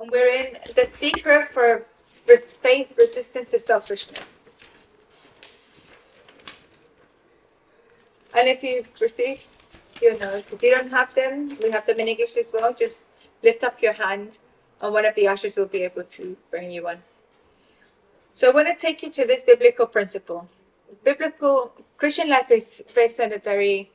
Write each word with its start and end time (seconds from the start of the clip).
And 0.00 0.10
we're 0.10 0.28
in 0.28 0.56
the 0.74 0.86
secret 0.86 1.46
for 1.46 1.86
res- 2.26 2.52
faith 2.52 2.94
resistant 2.96 3.48
to 3.48 3.58
selfishness. 3.58 4.38
And 8.34 8.48
if 8.48 8.62
you've 8.62 8.88
received 8.98 9.48
your 10.00 10.16
notes, 10.18 10.50
if 10.50 10.62
you 10.62 10.74
don't 10.74 10.90
have 10.90 11.14
them, 11.14 11.58
we 11.62 11.70
have 11.70 11.84
them 11.84 12.00
in 12.00 12.08
English 12.08 12.34
as 12.36 12.50
well. 12.52 12.72
Just 12.72 13.08
lift 13.42 13.62
up 13.62 13.82
your 13.82 13.92
hand, 13.92 14.38
and 14.80 14.92
one 14.94 15.04
of 15.04 15.14
the 15.14 15.28
ushers 15.28 15.56
will 15.56 15.66
be 15.66 15.82
able 15.82 16.04
to 16.04 16.36
bring 16.50 16.70
you 16.70 16.84
one. 16.84 17.02
So 18.32 18.48
I 18.50 18.54
want 18.54 18.68
to 18.68 18.74
take 18.74 19.02
you 19.02 19.10
to 19.10 19.26
this 19.26 19.42
biblical 19.42 19.86
principle. 19.86 20.48
Biblical 21.04 21.74
Christian 21.98 22.30
life 22.30 22.50
is 22.50 22.82
based 22.94 23.20
on 23.20 23.32
a 23.32 23.38
very 23.38 23.90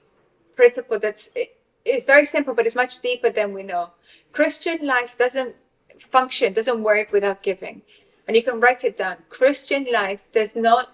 principle 0.55 0.99
that's 0.99 1.30
it- 1.34 1.58
it's 1.84 2.05
very 2.05 2.26
simple, 2.26 2.53
but 2.53 2.66
it's 2.66 2.76
much 2.76 2.99
deeper 2.99 3.30
than 3.30 3.53
we 3.53 3.63
know. 3.63 3.91
Christian 4.31 4.85
life 4.85 5.17
doesn't 5.17 5.55
function, 5.99 6.54
doesn't 6.54 6.81
work 6.84 7.12
without 7.12 7.44
giving. 7.44 7.81
And 8.27 8.35
you 8.35 8.44
can 8.44 8.59
write 8.59 8.84
it 8.84 8.98
down. 8.98 9.17
Christian 9.30 9.85
life 9.91 10.31
does 10.31 10.55
not 10.55 10.91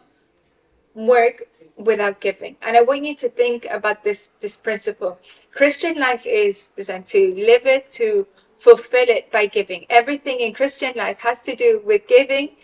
work 0.93 1.43
without 1.77 2.19
giving. 2.19 2.57
And 2.61 2.75
I 2.75 2.81
want 2.81 3.05
you 3.05 3.15
to 3.15 3.29
think 3.29 3.65
about 3.69 4.03
this 4.03 4.29
this 4.39 4.57
principle. 4.57 5.19
Christian 5.51 5.97
life 5.97 6.25
is 6.25 6.69
designed 6.69 7.07
to 7.07 7.33
live 7.35 7.65
it, 7.65 7.89
to 7.91 8.27
fulfill 8.55 9.09
it 9.09 9.31
by 9.31 9.45
giving. 9.45 9.85
Everything 9.89 10.39
in 10.39 10.53
Christian 10.53 10.93
life 10.95 11.21
has 11.21 11.41
to 11.43 11.55
do 11.55 11.81
with 11.83 12.07
giving, 12.07 12.57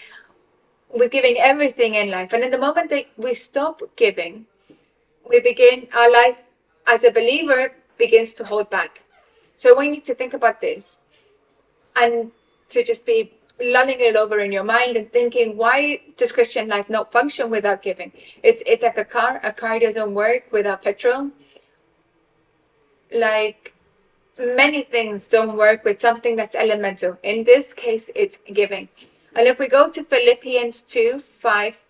with 0.93 1.11
giving 1.11 1.35
everything 1.39 1.95
in 1.95 2.11
life. 2.11 2.33
And 2.33 2.43
in 2.43 2.51
the 2.51 2.57
moment 2.57 2.89
that 2.91 3.05
we 3.17 3.33
stop 3.33 3.81
giving, 3.95 4.45
we 5.27 5.39
begin 5.41 5.87
our 5.95 6.11
life 6.11 6.37
as 6.85 7.03
a 7.03 7.11
believer 7.11 7.73
begins 7.97 8.33
to 8.35 8.45
hold 8.45 8.69
back. 8.69 9.01
So 9.55 9.71
I 9.71 9.73
want 9.73 9.95
you 9.95 10.01
to 10.01 10.13
think 10.13 10.33
about 10.33 10.61
this 10.61 11.01
and 11.99 12.31
to 12.69 12.83
just 12.83 13.05
be 13.05 13.33
lulling 13.59 13.99
it 13.99 14.15
over 14.15 14.39
in 14.39 14.51
your 14.51 14.63
mind 14.63 14.95
and 14.97 15.11
thinking, 15.11 15.57
why 15.57 16.01
does 16.17 16.31
Christian 16.31 16.67
life 16.67 16.89
not 16.89 17.11
function 17.11 17.49
without 17.49 17.81
giving? 17.81 18.11
It's 18.43 18.61
it's 18.65 18.83
like 18.83 18.97
a 18.97 19.05
car. 19.05 19.39
A 19.43 19.51
car 19.51 19.79
doesn't 19.79 20.13
work 20.13 20.51
without 20.51 20.81
petrol. 20.83 21.31
Like 23.11 23.73
many 24.37 24.83
things 24.83 25.27
don't 25.27 25.57
work 25.57 25.83
with 25.83 25.99
something 25.99 26.35
that's 26.35 26.55
elemental. 26.55 27.17
In 27.23 27.43
this 27.43 27.73
case, 27.73 28.11
it's 28.15 28.37
giving. 28.53 28.89
And 29.35 29.47
if 29.47 29.59
we 29.59 29.67
go 29.67 29.89
to 29.89 30.03
Philippians 30.03 30.81
2 30.83 31.19
5, 31.19 31.81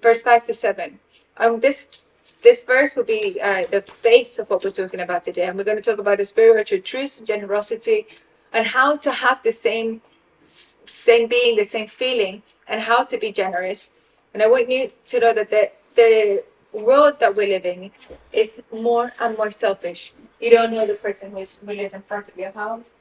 verse 0.00 0.22
5 0.22 0.46
to 0.46 0.54
7, 0.54 0.98
um, 1.36 1.60
this 1.60 2.02
this 2.42 2.64
verse 2.64 2.96
will 2.96 3.04
be 3.04 3.40
uh, 3.40 3.64
the 3.70 3.82
face 3.82 4.38
of 4.38 4.50
what 4.50 4.64
we're 4.64 4.70
talking 4.70 5.00
about 5.00 5.22
today. 5.22 5.46
And 5.46 5.56
we're 5.56 5.64
going 5.64 5.80
to 5.80 5.82
talk 5.82 5.98
about 5.98 6.18
the 6.18 6.24
spiritual 6.24 6.80
truth, 6.80 7.22
generosity, 7.24 8.06
and 8.52 8.66
how 8.66 8.96
to 8.96 9.10
have 9.10 9.42
the 9.42 9.52
same 9.52 10.02
same 10.40 11.28
being, 11.28 11.56
the 11.56 11.64
same 11.64 11.86
feeling, 11.86 12.42
and 12.66 12.80
how 12.80 13.04
to 13.04 13.16
be 13.16 13.30
generous. 13.30 13.90
And 14.34 14.42
I 14.42 14.48
want 14.48 14.68
you 14.68 14.90
to 15.06 15.20
know 15.20 15.32
that 15.32 15.50
the 15.50 15.70
the 15.94 16.44
world 16.72 17.20
that 17.20 17.36
we're 17.36 17.48
living 17.48 17.92
is 18.32 18.62
more 18.72 19.12
and 19.20 19.36
more 19.36 19.50
selfish. 19.50 20.12
You 20.40 20.50
don't 20.50 20.72
know 20.72 20.86
the 20.86 20.94
person 20.94 21.30
who 21.30 21.36
lives 21.36 21.94
in 21.94 22.02
front 22.02 22.28
of 22.28 22.36
your 22.36 22.52
house, 22.52 22.94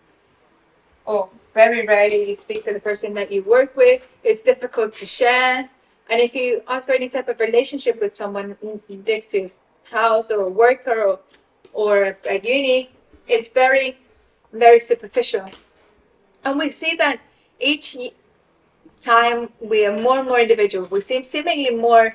or 1.06 1.30
very 1.54 1.86
rarely 1.86 2.30
you 2.30 2.36
speak 2.36 2.64
to 2.66 2.74
the 2.74 2.80
person 2.80 3.14
that 3.16 3.32
you 3.32 3.44
work 3.44 3.76
with. 3.76 4.08
It's 4.24 4.44
difficult 4.44 4.94
to 4.94 5.06
share. 5.06 5.70
And 6.12 6.20
if 6.20 6.36
you 6.36 6.62
offer 6.68 6.92
any 6.92 7.08
type 7.08 7.30
of 7.30 7.40
relationship 7.40 8.02
with 8.02 8.18
someone 8.18 8.58
next 8.90 9.32
to 9.32 9.48
house 9.90 10.30
or 10.30 10.42
a 10.42 10.50
worker 10.50 11.04
or, 11.04 11.20
or 11.72 12.18
at 12.30 12.44
uni, 12.44 12.90
it's 13.30 13.50
very, 13.50 13.98
very 14.52 14.82
superficial. 14.82 15.50
And 16.44 16.60
we 16.60 16.70
see 16.70 16.96
that 16.96 17.22
each 17.62 17.96
time 19.00 19.54
we 19.70 19.86
are 19.86 19.98
more 19.98 20.20
and 20.20 20.28
more 20.28 20.42
individual. 20.42 20.86
We 20.92 21.00
seem 21.00 21.24
seemingly 21.24 21.70
more 21.70 22.12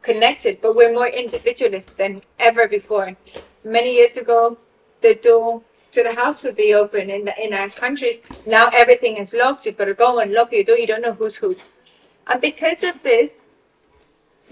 connected, 0.00 0.62
but 0.62 0.74
we're 0.74 0.94
more 0.94 1.08
individualist 1.08 1.98
than 1.98 2.22
ever 2.38 2.66
before. 2.66 3.14
Many 3.62 3.96
years 3.96 4.16
ago, 4.16 4.56
the 5.02 5.16
door 5.16 5.60
to 5.92 6.02
the 6.02 6.14
house 6.14 6.44
would 6.44 6.56
be 6.56 6.72
open 6.72 7.10
in 7.10 7.26
the, 7.26 7.44
in 7.44 7.52
our 7.52 7.68
countries. 7.68 8.22
Now 8.46 8.70
everything 8.72 9.18
is 9.18 9.34
locked. 9.34 9.66
You've 9.66 9.76
got 9.76 9.84
to 9.84 9.94
go 9.94 10.18
and 10.18 10.32
lock 10.32 10.50
your 10.52 10.64
door. 10.64 10.78
You 10.78 10.86
don't 10.86 11.02
know 11.02 11.12
who's 11.12 11.36
who. 11.36 11.56
And 12.26 12.40
because 12.40 12.82
of 12.82 13.02
this, 13.02 13.42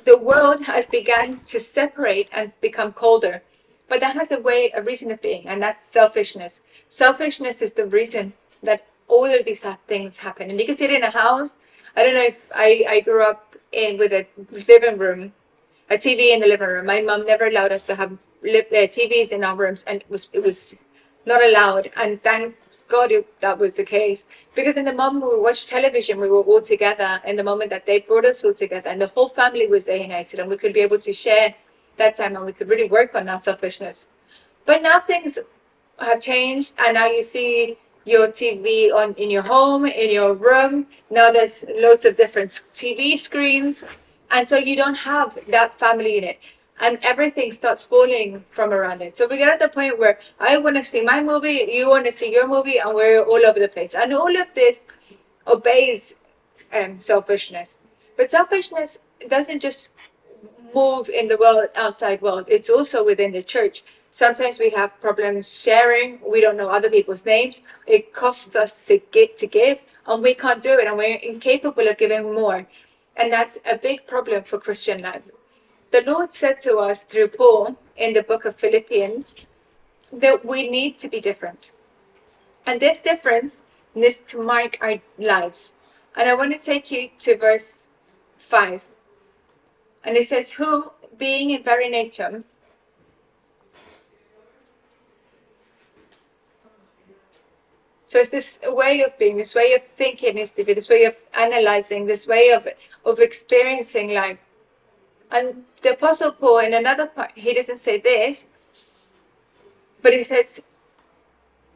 the 0.05 0.19
world 0.19 0.65
has 0.65 0.87
begun 0.87 1.41
to 1.47 1.61
separate 1.61 2.29
and 2.33 2.53
become 2.61 2.93
colder. 2.93 3.43
But 3.89 4.01
that 4.01 4.17
has 4.17 4.33
a 4.33 4.41
way, 4.41 4.71
a 4.75 4.83
reason 4.83 5.11
of 5.11 5.21
being, 5.21 5.47
and 5.47 5.63
that's 5.63 5.85
selfishness. 5.85 6.63
Selfishness 6.89 7.61
is 7.61 7.75
the 7.75 7.87
reason 7.87 8.33
that 8.63 8.87
all 9.07 9.27
of 9.27 9.45
these 9.45 9.65
things 9.87 10.19
happen. 10.19 10.51
And 10.51 10.59
you 10.59 10.67
can 10.67 10.77
see 10.77 10.87
it 10.87 10.93
in 10.93 11.03
a 11.03 11.11
house. 11.11 11.57
I 11.97 12.03
don't 12.03 12.15
know 12.15 12.23
if 12.23 12.49
I, 12.55 12.85
I 12.89 13.01
grew 13.01 13.23
up 13.23 13.55
in 13.71 13.99
with 13.99 14.13
a 14.13 14.27
living 14.69 14.99
room, 14.99 15.33
a 15.91 15.97
TV 15.97 16.33
in 16.33 16.41
the 16.41 16.47
living 16.47 16.69
room. 16.69 16.87
My 16.87 17.03
mom 17.03 17.27
never 17.27 17.47
allowed 17.47 17.73
us 17.73 17.85
to 17.87 17.97
have 17.97 18.19
li- 18.43 18.61
uh, 18.61 18.87
TVs 18.89 19.33
in 19.33 19.45
our 19.45 19.57
rooms, 19.57 19.85
and 19.85 20.01
it 20.01 20.09
was 20.09 20.31
it 20.33 20.43
was 20.43 20.77
not 21.27 21.45
allowed. 21.45 21.91
And 21.97 22.23
thank 22.23 22.57
God 22.93 23.11
it, 23.11 23.41
that 23.41 23.59
was 23.59 23.77
the 23.77 23.85
case. 23.85 24.27
Because 24.55 24.77
in 24.77 24.85
the 24.85 24.93
moment 24.93 25.25
we 25.33 25.41
watched 25.41 25.69
television, 25.69 26.21
we 26.21 26.29
were 26.29 26.47
all 26.51 26.61
together. 26.61 27.11
In 27.27 27.37
the 27.37 27.49
moment 27.51 27.71
that 27.71 27.87
they 27.87 27.99
brought 28.01 28.27
us 28.27 28.45
all 28.45 28.53
together, 28.53 28.89
and 28.91 29.01
the 29.01 29.13
whole 29.15 29.29
family 29.29 29.67
was 29.67 29.87
there 29.87 29.97
united, 29.97 30.39
and 30.41 30.49
we 30.49 30.57
could 30.57 30.75
be 30.79 30.85
able 30.89 30.99
to 30.99 31.13
share 31.13 31.55
that 31.97 32.15
time, 32.15 32.37
and 32.37 32.45
we 32.45 32.53
could 32.53 32.69
really 32.69 32.89
work 32.99 33.15
on 33.15 33.29
our 33.29 33.39
selfishness. 33.39 34.09
But 34.67 34.83
now 34.83 35.01
things 35.01 35.39
have 35.99 36.21
changed, 36.21 36.75
and 36.79 36.95
now 36.95 37.07
you 37.07 37.23
see 37.23 37.79
your 38.05 38.29
TV 38.29 38.93
on 39.01 39.15
in 39.15 39.31
your 39.31 39.47
home, 39.55 39.87
in 39.87 40.11
your 40.11 40.35
room. 40.35 40.87
Now 41.11 41.31
there's 41.33 41.65
loads 41.85 42.05
of 42.05 42.17
different 42.17 42.51
TV 42.75 43.19
screens, 43.19 43.85
and 44.31 44.49
so 44.49 44.57
you 44.57 44.77
don't 44.77 45.01
have 45.13 45.39
that 45.49 45.73
family 45.73 46.15
unit, 46.17 46.39
and 46.83 46.99
everything 47.05 47.53
starts 47.53 47.85
falling 47.85 48.45
from 48.49 48.73
around 48.73 49.01
it. 49.01 49.17
So 49.17 49.29
we 49.29 49.39
get 49.39 49.49
at 49.49 49.61
the 49.61 49.69
point 49.69 50.01
where 50.01 50.19
I 50.41 50.59
want 50.59 50.77
to 50.77 50.85
see 50.85 51.03
my 51.03 51.23
movie, 51.23 51.65
you 51.71 51.89
want 51.89 52.05
to 52.07 52.13
see 52.13 52.33
your 52.33 52.49
movie, 52.49 52.79
and 52.79 52.93
we're 52.93 53.23
all 53.23 53.47
over 53.47 53.61
the 53.61 53.69
place. 53.69 53.95
And 53.95 54.13
all 54.13 54.37
of 54.37 54.53
this 54.55 54.83
obeys 55.47 56.17
um, 56.73 56.99
selfishness, 56.99 57.79
but 58.17 58.31
selfishness 58.31 58.99
doesn't 59.29 59.63
just 59.63 59.93
move 60.75 61.09
in 61.09 61.29
the 61.29 61.37
world 61.37 61.69
outside 61.77 62.21
world. 62.21 62.47
It's 62.49 62.69
also 62.69 63.05
within 63.05 63.31
the 63.31 63.43
church. 63.43 63.85
Sometimes 64.11 64.59
we 64.59 64.71
have 64.71 65.01
problems 65.01 65.63
sharing. 65.63 66.19
We 66.27 66.41
don't 66.41 66.57
know 66.57 66.69
other 66.69 66.91
people's 66.91 67.25
names. 67.25 67.63
It 67.87 68.13
costs 68.13 68.57
us 68.57 68.87
to 68.87 68.99
get 69.13 69.37
to 69.39 69.47
give 69.47 69.83
and 70.07 70.23
we 70.23 70.35
can't 70.35 70.63
do 70.63 70.73
it 70.79 70.87
and 70.87 70.97
we're 70.97 71.17
incapable 71.17 71.87
of 71.87 71.99
giving 71.99 72.35
more. 72.35 72.65
And 73.17 73.33
that's 73.33 73.59
a 73.71 73.77
big 73.77 74.07
problem 74.07 74.43
for 74.43 74.59
christian 74.59 75.03
life 75.03 75.29
the 75.93 76.03
lord 76.07 76.33
said 76.33 76.59
to 76.61 76.77
us 76.79 77.05
through 77.05 77.29
paul 77.29 77.77
in 77.97 78.13
the 78.13 78.23
book 78.23 78.45
of 78.45 78.57
philippians 78.57 79.37
that 80.13 80.45
we 80.45 80.69
need 80.69 80.99
to 80.99 81.09
be 81.09 81.21
different. 81.21 81.73
And 82.67 82.81
this 82.81 83.01
difference 83.01 83.63
needs 83.95 84.21
to 84.21 84.43
mark 84.43 84.77
our 84.81 85.01
lives. 85.19 85.77
And 86.15 86.29
i 86.29 86.35
want 86.35 86.53
to 86.53 86.59
take 86.59 86.91
you 86.91 87.11
to 87.21 87.37
verse 87.37 87.91
5 88.37 88.85
and 90.05 90.17
it 90.17 90.27
says, 90.27 90.53
Who, 90.53 90.93
being 91.17 91.51
in 91.51 91.63
very 91.63 91.89
nature, 91.89 92.43
so 98.05 98.19
it's 98.19 98.31
this 98.31 98.59
way 98.65 99.03
of 99.03 99.17
being, 99.19 99.37
this 99.37 99.55
way 99.55 99.75
of 99.75 99.83
thinking 99.83 100.45
to 100.45 100.65
be, 100.65 100.75
this 100.75 100.89
way 100.89 101.05
of 101.05 101.23
analyzing, 101.35 102.07
this 102.07 102.27
way 102.27 102.51
of 102.51 102.67
of 103.05 103.21
experiencing 103.21 104.13
life. 104.13 104.39
And 105.33 105.65
the 105.81 105.93
Apostle 105.93 106.33
Paul, 106.33 106.59
in 106.59 106.75
another 106.75 107.07
part, 107.07 107.31
he 107.35 107.55
doesn't 107.55 107.79
say 107.79 107.99
this, 107.99 108.45
but 110.03 110.13
he 110.13 110.23
says, 110.23 110.61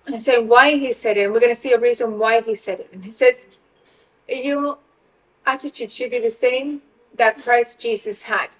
and 0.07 0.23
say 0.23 0.41
why 0.41 0.73
he 0.73 0.93
said 0.93 1.17
it, 1.17 1.25
and 1.25 1.33
we're 1.33 1.41
going 1.41 1.53
to 1.53 1.61
see 1.61 1.73
a 1.73 1.81
reason 1.81 2.19
why 2.19 2.43
he 2.43 2.55
said 2.55 2.81
it. 2.81 2.91
And 2.93 3.05
he 3.05 3.11
says, 3.11 3.47
Your 4.29 4.79
attitude 5.47 5.91
should 5.91 6.11
be 6.11 6.19
the 6.21 6.31
same 6.31 6.83
that 7.17 7.43
Christ 7.43 7.81
Jesus 7.81 8.25
had. 8.25 8.51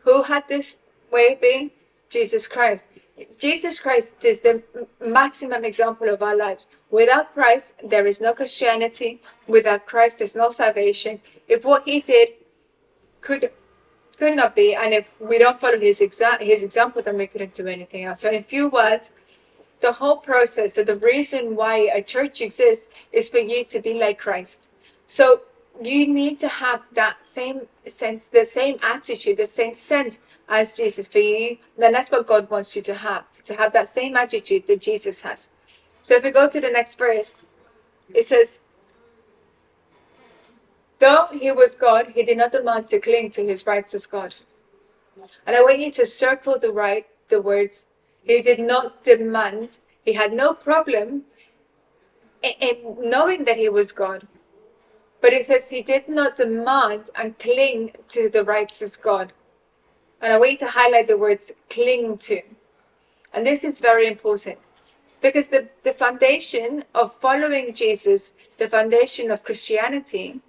Who 0.00 0.22
had 0.22 0.48
this 0.48 0.78
way 1.12 1.34
of 1.34 1.40
being? 1.40 1.70
Jesus 2.08 2.48
Christ. 2.48 2.88
Jesus 3.38 3.80
Christ 3.80 4.24
is 4.24 4.40
the 4.40 4.62
maximum 5.04 5.64
example 5.64 6.08
of 6.08 6.22
our 6.22 6.36
lives. 6.36 6.66
Without 6.90 7.32
Christ, 7.34 7.74
there 7.84 8.06
is 8.06 8.20
no 8.20 8.32
Christianity. 8.32 9.20
Without 9.46 9.86
Christ, 9.86 10.18
there's 10.18 10.34
no 10.34 10.48
salvation. 10.48 11.20
If 11.46 11.64
what 11.64 11.84
he 11.86 12.00
did 12.00 12.30
could 13.20 13.50
could 14.22 14.36
not 14.36 14.54
be, 14.54 14.68
and 14.72 14.94
if 14.94 15.10
we 15.18 15.36
don't 15.44 15.58
follow 15.58 15.80
his 15.80 16.00
exa- 16.00 16.40
his 16.40 16.62
example, 16.62 17.02
then 17.02 17.16
we 17.16 17.26
couldn't 17.26 17.54
do 17.54 17.66
anything 17.66 18.04
else. 18.04 18.20
So, 18.20 18.30
in 18.30 18.44
few 18.44 18.68
words, 18.68 19.04
the 19.80 19.92
whole 20.00 20.18
process, 20.18 20.74
so 20.74 20.84
the 20.84 20.96
reason 20.96 21.56
why 21.56 21.76
a 21.92 22.00
church 22.14 22.40
exists, 22.40 22.88
is 23.10 23.28
for 23.28 23.38
you 23.38 23.64
to 23.64 23.80
be 23.80 23.94
like 24.04 24.18
Christ. 24.26 24.70
So 25.08 25.24
you 25.90 26.06
need 26.06 26.38
to 26.38 26.48
have 26.48 26.82
that 26.92 27.26
same 27.26 27.62
sense, 27.86 28.28
the 28.28 28.44
same 28.44 28.78
attitude, 28.94 29.38
the 29.38 29.46
same 29.60 29.74
sense 29.74 30.20
as 30.48 30.76
Jesus 30.76 31.08
for 31.08 31.18
you. 31.18 31.58
Then 31.76 31.92
that's 31.92 32.12
what 32.12 32.28
God 32.28 32.48
wants 32.48 32.76
you 32.76 32.82
to 32.82 32.94
have, 32.94 33.24
to 33.42 33.54
have 33.56 33.72
that 33.72 33.88
same 33.88 34.16
attitude 34.16 34.68
that 34.68 34.80
Jesus 34.80 35.22
has. 35.22 35.50
So 36.00 36.14
if 36.14 36.22
we 36.22 36.30
go 36.30 36.48
to 36.48 36.60
the 36.60 36.70
next 36.70 36.96
verse, 36.96 37.34
it 38.14 38.26
says, 38.26 38.60
Though 41.02 41.26
he 41.32 41.50
was 41.50 41.74
God, 41.74 42.12
he 42.14 42.22
did 42.22 42.38
not 42.38 42.52
demand 42.52 42.86
to 42.88 43.00
cling 43.00 43.30
to 43.30 43.44
his 43.44 43.66
rights 43.66 43.92
as 43.92 44.06
God. 44.06 44.36
And 45.44 45.56
I 45.56 45.60
want 45.60 45.80
you 45.80 45.90
to 45.90 46.06
circle 46.06 46.60
the 46.60 46.70
right, 46.70 47.06
the 47.28 47.42
words. 47.42 47.90
He 48.22 48.40
did 48.40 48.60
not 48.60 49.02
demand. 49.02 49.78
He 50.04 50.12
had 50.12 50.32
no 50.32 50.54
problem 50.54 51.24
in, 52.40 52.52
in 52.60 53.10
knowing 53.10 53.42
that 53.46 53.56
he 53.56 53.68
was 53.68 53.90
God. 53.90 54.28
But 55.20 55.32
it 55.32 55.44
says 55.44 55.70
he 55.70 55.82
did 55.82 56.08
not 56.08 56.36
demand 56.36 57.10
and 57.16 57.36
cling 57.36 57.96
to 58.10 58.28
the 58.28 58.44
rights 58.44 58.80
as 58.80 58.96
God. 58.96 59.32
And 60.20 60.32
I 60.32 60.38
want 60.38 60.52
you 60.52 60.58
to 60.58 60.68
highlight 60.68 61.08
the 61.08 61.18
words 61.18 61.50
cling 61.68 62.18
to. 62.18 62.42
And 63.34 63.44
this 63.44 63.64
is 63.64 63.80
very 63.80 64.06
important 64.06 64.60
because 65.20 65.48
the, 65.48 65.68
the 65.82 65.94
foundation 65.94 66.84
of 66.94 67.12
following 67.12 67.74
Jesus, 67.74 68.34
the 68.58 68.68
foundation 68.68 69.32
of 69.32 69.42
Christianity, 69.42 70.42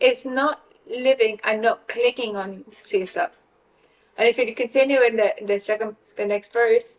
is 0.00 0.24
not 0.24 0.62
living 0.88 1.40
and 1.44 1.62
not 1.62 1.88
clicking 1.88 2.36
on 2.36 2.64
to 2.84 2.98
yourself. 2.98 3.32
And 4.16 4.28
if 4.28 4.38
you 4.38 4.54
continue 4.54 5.00
in 5.00 5.16
the, 5.16 5.34
the 5.42 5.58
second, 5.60 5.96
the 6.16 6.26
next 6.26 6.52
verse, 6.52 6.98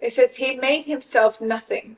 it 0.00 0.12
says, 0.12 0.36
He 0.36 0.56
made 0.56 0.84
himself 0.84 1.40
nothing. 1.40 1.96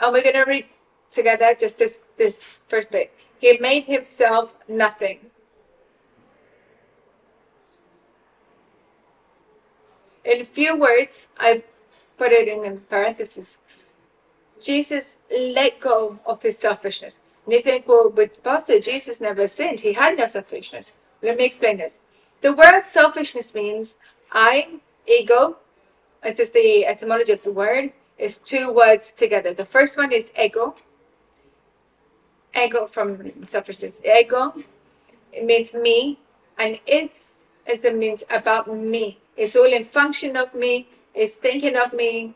And 0.00 0.12
we're 0.12 0.22
going 0.22 0.34
to 0.34 0.44
read 0.44 0.66
together 1.10 1.54
just 1.58 1.78
this, 1.78 2.00
this 2.16 2.62
first 2.68 2.90
bit. 2.90 3.12
He 3.38 3.58
made 3.58 3.84
himself 3.84 4.54
nothing. 4.68 5.30
In 10.24 10.42
a 10.42 10.44
few 10.44 10.76
words, 10.76 11.28
I 11.38 11.64
put 12.18 12.32
it 12.32 12.48
in 12.48 12.78
parentheses. 12.80 13.60
Jesus 14.60 15.18
let 15.30 15.80
go 15.80 16.18
of 16.26 16.42
his 16.42 16.58
selfishness. 16.58 17.22
And 17.50 17.56
you 17.56 17.62
think, 17.62 17.88
well, 17.88 18.10
but 18.10 18.44
Pastor, 18.44 18.78
Jesus 18.78 19.20
never 19.20 19.48
sinned. 19.48 19.80
He 19.80 19.94
had 19.94 20.16
no 20.16 20.26
selfishness. 20.26 20.94
Let 21.20 21.36
me 21.36 21.44
explain 21.44 21.78
this. 21.78 22.00
The 22.42 22.52
word 22.52 22.82
selfishness 22.82 23.56
means 23.56 23.98
I, 24.30 24.78
ego, 25.04 25.56
it's 26.22 26.38
just 26.38 26.52
the 26.52 26.86
etymology 26.86 27.32
of 27.32 27.42
the 27.42 27.50
word, 27.50 27.92
is 28.16 28.38
two 28.38 28.72
words 28.72 29.10
together. 29.10 29.52
The 29.52 29.64
first 29.64 29.98
one 29.98 30.12
is 30.12 30.32
ego. 30.40 30.76
Ego 32.56 32.86
from 32.86 33.48
selfishness. 33.48 34.00
Ego, 34.04 34.54
it 35.32 35.44
means 35.44 35.74
me, 35.74 36.20
and 36.56 36.78
it's 36.86 37.46
as 37.66 37.84
it 37.84 37.96
means 37.96 38.22
about 38.30 38.72
me. 38.72 39.18
It's 39.36 39.56
all 39.56 39.72
in 39.72 39.82
function 39.82 40.36
of 40.36 40.54
me. 40.54 40.86
It's 41.16 41.38
thinking 41.38 41.74
of 41.76 41.94
me. 41.94 42.34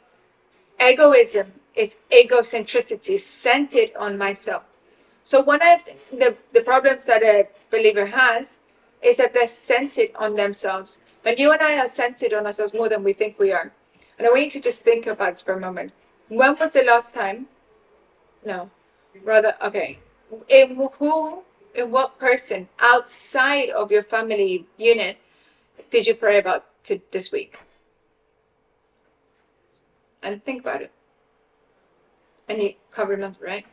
Egoism 0.80 1.52
is 1.76 1.98
egocentricity, 2.10 3.16
centered 3.20 3.92
on 3.96 4.18
myself. 4.18 4.64
So 5.24 5.40
one 5.40 5.62
of 5.62 5.82
the, 6.12 6.36
the 6.52 6.60
problems 6.60 7.06
that 7.06 7.22
a 7.22 7.48
believer 7.70 8.06
has 8.06 8.58
is 9.02 9.16
that 9.16 9.32
they're 9.32 9.46
centered 9.46 10.10
on 10.16 10.36
themselves. 10.36 10.98
And 11.24 11.38
you 11.38 11.50
and 11.50 11.62
I 11.62 11.78
are 11.78 11.88
centered 11.88 12.34
on 12.34 12.44
ourselves 12.44 12.74
more 12.74 12.90
than 12.90 13.02
we 13.02 13.14
think 13.14 13.38
we 13.38 13.50
are. 13.50 13.72
And 14.18 14.26
I 14.26 14.30
want 14.30 14.42
you 14.44 14.50
to 14.50 14.60
just 14.60 14.84
think 14.84 15.06
about 15.06 15.32
this 15.32 15.40
for 15.40 15.54
a 15.54 15.60
moment. 15.60 15.92
When 16.28 16.54
was 16.58 16.72
the 16.72 16.82
last 16.82 17.14
time? 17.14 17.46
No. 18.44 18.70
Rather, 19.22 19.54
okay. 19.62 19.98
In 20.46 20.76
who, 20.98 21.42
in 21.74 21.90
what 21.90 22.18
person 22.18 22.68
outside 22.78 23.70
of 23.70 23.90
your 23.90 24.02
family 24.02 24.66
unit 24.76 25.16
did 25.90 26.06
you 26.06 26.14
pray 26.14 26.38
about 26.38 26.66
to 26.84 27.00
this 27.12 27.32
week? 27.32 27.58
And 30.22 30.44
think 30.44 30.60
about 30.60 30.82
it. 30.82 30.92
And 32.46 32.60
you 32.60 32.74
can't 32.94 33.08
remember, 33.08 33.38
right? 33.42 33.64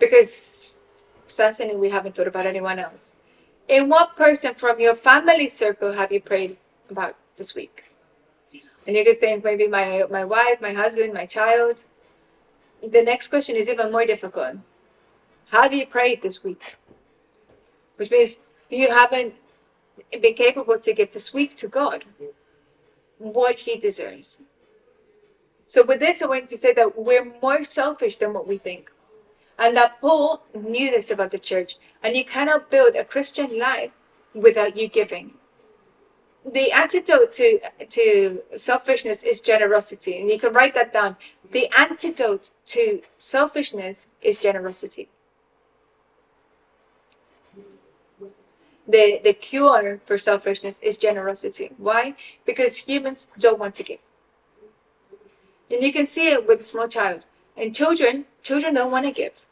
Because 0.00 0.76
certainly 1.28 1.76
we 1.76 1.90
haven't 1.90 2.16
thought 2.16 2.26
about 2.26 2.46
anyone 2.46 2.80
else. 2.80 3.16
In 3.68 3.88
what 3.88 4.16
person 4.16 4.54
from 4.54 4.80
your 4.80 4.94
family 4.94 5.48
circle 5.48 5.92
have 5.92 6.10
you 6.10 6.20
prayed 6.20 6.56
about 6.90 7.14
this 7.36 7.54
week? 7.54 7.84
And 8.86 8.96
you 8.96 9.04
can 9.04 9.14
think 9.14 9.44
maybe 9.44 9.68
my 9.68 10.04
my 10.10 10.24
wife, 10.24 10.60
my 10.60 10.72
husband, 10.72 11.14
my 11.14 11.26
child. 11.26 11.84
The 12.82 13.02
next 13.02 13.28
question 13.28 13.54
is 13.54 13.68
even 13.68 13.92
more 13.92 14.06
difficult. 14.06 14.56
Have 15.52 15.72
you 15.72 15.86
prayed 15.86 16.22
this 16.22 16.42
week? 16.42 16.76
Which 17.96 18.10
means 18.10 18.40
you 18.70 18.90
haven't 18.90 19.34
been 20.10 20.34
capable 20.34 20.78
to 20.78 20.92
give 20.94 21.12
this 21.12 21.32
week 21.34 21.54
to 21.56 21.68
God 21.68 22.04
what 23.18 23.60
He 23.60 23.76
deserves. 23.76 24.40
So 25.66 25.84
with 25.84 26.00
this, 26.00 26.22
I 26.22 26.26
want 26.26 26.48
to 26.48 26.56
say 26.56 26.72
that 26.72 26.98
we're 26.98 27.32
more 27.42 27.62
selfish 27.62 28.16
than 28.16 28.32
what 28.32 28.48
we 28.48 28.58
think. 28.58 28.90
And 29.60 29.76
that 29.76 30.00
Paul 30.00 30.42
knew 30.54 30.90
this 30.90 31.10
about 31.10 31.32
the 31.32 31.38
church. 31.38 31.76
And 32.02 32.16
you 32.16 32.24
cannot 32.24 32.70
build 32.70 32.96
a 32.96 33.04
Christian 33.04 33.58
life 33.58 33.92
without 34.34 34.78
you 34.78 34.88
giving. 34.88 35.34
The 36.50 36.72
antidote 36.72 37.34
to, 37.34 37.60
to 37.90 38.42
selfishness 38.56 39.22
is 39.22 39.42
generosity. 39.42 40.18
And 40.18 40.30
you 40.30 40.38
can 40.38 40.54
write 40.54 40.72
that 40.74 40.94
down. 40.94 41.18
The 41.50 41.68
antidote 41.78 42.50
to 42.66 43.02
selfishness 43.18 44.08
is 44.22 44.38
generosity. 44.38 45.10
The, 48.88 49.20
the 49.22 49.34
cure 49.34 50.00
for 50.06 50.16
selfishness 50.16 50.80
is 50.80 50.96
generosity. 50.96 51.70
Why? 51.76 52.14
Because 52.46 52.78
humans 52.78 53.30
don't 53.38 53.58
want 53.58 53.74
to 53.74 53.82
give. 53.82 54.00
And 55.70 55.82
you 55.82 55.92
can 55.92 56.06
see 56.06 56.32
it 56.32 56.48
with 56.48 56.62
a 56.62 56.64
small 56.64 56.88
child. 56.88 57.26
And 57.56 57.74
children, 57.74 58.24
children 58.42 58.74
don't 58.74 58.90
want 58.90 59.04
to 59.04 59.12
give. 59.12 59.46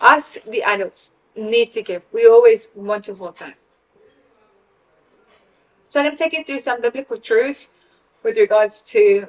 Us, 0.00 0.38
the 0.46 0.62
adults, 0.62 1.12
need 1.34 1.70
to 1.70 1.82
give. 1.82 2.04
We 2.12 2.26
always 2.26 2.68
want 2.74 3.04
to 3.06 3.14
hold 3.14 3.38
back. 3.38 3.58
So 5.88 6.00
I'm 6.00 6.06
going 6.06 6.16
to 6.16 6.22
take 6.22 6.32
you 6.32 6.44
through 6.44 6.60
some 6.60 6.80
biblical 6.80 7.16
truth 7.18 7.68
with 8.22 8.36
regards 8.36 8.82
to 8.90 9.28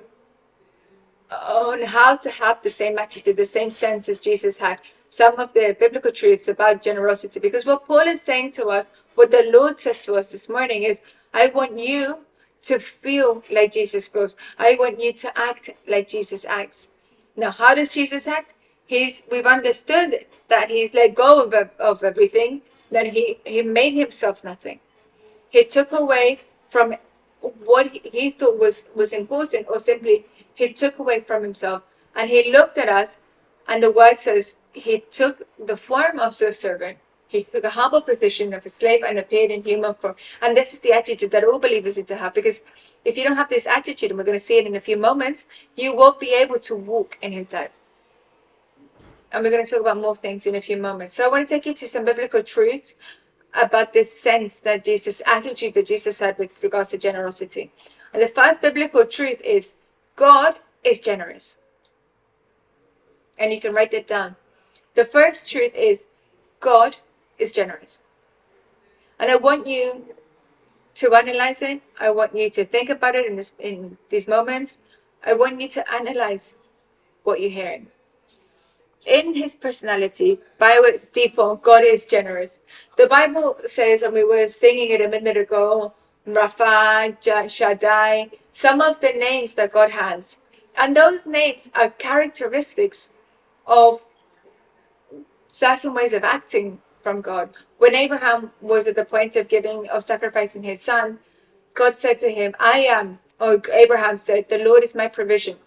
on 1.31 1.83
how 1.83 2.15
to 2.15 2.29
have 2.29 2.61
the 2.61 2.69
same 2.69 2.97
attitude, 2.97 3.37
the 3.37 3.45
same 3.45 3.69
sense 3.69 4.07
as 4.09 4.17
Jesus 4.19 4.59
had. 4.59 4.81
Some 5.09 5.39
of 5.39 5.53
the 5.53 5.75
biblical 5.79 6.11
truths 6.11 6.47
about 6.47 6.81
generosity, 6.81 7.39
because 7.39 7.65
what 7.65 7.85
Paul 7.85 7.99
is 7.99 8.21
saying 8.21 8.51
to 8.51 8.65
us, 8.67 8.89
what 9.15 9.31
the 9.31 9.49
Lord 9.53 9.79
says 9.79 10.03
to 10.05 10.13
us 10.15 10.31
this 10.31 10.49
morning 10.49 10.83
is, 10.83 11.01
I 11.33 11.47
want 11.47 11.77
you 11.77 12.19
to 12.63 12.79
feel 12.79 13.43
like 13.51 13.71
Jesus 13.71 14.07
feels. 14.07 14.35
I 14.57 14.75
want 14.79 14.99
you 14.99 15.13
to 15.13 15.37
act 15.37 15.69
like 15.87 16.07
Jesus 16.07 16.45
acts. 16.45 16.89
Now, 17.35 17.51
how 17.51 17.75
does 17.75 17.93
Jesus 17.93 18.27
act? 18.27 18.53
He's 18.87 19.23
we've 19.31 19.45
understood 19.45 20.25
that 20.47 20.69
he's 20.69 20.93
let 20.93 21.13
go 21.13 21.43
of, 21.43 21.53
of 21.79 22.03
everything, 22.03 22.61
that 22.89 23.07
he, 23.07 23.39
he 23.45 23.61
made 23.61 23.93
himself 23.93 24.43
nothing. 24.43 24.79
He 25.49 25.63
took 25.63 25.91
away 25.91 26.39
from 26.67 26.95
what 27.41 27.87
he 27.87 28.31
thought 28.31 28.57
was, 28.57 28.85
was 28.95 29.13
important, 29.13 29.67
or 29.69 29.79
simply 29.79 30.25
he 30.53 30.73
took 30.73 30.97
away 30.99 31.19
from 31.19 31.43
himself. 31.43 31.83
And 32.15 32.29
he 32.29 32.51
looked 32.51 32.77
at 32.77 32.89
us, 32.89 33.17
and 33.67 33.83
the 33.83 33.91
word 33.91 34.17
says 34.17 34.55
he 34.73 35.03
took 35.11 35.43
the 35.63 35.77
form 35.77 36.19
of 36.19 36.41
a 36.41 36.53
servant 36.53 36.97
he 37.27 37.43
took 37.43 37.63
a 37.63 37.71
humble 37.71 38.01
position 38.01 38.53
of 38.53 38.65
a 38.65 38.69
slave 38.69 39.03
and 39.05 39.17
appeared 39.19 39.51
in 39.51 39.63
human 39.63 39.93
form. 39.93 40.15
And 40.41 40.55
this 40.55 40.73
is 40.73 40.79
the 40.79 40.93
attitude 40.93 41.31
that 41.31 41.43
all 41.43 41.59
believers 41.59 41.97
need 41.97 42.07
to 42.07 42.15
have 42.15 42.33
because 42.33 42.63
if 43.03 43.17
you 43.17 43.23
don't 43.23 43.35
have 43.35 43.49
this 43.49 43.67
attitude, 43.67 44.11
and 44.11 44.17
we're 44.17 44.23
going 44.23 44.37
to 44.37 44.43
see 44.43 44.57
it 44.57 44.65
in 44.65 44.75
a 44.75 44.79
few 44.79 44.97
moments, 44.97 45.47
you 45.75 45.95
won't 45.95 46.19
be 46.19 46.33
able 46.33 46.59
to 46.59 46.75
walk 46.75 47.17
in 47.21 47.31
his 47.31 47.51
life. 47.51 47.79
And 49.31 49.43
we're 49.43 49.51
going 49.51 49.65
to 49.65 49.69
talk 49.69 49.81
about 49.81 49.97
more 49.97 50.15
things 50.15 50.45
in 50.45 50.55
a 50.55 50.61
few 50.61 50.77
moments. 50.77 51.13
So 51.13 51.25
I 51.25 51.27
want 51.27 51.47
to 51.47 51.53
take 51.53 51.65
you 51.65 51.73
to 51.73 51.87
some 51.87 52.05
biblical 52.05 52.41
truths 52.41 52.95
about 53.61 53.93
this 53.93 54.11
sense 54.11 54.59
that 54.61 54.83
Jesus, 54.83 55.21
attitude 55.25 55.73
that 55.73 55.87
Jesus 55.87 56.19
had 56.19 56.37
with 56.37 56.61
regards 56.63 56.91
to 56.91 56.97
generosity. 56.97 57.71
And 58.13 58.21
the 58.21 58.27
first 58.27 58.61
biblical 58.61 59.05
truth 59.05 59.41
is 59.41 59.73
God 60.15 60.55
is 60.83 61.01
generous. 61.01 61.59
And 63.37 63.53
you 63.53 63.59
can 63.59 63.73
write 63.73 63.91
that 63.91 64.07
down. 64.07 64.35
The 64.95 65.05
first 65.05 65.51
truth 65.51 65.75
is 65.75 66.05
God 66.59 66.97
is 67.37 67.51
generous. 67.51 68.03
And 69.19 69.29
I 69.29 69.35
want 69.35 69.67
you 69.67 70.15
to 70.95 71.13
analyze 71.13 71.61
it. 71.61 71.81
I 71.99 72.09
want 72.11 72.35
you 72.35 72.49
to 72.49 72.65
think 72.65 72.89
about 72.89 73.15
it 73.15 73.25
in 73.25 73.35
this 73.35 73.53
in 73.59 73.97
these 74.09 74.27
moments. 74.27 74.79
I 75.23 75.33
want 75.33 75.61
you 75.61 75.67
to 75.67 75.93
analyze 75.93 76.57
what 77.23 77.39
you're 77.41 77.51
hearing. 77.51 77.87
In 79.07 79.33
his 79.35 79.55
personality, 79.55 80.39
by 80.59 80.79
default, 81.13 81.63
God 81.63 81.83
is 81.83 82.05
generous. 82.05 82.59
The 82.97 83.07
Bible 83.07 83.55
says, 83.65 84.01
and 84.03 84.13
we 84.13 84.23
were 84.23 84.47
singing 84.47 84.91
it 84.91 85.01
a 85.01 85.07
minute 85.07 85.37
ago, 85.37 85.93
Rapha, 86.27 87.15
Shaddai, 87.49 88.31
some 88.51 88.81
of 88.81 88.99
the 88.99 89.13
names 89.13 89.55
that 89.55 89.71
God 89.71 89.91
has. 89.91 90.39
And 90.77 90.95
those 90.95 91.25
names 91.25 91.71
are 91.73 91.89
characteristics 91.89 93.13
of 93.65 94.03
certain 95.47 95.93
ways 95.93 96.13
of 96.13 96.23
acting 96.23 96.81
from 96.99 97.21
God. 97.21 97.55
When 97.77 97.95
Abraham 97.95 98.51
was 98.59 98.87
at 98.87 98.95
the 98.95 99.05
point 99.05 99.37
of 99.37 99.47
giving, 99.47 99.87
of 99.89 100.03
sacrificing 100.03 100.63
his 100.63 100.81
son, 100.81 101.19
God 101.73 101.95
said 101.95 102.19
to 102.19 102.29
him, 102.29 102.55
I 102.59 102.79
am 102.79 103.19
or 103.39 103.61
Abraham 103.71 104.17
said, 104.17 104.49
The 104.49 104.57
Lord 104.57 104.83
is 104.83 104.95
my 104.95 105.07
provision. 105.07 105.57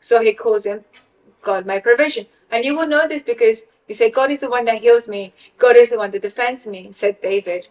So 0.00 0.22
he 0.22 0.32
calls 0.32 0.66
him 0.66 0.84
God 1.42 1.66
my 1.66 1.78
provision. 1.80 2.26
And 2.50 2.64
you 2.64 2.76
will 2.76 2.86
know 2.86 3.08
this 3.08 3.22
because 3.22 3.66
you 3.88 3.94
say, 3.94 4.10
God 4.10 4.30
is 4.30 4.40
the 4.40 4.50
one 4.50 4.64
that 4.66 4.80
heals 4.80 5.08
me. 5.08 5.34
God 5.58 5.76
is 5.76 5.90
the 5.90 5.98
one 5.98 6.10
that 6.12 6.22
defends 6.22 6.66
me, 6.66 6.92
said 6.92 7.20
David. 7.20 7.68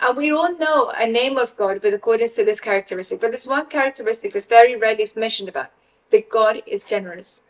And 0.00 0.16
we 0.16 0.30
all 0.30 0.56
know 0.56 0.92
a 0.96 1.06
name 1.06 1.36
of 1.36 1.56
God 1.56 1.82
with 1.82 1.94
according 1.94 2.28
to 2.28 2.44
this 2.44 2.60
characteristic. 2.60 3.20
But 3.20 3.32
there's 3.32 3.46
one 3.46 3.66
characteristic 3.66 4.32
that's 4.32 4.46
very 4.46 4.76
rarely 4.76 5.06
mentioned 5.16 5.48
about 5.48 5.70
that 6.10 6.30
God 6.30 6.62
is 6.66 6.84
generous. 6.84 7.44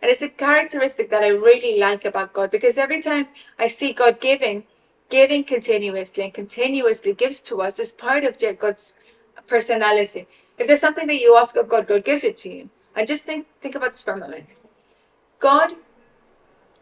And 0.00 0.10
it's 0.10 0.22
a 0.22 0.28
characteristic 0.28 1.10
that 1.10 1.24
I 1.24 1.28
really 1.28 1.78
like 1.78 2.04
about 2.04 2.32
God 2.32 2.50
because 2.50 2.78
every 2.78 3.00
time 3.00 3.28
I 3.58 3.66
see 3.66 3.92
God 3.92 4.20
giving, 4.20 4.64
giving 5.10 5.42
continuously 5.42 6.22
and 6.24 6.32
continuously 6.32 7.14
gives 7.14 7.40
to 7.42 7.62
us 7.62 7.78
is 7.78 7.90
part 7.90 8.24
of 8.24 8.38
God's 8.58 8.94
personality. 9.46 10.26
If 10.56 10.68
there's 10.68 10.80
something 10.80 11.08
that 11.08 11.20
you 11.20 11.36
ask 11.36 11.56
of 11.56 11.68
God, 11.68 11.88
God 11.88 12.04
gives 12.04 12.22
it 12.22 12.36
to 12.38 12.52
you. 12.52 12.70
And 12.94 13.08
just 13.08 13.24
think 13.24 13.46
think 13.60 13.74
about 13.74 13.92
this 13.92 14.02
for 14.02 14.12
a 14.12 14.18
moment. 14.18 14.46
God 15.40 15.74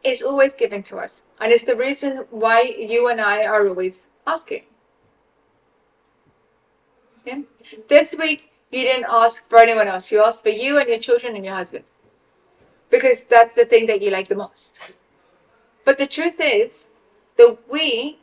is 0.07 0.23
always 0.23 0.55
giving 0.55 0.83
to 0.85 0.99
us. 0.99 1.25
And 1.41 1.53
it's 1.53 1.65
the 1.65 1.77
reason 1.77 2.27
why 2.31 2.63
you 2.79 3.09
and 3.09 3.21
I 3.21 3.45
are 3.45 3.69
always 3.69 4.09
asking. 4.27 4.65
This 7.89 8.15
week 8.19 8.53
you 8.71 8.83
didn't 8.83 9.07
ask 9.09 9.49
for 9.49 9.59
anyone 9.59 9.89
else. 9.89 10.13
You 10.13 10.23
asked 10.23 10.45
for 10.45 10.51
you 10.51 10.79
and 10.79 10.89
your 10.89 10.99
children 10.99 11.35
and 11.35 11.45
your 11.45 11.55
husband. 11.55 11.85
Because 12.91 13.25
that's 13.25 13.55
the 13.55 13.65
thing 13.65 13.87
that 13.87 14.01
you 14.01 14.11
like 14.11 14.29
the 14.29 14.37
most. 14.37 14.81
But 15.85 15.99
the 15.99 16.07
truth 16.07 16.41
is 16.41 16.87
that 17.37 17.59
we 17.69 18.19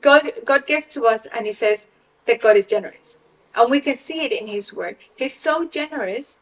God 0.00 0.30
God 0.44 0.66
gives 0.66 0.92
to 0.94 1.04
us 1.04 1.26
and 1.26 1.46
he 1.46 1.52
says 1.52 1.88
that 2.26 2.40
God 2.40 2.56
is 2.56 2.66
generous. 2.66 3.18
And 3.54 3.70
we 3.70 3.80
can 3.80 3.94
see 3.94 4.24
it 4.24 4.32
in 4.32 4.48
his 4.48 4.74
word. 4.74 4.96
He's 5.14 5.34
so 5.34 5.66
generous 5.66 6.38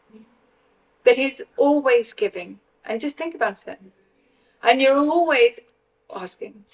that 1.05 1.17
he's 1.17 1.41
always 1.57 2.13
giving. 2.13 2.59
And 2.85 2.99
just 2.99 3.17
think 3.17 3.35
about 3.35 3.65
it. 3.67 3.79
And 4.61 4.81
you're 4.81 4.97
always 4.97 5.59
asking. 6.13 6.65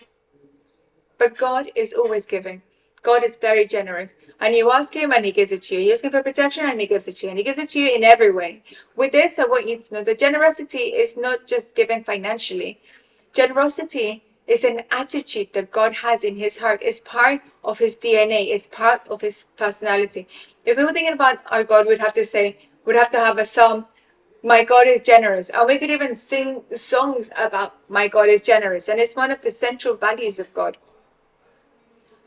But 1.18 1.38
God 1.38 1.70
is 1.76 1.94
always 1.94 2.26
giving. 2.26 2.62
God 3.02 3.24
is 3.24 3.38
very 3.38 3.66
generous. 3.66 4.16
And 4.40 4.56
you 4.56 4.72
ask 4.72 4.94
him 4.94 5.12
and 5.12 5.26
he 5.26 5.32
gives 5.32 5.52
it 5.52 5.64
to 5.64 5.76
you. 5.76 5.82
You 5.82 5.94
ask 5.94 6.04
him 6.04 6.12
for 6.12 6.24
protection 6.24 6.66
and 6.66 6.80
he 6.80 6.88
gives 6.88 7.08
it 7.08 7.14
to 7.18 7.26
you. 7.26 7.30
And 7.30 7.38
he 7.38 7.44
gives 7.44 7.60
it 7.60 7.70
to 7.70 7.80
you 7.80 7.94
in 7.94 8.04
every 8.04 8.32
way. 8.32 8.64
With 8.96 9.12
this, 9.12 9.40
I 9.40 9.46
want 9.46 9.68
you 9.68 9.78
to 9.78 9.94
know 9.94 10.04
that 10.04 10.20
generosity 10.20 10.94
is 11.04 11.18
not 11.18 11.48
just 11.48 11.76
giving 11.76 12.04
financially. 12.04 12.80
Generosity 13.34 14.24
is 14.48 14.64
an 14.64 14.82
attitude 14.92 15.54
that 15.54 15.72
God 15.72 15.94
has 15.96 16.24
in 16.24 16.36
his 16.36 16.60
heart. 16.60 16.82
It's 16.84 17.00
part 17.00 17.42
of 17.64 17.80
his 17.80 17.98
DNA. 17.98 18.48
It's 18.48 18.68
part 18.68 19.08
of 19.08 19.22
his 19.22 19.46
personality. 19.56 20.28
If 20.66 20.78
we 20.78 20.84
were 20.84 20.92
thinking 20.92 21.14
about 21.14 21.40
our 21.52 21.64
God, 21.64 21.88
we'd 21.88 22.00
have 22.00 22.14
to 22.14 22.26
say, 22.26 22.58
we'd 22.86 22.96
have 22.96 23.12
to 23.12 23.20
have 23.20 23.38
a 23.38 23.46
psalm, 23.46 23.86
my 24.44 24.64
God 24.64 24.88
is 24.88 25.02
generous. 25.02 25.50
And 25.50 25.68
we 25.68 25.78
could 25.78 25.90
even 25.90 26.16
sing 26.16 26.64
songs 26.76 27.30
about 27.38 27.76
my 27.90 28.08
God 28.08 28.30
is 28.30 28.44
generous. 28.44 28.88
And 28.88 29.00
it's 29.00 29.16
one 29.16 29.32
of 29.32 29.42
the 29.42 29.52
central 29.52 29.96
values 29.96 30.40
of 30.40 30.54
God. 30.54 30.78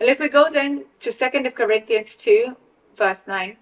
And 0.01 0.09
if 0.09 0.19
we 0.19 0.29
go 0.29 0.51
then 0.51 0.87
to 1.01 1.11
2nd 1.11 1.47
of 1.47 1.55
Corinthians 1.55 2.17
2, 2.17 2.57
verse 2.97 3.27
9, 3.27 3.57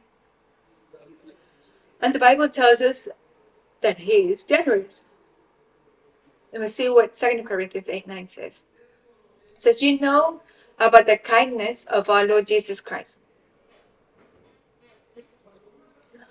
and 2.03 2.15
the 2.15 2.19
Bible 2.19 2.49
tells 2.49 2.81
us 2.81 3.09
that 3.83 3.99
he 3.99 4.33
is 4.33 4.43
generous. 4.43 5.03
And 6.53 6.63
we 6.63 6.69
see 6.69 6.89
what 6.89 7.15
2 7.15 7.45
Corinthians 7.47 7.89
8 7.89 8.07
9 8.07 8.27
says. 8.27 8.65
It 9.55 9.63
says, 9.63 9.83
You 9.83 10.01
know 10.01 10.41
about 10.79 11.07
the 11.07 11.19
kindness 11.19 11.85
of 11.85 12.09
our 12.09 12.25
Lord 12.25 12.47
Jesus 12.47 12.81
Christ. 12.81 13.21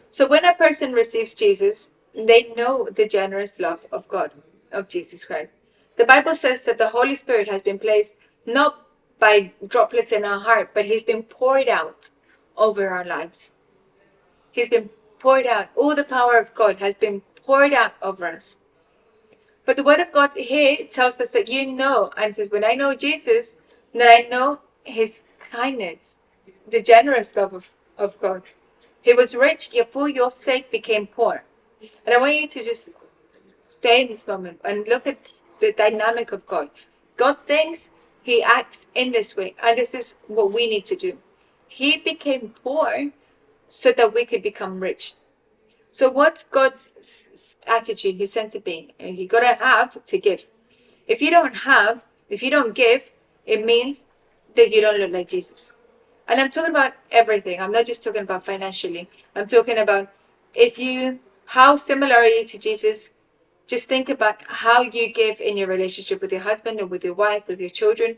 So 0.09 0.27
when 0.27 0.43
a 0.43 0.55
person 0.55 0.91
receives 0.91 1.35
Jesus, 1.35 1.91
they 2.15 2.53
know 2.55 2.87
the 2.89 3.07
generous 3.07 3.59
love 3.59 3.85
of 3.91 4.07
God, 4.07 4.31
of 4.71 4.89
Jesus 4.89 5.25
Christ. 5.25 5.51
The 5.97 6.05
Bible 6.05 6.35
says 6.35 6.63
that 6.65 6.77
the 6.77 6.89
Holy 6.89 7.15
Spirit 7.15 7.49
has 7.49 7.61
been 7.61 7.79
placed 7.79 8.15
not 8.45 8.87
by 9.19 9.53
droplets 9.67 10.11
in 10.11 10.23
our 10.25 10.39
heart, 10.39 10.71
but 10.73 10.85
He's 10.85 11.03
been 11.03 11.23
poured 11.23 11.67
out 11.67 12.09
over 12.57 12.89
our 12.89 13.05
lives. 13.05 13.51
He's 14.51 14.69
been 14.69 14.89
poured 15.19 15.45
out. 15.45 15.69
All 15.75 15.95
the 15.95 16.03
power 16.03 16.37
of 16.37 16.55
God 16.55 16.77
has 16.77 16.95
been 16.95 17.21
poured 17.45 17.73
out 17.73 17.93
over 18.01 18.27
us. 18.27 18.57
But 19.65 19.77
the 19.77 19.83
word 19.83 19.99
of 19.99 20.11
God 20.11 20.31
here 20.35 20.77
tells 20.89 21.21
us 21.21 21.31
that 21.31 21.49
you 21.49 21.71
know, 21.71 22.11
and 22.17 22.33
says, 22.33 22.49
when 22.49 22.63
I 22.63 22.73
know 22.73 22.95
Jesus, 22.95 23.55
that 23.93 24.07
I 24.07 24.27
know 24.27 24.61
his 24.83 25.25
kindness, 25.51 26.17
the 26.67 26.81
generous 26.81 27.35
love 27.35 27.53
of, 27.53 27.71
of 27.97 28.19
God. 28.19 28.43
He 29.01 29.13
was 29.13 29.35
rich, 29.35 29.69
yet 29.71 29.91
for 29.91 30.09
your 30.09 30.31
sake 30.31 30.71
became 30.71 31.07
poor. 31.07 31.43
And 32.05 32.13
I 32.13 32.17
want 32.17 32.36
you 32.36 32.48
to 32.48 32.63
just 32.63 32.89
stay 33.59 34.01
in 34.01 34.07
this 34.09 34.27
moment 34.27 34.59
and 34.63 34.88
look 34.88 35.07
at 35.07 35.31
the 35.59 35.74
dynamic 35.74 36.31
of 36.31 36.45
God. 36.45 36.69
God 37.17 37.38
thinks 37.45 37.89
he 38.24 38.43
acts 38.43 38.88
in 38.95 39.12
this 39.12 39.36
way, 39.36 39.55
and 39.62 39.77
this 39.77 39.93
is 39.93 40.15
what 40.27 40.51
we 40.51 40.67
need 40.67 40.86
to 40.86 40.95
do. 40.95 41.17
He 41.67 41.98
became 41.98 42.53
poor 42.63 43.12
so 43.67 43.91
that 43.91 44.13
we 44.13 44.25
could 44.25 44.41
become 44.41 44.79
rich. 44.79 45.13
So 45.91 46.09
what's 46.09 46.43
God's 46.43 47.57
attitude, 47.65 48.15
his 48.15 48.31
sense 48.31 48.53
of 48.55 48.63
being? 48.63 48.91
Uh, 49.01 49.05
you 49.05 49.27
gotta 49.27 49.55
have 49.63 50.03
to 50.03 50.17
give. 50.17 50.45
If 51.07 51.21
you 51.21 51.31
don't 51.31 51.55
have, 51.57 52.03
if 52.29 52.43
you 52.43 52.51
don't 52.51 52.75
give, 52.75 53.12
it 53.45 53.65
means 53.65 54.05
that 54.55 54.71
you 54.71 54.81
don't 54.81 55.00
look 55.00 55.12
like 55.12 55.29
Jesus. 55.29 55.77
And 56.27 56.39
I'm 56.39 56.51
talking 56.51 56.69
about 56.69 56.93
everything. 57.12 57.59
I'm 57.59 57.71
not 57.71 57.88
just 57.88 58.03
talking 58.03 58.21
about 58.21 58.45
financially. 58.45 59.09
I'm 59.36 59.48
talking 59.48 59.79
about 59.79 60.09
if 60.53 60.77
you, 60.77 61.19
how 61.50 61.75
similar 61.75 62.15
are 62.18 62.27
you 62.27 62.46
to 62.46 62.60
Jesus? 62.60 63.13
Just 63.65 63.89
think 63.89 64.08
about 64.08 64.44
how 64.48 64.82
you 64.84 65.12
give 65.12 65.41
in 65.41 65.58
your 65.58 65.68
relationship 65.68 66.22
with 66.22 66.32
your 66.32 66.41
husband 66.41 66.79
or 66.79 66.86
with 66.86 67.03
your 67.03 67.15
wife, 67.15 67.48
with 67.48 67.60
your 67.60 67.72
children, 67.72 68.18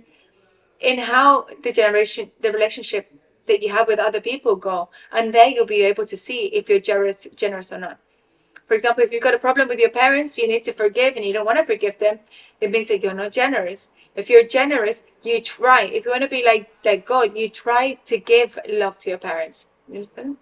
in 0.82 1.00
how 1.00 1.48
the 1.64 1.72
generation, 1.72 2.32
the 2.42 2.52
relationship 2.52 3.14
that 3.48 3.64
you 3.64 3.70
have 3.72 3.88
with 3.88 4.00
other 4.00 4.20
people 4.20 4.58
go. 4.58 4.90
And 5.14 5.34
there 5.34 5.48
you'll 5.48 5.66
be 5.66 5.84
able 5.84 6.04
to 6.08 6.18
see 6.18 6.48
if 6.48 6.68
you're 6.68 6.82
generous, 6.82 7.26
generous 7.34 7.72
or 7.72 7.78
not. 7.78 8.00
For 8.68 8.74
example, 8.74 9.02
if 9.02 9.14
you've 9.14 9.24
got 9.24 9.34
a 9.34 9.40
problem 9.40 9.70
with 9.70 9.80
your 9.80 9.92
parents, 9.92 10.38
you 10.38 10.46
need 10.46 10.64
to 10.64 10.74
forgive 10.74 11.16
and 11.16 11.24
you 11.24 11.32
don't 11.32 11.46
want 11.46 11.58
to 11.58 11.64
forgive 11.64 12.00
them, 12.00 12.20
it 12.60 12.70
means 12.70 12.90
that 12.90 13.02
you're 13.02 13.14
not 13.14 13.32
generous. 13.32 13.88
If 14.14 14.30
you're 14.30 14.44
generous, 14.44 15.04
you 15.24 15.40
try. 15.40 15.84
If 15.84 16.04
you 16.04 16.12
want 16.12 16.24
to 16.24 16.30
be 16.30 16.46
like, 16.46 16.70
like 16.84 17.06
God, 17.06 17.38
you 17.38 17.48
try 17.48 17.94
to 18.04 18.18
give 18.18 18.60
love 18.70 18.98
to 19.00 19.10
your 19.10 19.20
parents. 19.20 19.70
You 19.88 19.96
understand? 19.96 20.36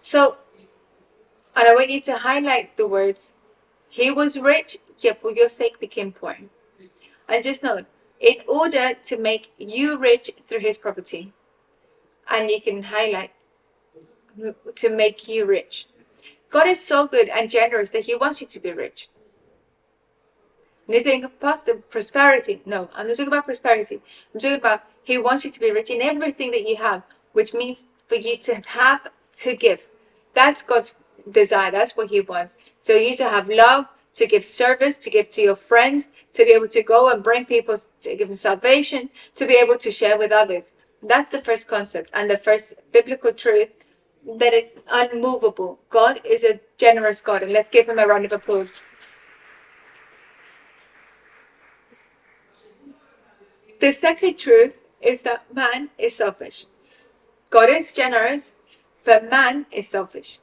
So, 0.00 0.36
and 1.58 1.66
I 1.66 1.74
want 1.74 1.90
you 1.90 2.00
to 2.02 2.18
highlight 2.18 2.76
the 2.76 2.86
words, 2.86 3.32
He 3.88 4.12
was 4.12 4.38
rich, 4.38 4.78
yet 4.98 5.20
for 5.20 5.32
your 5.32 5.48
sake 5.48 5.80
became 5.80 6.12
poor. 6.12 6.36
And 7.28 7.42
just 7.42 7.64
note, 7.64 7.86
in 8.20 8.36
order 8.46 8.94
to 8.94 9.16
make 9.16 9.52
you 9.58 9.98
rich 9.98 10.30
through 10.46 10.60
his 10.60 10.78
property. 10.78 11.32
And 12.30 12.50
you 12.50 12.60
can 12.60 12.84
highlight 12.84 13.32
to 14.76 14.88
make 14.88 15.26
you 15.26 15.46
rich. 15.46 15.86
God 16.50 16.66
is 16.66 16.84
so 16.84 17.06
good 17.06 17.28
and 17.28 17.50
generous 17.50 17.90
that 17.90 18.06
he 18.06 18.14
wants 18.14 18.40
you 18.40 18.46
to 18.46 18.60
be 18.60 18.72
rich. 18.72 19.08
And 20.86 20.96
you 20.96 21.02
think, 21.02 21.40
Pastor, 21.40 21.74
prosperity. 21.74 22.62
No, 22.64 22.88
I'm 22.94 23.08
not 23.08 23.16
talking 23.16 23.28
about 23.28 23.44
prosperity. 23.44 24.00
I'm 24.32 24.40
talking 24.40 24.58
about 24.58 24.82
he 25.02 25.18
wants 25.18 25.44
you 25.44 25.50
to 25.50 25.60
be 25.60 25.70
rich 25.70 25.90
in 25.90 26.02
everything 26.02 26.50
that 26.52 26.68
you 26.68 26.76
have, 26.76 27.02
which 27.32 27.52
means 27.52 27.88
for 28.06 28.14
you 28.14 28.36
to 28.38 28.62
have 28.66 29.08
to 29.40 29.56
give. 29.56 29.86
That's 30.34 30.62
God's 30.62 30.94
desire. 31.30 31.70
That's 31.70 31.96
what 31.96 32.10
he 32.10 32.20
wants. 32.20 32.58
So 32.80 32.94
you 32.94 33.16
to 33.16 33.28
have 33.28 33.48
love, 33.48 33.86
to 34.14 34.26
give 34.26 34.44
service, 34.44 34.98
to 34.98 35.10
give 35.10 35.28
to 35.30 35.40
your 35.40 35.54
friends, 35.54 36.10
to 36.32 36.44
be 36.44 36.52
able 36.52 36.68
to 36.68 36.82
go 36.82 37.08
and 37.08 37.22
bring 37.22 37.44
people 37.44 37.76
to 38.02 38.16
give 38.16 38.28
them 38.28 38.34
salvation, 38.34 39.10
to 39.36 39.46
be 39.46 39.54
able 39.54 39.76
to 39.78 39.90
share 39.90 40.18
with 40.18 40.32
others. 40.32 40.72
That's 41.02 41.28
the 41.28 41.40
first 41.40 41.68
concept 41.68 42.10
and 42.12 42.28
the 42.28 42.36
first 42.36 42.74
biblical 42.92 43.32
truth 43.32 43.72
that 44.38 44.52
is 44.52 44.76
unmovable. 44.90 45.78
God 45.88 46.20
is 46.24 46.44
a 46.44 46.60
generous 46.76 47.20
God, 47.20 47.42
and 47.42 47.52
let's 47.52 47.68
give 47.68 47.88
him 47.88 47.98
a 47.98 48.06
round 48.06 48.24
of 48.24 48.32
applause. 48.32 48.82
The 53.80 53.92
second 53.92 54.36
truth 54.38 54.78
is 55.00 55.22
that 55.22 55.54
man 55.54 55.90
is 55.96 56.16
selfish. 56.16 56.66
God 57.50 57.68
is 57.70 57.92
generous, 57.92 58.52
but 59.04 59.30
man 59.30 59.66
is 59.70 59.88
selfish. 59.88 60.40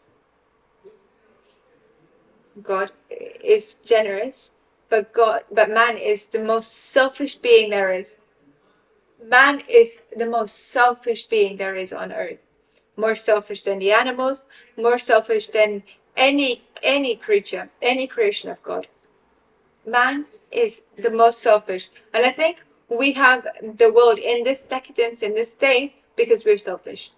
God 2.62 2.91
is 3.09 3.75
generous, 3.75 4.51
but 4.89 5.13
God, 5.13 5.43
but 5.51 5.69
man 5.69 5.97
is 5.97 6.27
the 6.27 6.39
most 6.39 6.71
selfish 6.71 7.35
being 7.35 7.69
there 7.69 7.89
is. 7.89 8.17
Man 9.24 9.62
is 9.69 10.01
the 10.15 10.25
most 10.25 10.71
selfish 10.71 11.25
being 11.25 11.57
there 11.57 11.75
is 11.75 11.91
on 11.91 12.12
earth. 12.12 12.39
More 12.95 13.15
selfish 13.15 13.62
than 13.63 13.79
the 13.79 13.91
animals, 13.91 14.45
more 14.77 14.97
selfish 14.97 15.47
than 15.47 15.83
any 16.15 16.63
any 16.81 17.15
creature, 17.15 17.69
any 17.81 18.07
creation 18.07 18.50
of 18.50 18.63
God. 18.63 18.88
Man 19.85 20.25
is 20.51 20.83
the 20.97 21.09
most 21.09 21.39
selfish. 21.39 21.89
And 22.13 22.25
I 22.25 22.31
think 22.31 22.63
we 22.89 23.13
have 23.13 23.47
the 23.62 23.91
world 23.91 24.19
in 24.19 24.43
this 24.43 24.62
decadence 24.62 25.21
in 25.21 25.33
this 25.33 25.53
day 25.53 25.95
because 26.15 26.45
we're 26.45 26.57
selfish. 26.57 27.12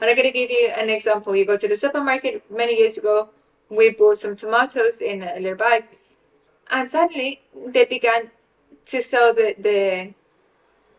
And 0.00 0.10
I'm 0.10 0.16
going 0.16 0.26
to 0.26 0.32
give 0.32 0.50
you 0.50 0.68
an 0.76 0.90
example. 0.90 1.34
You 1.34 1.46
go 1.46 1.56
to 1.56 1.68
the 1.68 1.76
supermarket 1.76 2.44
many 2.50 2.78
years 2.78 2.98
ago, 2.98 3.30
we 3.68 3.90
bought 3.90 4.18
some 4.18 4.34
tomatoes 4.34 5.00
in 5.00 5.22
a 5.22 5.38
little 5.40 5.56
bag, 5.56 5.84
and 6.70 6.88
suddenly 6.88 7.42
they 7.68 7.84
began 7.84 8.30
to 8.86 9.02
sell 9.02 9.34
the, 9.34 9.54
the, 9.58 10.14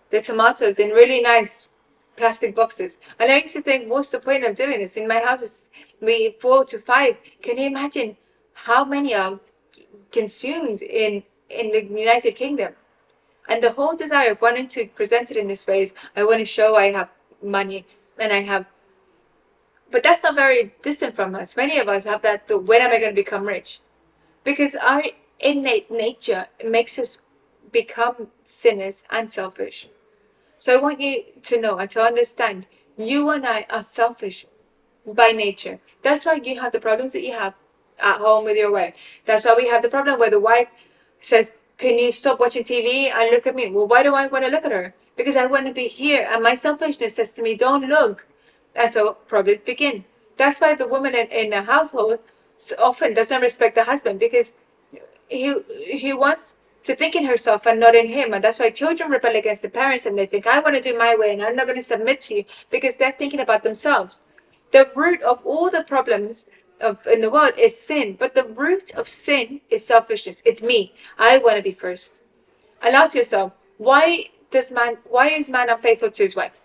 the 0.10 0.22
tomatoes 0.22 0.80
in 0.80 0.92
really 0.92 1.22
nice 1.22 1.70
plastic 2.16 2.56
boxes. 2.56 2.98
And 3.20 3.32
I 3.32 3.38
used 3.38 3.56
to 3.56 3.62
think, 3.62 3.90
what's 3.90 4.12
the 4.12 4.20
point 4.20 4.44
of 4.44 4.56
doing 4.56 4.80
this? 4.80 4.98
In 4.98 5.08
my 5.08 5.20
house, 5.20 5.70
we 6.02 6.36
four 6.40 6.66
to 6.66 6.78
five. 6.78 7.18
Can 7.42 7.58
you 7.58 7.68
imagine 7.68 8.18
how 8.54 8.84
many 8.84 9.14
are 9.14 9.40
consumed 10.12 10.82
in, 10.82 11.24
in 11.50 11.72
the 11.72 11.86
United 11.86 12.36
Kingdom? 12.36 12.74
And 13.48 13.64
the 13.64 13.72
whole 13.72 13.96
desire 13.96 14.32
of 14.32 14.42
wanting 14.42 14.68
to 14.70 14.88
present 14.88 15.32
it 15.32 15.38
in 15.38 15.48
this 15.48 15.66
way 15.68 15.84
is 15.84 15.96
I 16.16 16.26
want 16.26 16.40
to 16.40 16.46
show 16.46 16.76
I 16.76 16.92
have 16.92 17.10
money 17.42 17.86
and 18.20 18.34
I 18.34 18.42
have 18.42 18.66
but 19.92 20.04
that's 20.04 20.24
not 20.24 20.36
very 20.36 20.74
distant 20.82 21.16
from 21.16 21.36
us. 21.36 21.56
Many 21.56 21.78
of 21.78 21.88
us 21.88 22.06
have 22.06 22.22
that 22.24 22.48
the 22.48 22.58
when 22.58 22.82
am 22.82 22.92
I 22.92 23.00
going 23.00 23.12
to 23.12 23.16
become 23.16 23.46
rich? 23.46 23.80
Because 24.44 24.76
our 24.76 25.04
innate 25.40 25.92
nature 25.92 26.48
makes 26.66 26.98
us 26.98 27.20
become 27.72 28.28
sinners 28.44 29.04
and 29.10 29.30
selfish. 29.30 29.88
So 30.58 30.78
I 30.78 30.82
want 30.82 31.02
you 31.02 31.24
to 31.44 31.62
know 31.62 31.78
and 31.78 31.90
to 31.92 32.02
understand 32.02 32.68
you 32.98 33.30
and 33.30 33.46
I 33.46 33.66
are 33.70 33.84
selfish 33.84 34.46
by 35.06 35.30
nature. 35.30 35.80
That's 36.02 36.26
why 36.26 36.40
you 36.44 36.60
have 36.60 36.72
the 36.72 36.80
problems 36.80 37.14
that 37.14 37.24
you 37.24 37.34
have 37.34 37.54
at 38.00 38.18
home 38.18 38.46
with 38.46 38.58
your 38.58 38.72
wife. 38.72 38.96
That's 39.26 39.46
why 39.46 39.56
we 39.56 39.68
have 39.68 39.82
the 39.82 39.90
problem 39.90 40.20
where 40.20 40.30
the 40.30 40.40
wife 40.40 40.68
says, 41.22 41.54
Can 41.78 41.98
you 41.98 42.12
stop 42.12 42.40
watching 42.40 42.64
TV 42.64 43.12
and 43.12 43.32
look 43.32 43.48
at 43.48 43.56
me? 43.56 43.72
Well, 43.72 43.88
why 43.88 44.04
do 44.04 44.16
I 44.16 44.28
want 44.28 44.46
to 44.46 44.52
look 44.52 44.66
at 44.66 44.72
her? 44.72 44.96
Because 45.16 45.36
I 45.36 45.46
want 45.46 45.68
to 45.68 45.74
be 45.74 45.88
here. 45.88 46.28
And 46.30 46.44
my 46.44 46.56
selfishness 46.56 47.16
says 47.16 47.32
to 47.34 47.42
me, 47.42 47.56
Don't 47.56 47.88
look. 47.88 48.28
And 48.78 48.92
so 48.92 49.14
problems 49.28 49.60
begin. 49.66 50.06
That's 50.38 50.62
why 50.62 50.76
the 50.76 50.88
woman 50.88 51.16
in, 51.16 51.28
in 51.28 51.52
a 51.52 51.64
household 51.64 52.20
often 52.80 53.14
doesn't 53.16 53.42
respect 53.42 53.76
the 53.76 53.84
husband 53.84 54.20
because 54.20 54.54
he 55.28 55.56
he 56.04 56.14
wants 56.14 56.56
to 56.84 56.96
think 56.96 57.16
in 57.16 57.26
herself 57.26 57.66
and 57.66 57.80
not 57.80 57.96
in 57.96 58.08
him. 58.08 58.34
And 58.34 58.44
that's 58.44 58.60
why 58.60 58.70
children 58.70 59.10
rebel 59.10 59.36
against 59.36 59.64
the 59.64 59.70
parents 59.70 60.06
and 60.06 60.18
they 60.18 60.26
think, 60.26 60.48
I 60.48 60.60
want 60.60 60.76
to 60.76 60.82
do 60.82 60.98
my 60.98 61.16
way 61.16 61.34
and 61.34 61.44
I'm 61.44 61.56
not 61.56 61.66
going 61.66 61.78
to 61.78 61.84
submit 61.84 62.22
to 62.22 62.36
you 62.36 62.46
because 62.70 62.96
they're 62.96 63.12
thinking 63.12 63.42
about 63.42 63.64
themselves. 63.64 64.22
The 64.72 64.90
root 64.96 65.22
of 65.22 65.46
all 65.46 65.70
the 65.70 65.84
problems 65.84 66.46
of 66.80 67.06
in 67.08 67.22
the 67.22 67.32
world 67.32 67.54
is 67.58 67.80
sin, 67.80 68.16
but 68.18 68.36
the 68.36 68.46
root 68.46 68.94
of 68.96 69.08
sin 69.08 69.62
is 69.70 69.86
selfishness. 69.86 70.42
It's 70.46 70.62
me. 70.62 70.94
I 71.18 71.40
want 71.40 71.58
to 71.58 71.64
be 71.64 71.72
first. 71.72 72.22
And 72.82 72.96
ask 72.96 73.16
yourself, 73.16 73.54
why 73.78 74.26
does 74.52 74.72
man 74.72 74.98
why 75.10 75.30
is 75.30 75.50
man 75.50 75.70
unfaithful 75.70 76.12
to 76.12 76.24
his 76.24 76.36
wife? 76.36 76.62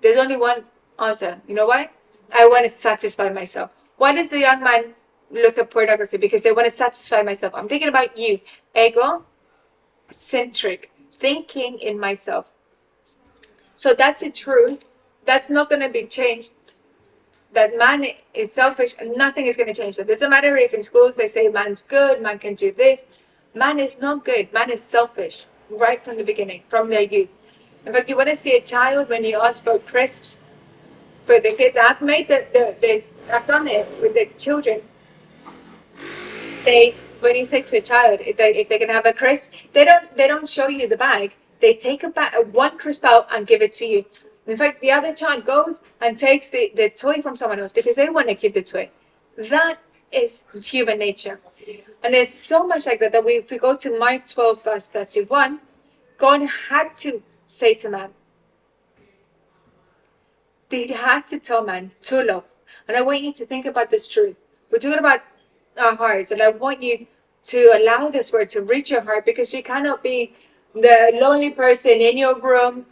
There's 0.00 0.18
only 0.18 0.36
one 0.36 0.64
answer. 1.02 1.40
You 1.46 1.54
know 1.54 1.66
why? 1.66 1.90
I 2.32 2.46
want 2.46 2.64
to 2.64 2.68
satisfy 2.68 3.30
myself. 3.30 3.72
Why 3.96 4.14
does 4.14 4.30
the 4.30 4.40
young 4.40 4.62
man 4.62 4.94
look 5.30 5.58
at 5.58 5.70
pornography? 5.70 6.16
Because 6.16 6.42
they 6.42 6.52
want 6.52 6.64
to 6.64 6.70
satisfy 6.70 7.22
myself. 7.22 7.54
I'm 7.54 7.68
thinking 7.68 7.88
about 7.88 8.16
you. 8.18 8.40
Ego 8.76 9.24
centric, 10.14 10.90
thinking 11.10 11.78
in 11.78 11.98
myself. 11.98 12.52
So 13.74 13.94
that's 13.94 14.22
a 14.22 14.30
truth. 14.30 14.84
That's 15.24 15.50
not 15.50 15.70
going 15.70 15.82
to 15.82 15.88
be 15.88 16.04
changed. 16.04 16.54
That 17.54 17.76
man 17.76 18.06
is 18.34 18.52
selfish 18.52 18.94
and 18.98 19.16
nothing 19.16 19.46
is 19.46 19.56
going 19.56 19.68
to 19.68 19.74
change 19.74 19.96
that. 19.96 20.08
Doesn't 20.08 20.30
matter 20.30 20.56
if 20.56 20.72
in 20.72 20.82
schools 20.82 21.16
they 21.16 21.26
say 21.26 21.48
man's 21.48 21.82
good, 21.82 22.22
man 22.22 22.38
can 22.38 22.54
do 22.54 22.72
this. 22.72 23.06
Man 23.54 23.78
is 23.78 24.00
not 24.00 24.24
good. 24.24 24.52
Man 24.52 24.70
is 24.70 24.82
selfish 24.82 25.44
right 25.68 26.00
from 26.00 26.16
the 26.16 26.24
beginning, 26.24 26.62
from 26.66 26.88
their 26.88 27.02
youth. 27.02 27.28
In 27.84 27.92
fact, 27.92 28.08
you 28.08 28.16
want 28.16 28.30
to 28.30 28.36
see 28.36 28.56
a 28.56 28.60
child 28.60 29.08
when 29.08 29.24
you 29.24 29.38
ask 29.40 29.64
for 29.64 29.78
crisps 29.78 30.40
for 31.24 31.40
the 31.40 31.54
kids. 31.56 31.76
I've 31.76 32.00
made 32.00 32.28
the, 32.28 32.46
the, 32.52 32.76
the 32.80 33.04
I've 33.32 33.46
done 33.46 33.68
it 33.68 33.88
with 34.00 34.14
the 34.14 34.26
children. 34.38 34.82
They 36.64 36.94
when 37.20 37.36
you 37.36 37.44
say 37.44 37.62
to 37.62 37.76
a 37.76 37.80
child 37.80 38.20
if 38.22 38.36
they, 38.36 38.56
if 38.56 38.68
they 38.68 38.78
can 38.78 38.88
have 38.88 39.06
a 39.06 39.12
crisp, 39.12 39.52
they 39.72 39.84
don't 39.84 40.16
they 40.16 40.26
don't 40.26 40.48
show 40.48 40.68
you 40.68 40.88
the 40.88 40.96
bag. 40.96 41.36
They 41.60 41.74
take 41.74 42.02
a 42.02 42.08
bag, 42.08 42.34
one 42.48 42.78
crisp 42.78 43.04
out 43.04 43.32
and 43.32 43.46
give 43.46 43.62
it 43.62 43.72
to 43.74 43.84
you. 43.84 44.04
In 44.46 44.56
fact, 44.56 44.80
the 44.80 44.90
other 44.90 45.14
child 45.14 45.44
goes 45.44 45.80
and 46.00 46.18
takes 46.18 46.50
the, 46.50 46.72
the 46.74 46.90
toy 46.90 47.22
from 47.22 47.36
someone 47.36 47.60
else 47.60 47.72
because 47.72 47.94
they 47.94 48.08
want 48.10 48.28
to 48.28 48.34
keep 48.34 48.54
the 48.54 48.62
toy. 48.62 48.90
That 49.36 49.78
is 50.10 50.44
human 50.62 50.98
nature. 50.98 51.40
And 52.02 52.12
there's 52.12 52.32
so 52.32 52.66
much 52.66 52.86
like 52.86 52.98
that 53.00 53.12
that 53.12 53.24
we, 53.24 53.34
if 53.34 53.50
we 53.50 53.58
go 53.58 53.76
to 53.76 53.98
Mark 53.98 54.28
12, 54.28 54.64
verse 54.64 54.88
31, 54.88 55.60
God 56.18 56.48
had 56.68 56.98
to 56.98 57.22
say 57.46 57.74
to 57.74 57.90
man, 57.90 58.10
they 60.72 60.88
had 60.88 61.28
to 61.28 61.38
tell 61.38 61.62
man 61.64 61.92
to 62.02 62.24
love. 62.24 62.44
And 62.88 62.96
I 62.96 63.02
want 63.02 63.22
you 63.22 63.32
to 63.34 63.46
think 63.46 63.66
about 63.66 63.90
this 63.90 64.08
truth. 64.08 64.36
We're 64.70 64.78
talking 64.78 64.98
about 64.98 65.20
our 65.78 65.94
hearts, 65.94 66.30
and 66.30 66.42
I 66.42 66.48
want 66.48 66.82
you 66.82 67.06
to 67.44 67.58
allow 67.78 68.08
this 68.08 68.32
word 68.32 68.48
to 68.50 68.62
reach 68.62 68.90
your 68.90 69.02
heart 69.02 69.26
because 69.26 69.52
you 69.54 69.62
cannot 69.62 70.02
be 70.02 70.32
the 70.74 71.18
lonely 71.20 71.50
person 71.50 72.00
in 72.08 72.16
your 72.16 72.40
room, 72.40 72.86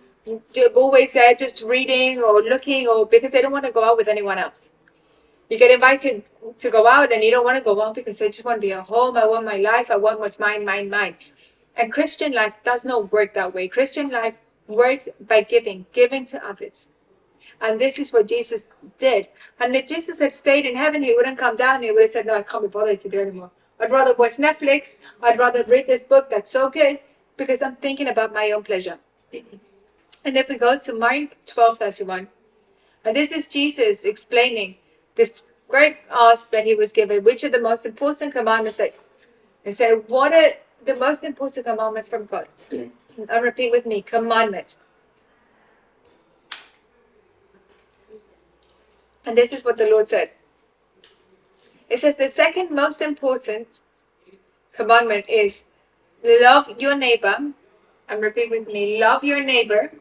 always 0.76 1.14
there 1.14 1.34
just 1.34 1.62
reading 1.62 2.22
or 2.22 2.42
looking, 2.42 2.86
or 2.86 3.06
because 3.06 3.32
they 3.32 3.40
don't 3.40 3.52
want 3.52 3.64
to 3.64 3.72
go 3.72 3.82
out 3.82 3.96
with 3.96 4.08
anyone 4.08 4.38
else. 4.38 4.70
You 5.48 5.58
get 5.58 5.72
invited 5.72 6.24
to 6.58 6.70
go 6.70 6.86
out 6.86 7.10
and 7.10 7.24
you 7.24 7.30
don't 7.32 7.44
want 7.44 7.58
to 7.58 7.64
go 7.64 7.82
out 7.82 7.94
because 7.94 8.20
I 8.22 8.26
just 8.26 8.44
want 8.44 8.60
to 8.60 8.66
be 8.66 8.72
at 8.72 8.84
home. 8.84 9.16
I 9.16 9.26
want 9.26 9.44
my 9.44 9.56
life. 9.56 9.90
I 9.90 9.96
want 9.96 10.20
what's 10.20 10.38
mine, 10.38 10.64
mine, 10.64 10.88
mine. 10.88 11.16
And 11.76 11.92
Christian 11.92 12.32
life 12.32 12.54
does 12.62 12.84
not 12.84 13.10
work 13.10 13.34
that 13.34 13.52
way. 13.52 13.66
Christian 13.66 14.10
life 14.10 14.36
works 14.68 15.08
by 15.18 15.42
giving, 15.42 15.86
giving 15.92 16.24
to 16.26 16.44
others. 16.46 16.90
And 17.60 17.80
this 17.80 17.98
is 17.98 18.12
what 18.12 18.26
Jesus 18.28 18.68
did. 18.98 19.28
And 19.60 19.74
if 19.76 19.86
Jesus 19.86 20.20
had 20.20 20.32
stayed 20.32 20.66
in 20.66 20.76
heaven, 20.76 21.02
he 21.02 21.14
wouldn't 21.14 21.38
come 21.38 21.56
down. 21.56 21.82
He 21.82 21.90
would 21.90 22.02
have 22.02 22.10
said, 22.10 22.26
No, 22.26 22.34
I 22.34 22.42
can't 22.42 22.62
be 22.62 22.68
bothered 22.68 22.98
to 23.00 23.08
do 23.08 23.20
anymore. 23.20 23.50
I'd 23.78 23.90
rather 23.90 24.14
watch 24.14 24.36
Netflix. 24.36 24.94
I'd 25.22 25.38
rather 25.38 25.64
read 25.64 25.86
this 25.86 26.02
book 26.02 26.30
that's 26.30 26.50
so 26.50 26.68
good 26.68 27.00
because 27.36 27.62
I'm 27.62 27.76
thinking 27.76 28.08
about 28.08 28.32
my 28.32 28.50
own 28.50 28.62
pleasure. 28.62 28.98
And 30.22 30.36
if 30.36 30.50
we 30.50 30.58
go 30.58 30.78
to 30.78 30.92
Mark 30.92 31.34
12 31.46 31.78
31, 31.78 32.28
and 33.06 33.16
this 33.16 33.32
is 33.32 33.48
Jesus 33.48 34.04
explaining 34.04 34.76
this 35.14 35.44
great 35.66 35.96
ask 36.10 36.50
that 36.50 36.66
he 36.66 36.74
was 36.74 36.92
given, 36.92 37.24
which 37.24 37.42
are 37.42 37.48
the 37.48 37.60
most 37.60 37.86
important 37.86 38.34
commandments 38.34 38.76
that 38.76 38.98
and 39.64 39.74
say, 39.74 39.94
What 39.94 40.34
are 40.34 40.52
the 40.84 40.96
most 40.96 41.24
important 41.24 41.66
commandments 41.66 42.08
from 42.08 42.26
God? 42.26 42.48
and 42.70 43.42
repeat 43.42 43.70
with 43.70 43.86
me 43.86 44.02
commandments. 44.02 44.80
And 49.24 49.36
this 49.36 49.52
is 49.52 49.64
what 49.64 49.78
the 49.78 49.88
Lord 49.88 50.08
said. 50.08 50.30
It 51.88 51.98
says 51.98 52.16
the 52.16 52.28
second 52.28 52.70
most 52.70 53.00
important 53.00 53.80
commandment 54.72 55.28
is 55.28 55.64
love 56.24 56.70
your 56.78 56.96
neighbor. 56.96 57.52
And 58.08 58.22
repeat 58.22 58.50
with 58.50 58.66
me 58.66 59.00
love 59.00 59.22
your 59.22 59.42
neighbor 59.42 59.92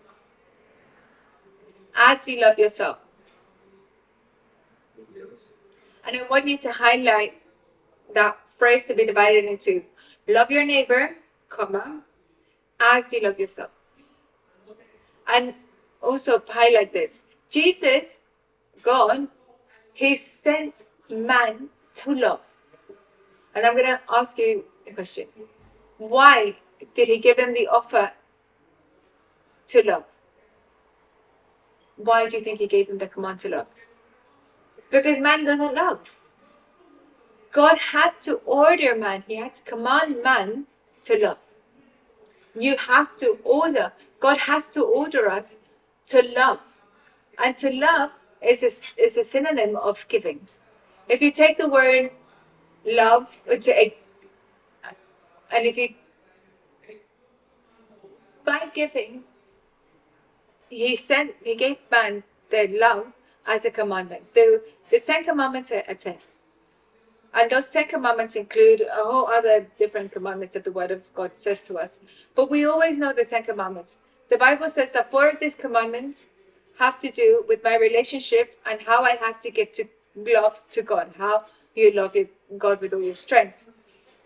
as 1.96 2.28
you 2.28 2.42
love 2.42 2.58
yourself. 2.58 2.98
And 6.06 6.18
I 6.18 6.24
want 6.24 6.48
you 6.48 6.58
to 6.58 6.72
highlight 6.72 7.40
that 8.16 8.40
phrase 8.48 8.88
to 8.88 8.96
be 8.96 9.06
divided 9.06 9.46
into 9.46 9.84
love 10.28 10.50
your 10.50 10.66
neighbor, 10.66 11.18
comma, 11.50 12.02
as 12.80 13.14
you 13.14 13.22
love 13.22 13.40
yourself. 13.40 13.70
And 15.28 15.54
also 16.02 16.42
highlight 16.48 16.94
this. 16.94 17.26
Jesus, 17.50 18.20
God, 18.84 19.28
He 19.94 20.16
sent 20.16 20.84
man 21.10 21.70
to 21.96 22.14
love. 22.14 22.42
And 23.56 23.66
I'm 23.66 23.74
going 23.76 23.88
to 23.88 24.02
ask 24.10 24.38
you 24.38 24.66
a 24.88 24.92
question. 24.94 25.28
Why 25.98 26.58
did 26.94 27.08
he 27.08 27.18
give 27.18 27.38
them 27.38 27.54
the 27.54 27.68
offer 27.68 28.12
to 29.68 29.84
love? 29.86 30.06
Why 31.98 32.28
do 32.28 32.38
you 32.38 32.44
think 32.44 32.60
he 32.60 32.68
gave 32.68 32.88
them 32.88 33.00
the 33.00 33.08
command 33.08 33.42
to 33.42 33.50
love? 33.50 33.68
Because 34.90 35.20
man 35.20 35.44
doesn't 35.44 35.76
love. 35.76 36.20
God 37.52 37.78
had 37.78 38.20
to 38.22 38.36
order 38.46 38.96
man, 38.96 39.24
he 39.28 39.36
had 39.36 39.56
to 39.56 39.64
command 39.64 40.24
man 40.24 40.68
to 41.04 41.20
love. 41.22 41.38
You 42.58 42.78
have 42.78 43.18
to 43.18 43.38
order. 43.44 43.92
God 44.20 44.38
has 44.38 44.70
to 44.70 44.84
order 44.84 45.30
us 45.30 45.58
to 46.08 46.22
love. 46.36 46.60
And 47.44 47.56
to 47.58 47.72
love 47.72 48.12
is 48.42 48.64
a, 48.64 49.02
is 49.02 49.18
a 49.18 49.24
synonym 49.24 49.76
of 49.76 50.08
giving. 50.08 50.48
If 51.08 51.22
you 51.22 51.32
take 51.32 51.58
the 51.58 51.68
word 51.68 52.12
love, 52.86 53.40
and 53.48 53.66
if 55.52 55.78
you, 55.78 55.96
by 58.46 58.70
giving, 58.74 59.24
he 60.70 60.96
sent, 60.96 61.34
he 61.44 61.56
gave 61.56 61.78
man 61.92 62.24
the 62.52 62.68
love 62.80 63.08
as 63.46 63.66
a 63.66 63.72
commandment. 63.72 64.34
The, 64.34 64.64
the 64.92 65.00
Ten 65.00 65.24
Commandments 65.24 65.72
are, 65.72 65.84
are 65.88 65.96
ten. 65.96 66.18
And 67.34 67.50
those 67.50 67.70
Ten 67.70 67.88
Commandments 67.88 68.36
include 68.36 68.82
a 68.82 69.04
whole 69.04 69.28
other 69.28 69.68
different 69.78 70.12
commandments 70.12 70.54
that 70.54 70.64
the 70.64 70.72
Word 70.72 70.92
of 70.92 71.12
God 71.14 71.36
says 71.36 71.64
to 71.64 71.78
us. 71.78 72.00
But 72.36 72.50
we 72.50 72.66
always 72.66 72.98
know 73.00 73.14
the 73.14 73.26
Ten 73.26 73.44
Commandments. 73.44 73.98
The 74.30 74.38
Bible 74.38 74.70
says 74.70 74.92
that 74.92 75.10
four 75.10 75.30
of 75.30 75.40
these 75.40 75.56
commandments 75.56 76.30
have 76.80 76.98
to 77.00 77.12
do 77.12 77.44
with 77.48 77.64
my 77.64 77.78
relationship 77.78 78.56
and 78.66 78.82
how 78.82 79.04
I 79.04 79.12
have 79.22 79.40
to 79.42 79.52
give 79.52 79.72
to 79.74 79.86
love 80.16 80.62
to 80.72 80.82
God, 80.82 81.12
how 81.18 81.46
you 81.76 81.92
love 81.92 82.16
your 82.16 82.28
God 82.58 82.82
with 82.82 82.94
all 82.94 83.02
your 83.02 83.16
strength. 83.16 83.70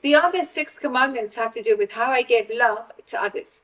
The 0.02 0.16
other 0.16 0.44
six 0.44 0.78
commandments 0.78 1.36
have 1.36 1.52
to 1.54 1.62
do 1.62 1.76
with 1.78 1.94
how 1.94 2.12
I 2.12 2.22
give 2.22 2.50
love 2.54 2.92
to 3.08 3.22
others. 3.22 3.64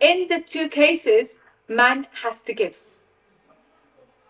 In 0.00 0.28
the 0.28 0.40
two 0.40 0.68
cases, 0.68 1.38
man 1.68 2.06
has 2.22 2.42
to 2.42 2.52
give. 2.52 2.82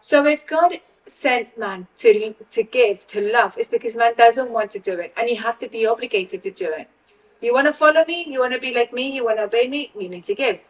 So 0.01 0.25
if 0.27 0.47
God 0.47 0.81
sent 1.07 1.59
man 1.59 1.87
to 1.97 2.35
to 2.51 2.63
give, 2.63 3.07
to 3.09 3.21
love, 3.21 3.57
it's 3.59 3.69
because 3.69 3.97
man 3.97 4.15
doesn't 4.17 4.51
want 4.51 4.71
to 4.73 4.79
do 4.79 4.95
it, 4.99 5.13
and 5.17 5.29
you 5.29 5.37
have 5.37 5.59
to 5.59 5.69
be 5.69 5.87
obligated 5.87 6.43
to 6.43 6.51
do 6.51 6.73
it. 6.73 6.89
You 7.41 7.53
want 7.53 7.67
to 7.67 7.73
follow 7.73 8.05
me? 8.07 8.25
You 8.29 8.41
want 8.41 8.55
to 8.55 8.61
be 8.61 8.75
like 8.75 8.93
me? 8.93 9.15
You 9.17 9.25
want 9.25 9.39
to 9.39 9.45
obey 9.45 9.69
me? 9.69 9.91
You 9.99 10.09
need 10.09 10.25
to 10.25 10.35
give. 10.35 10.61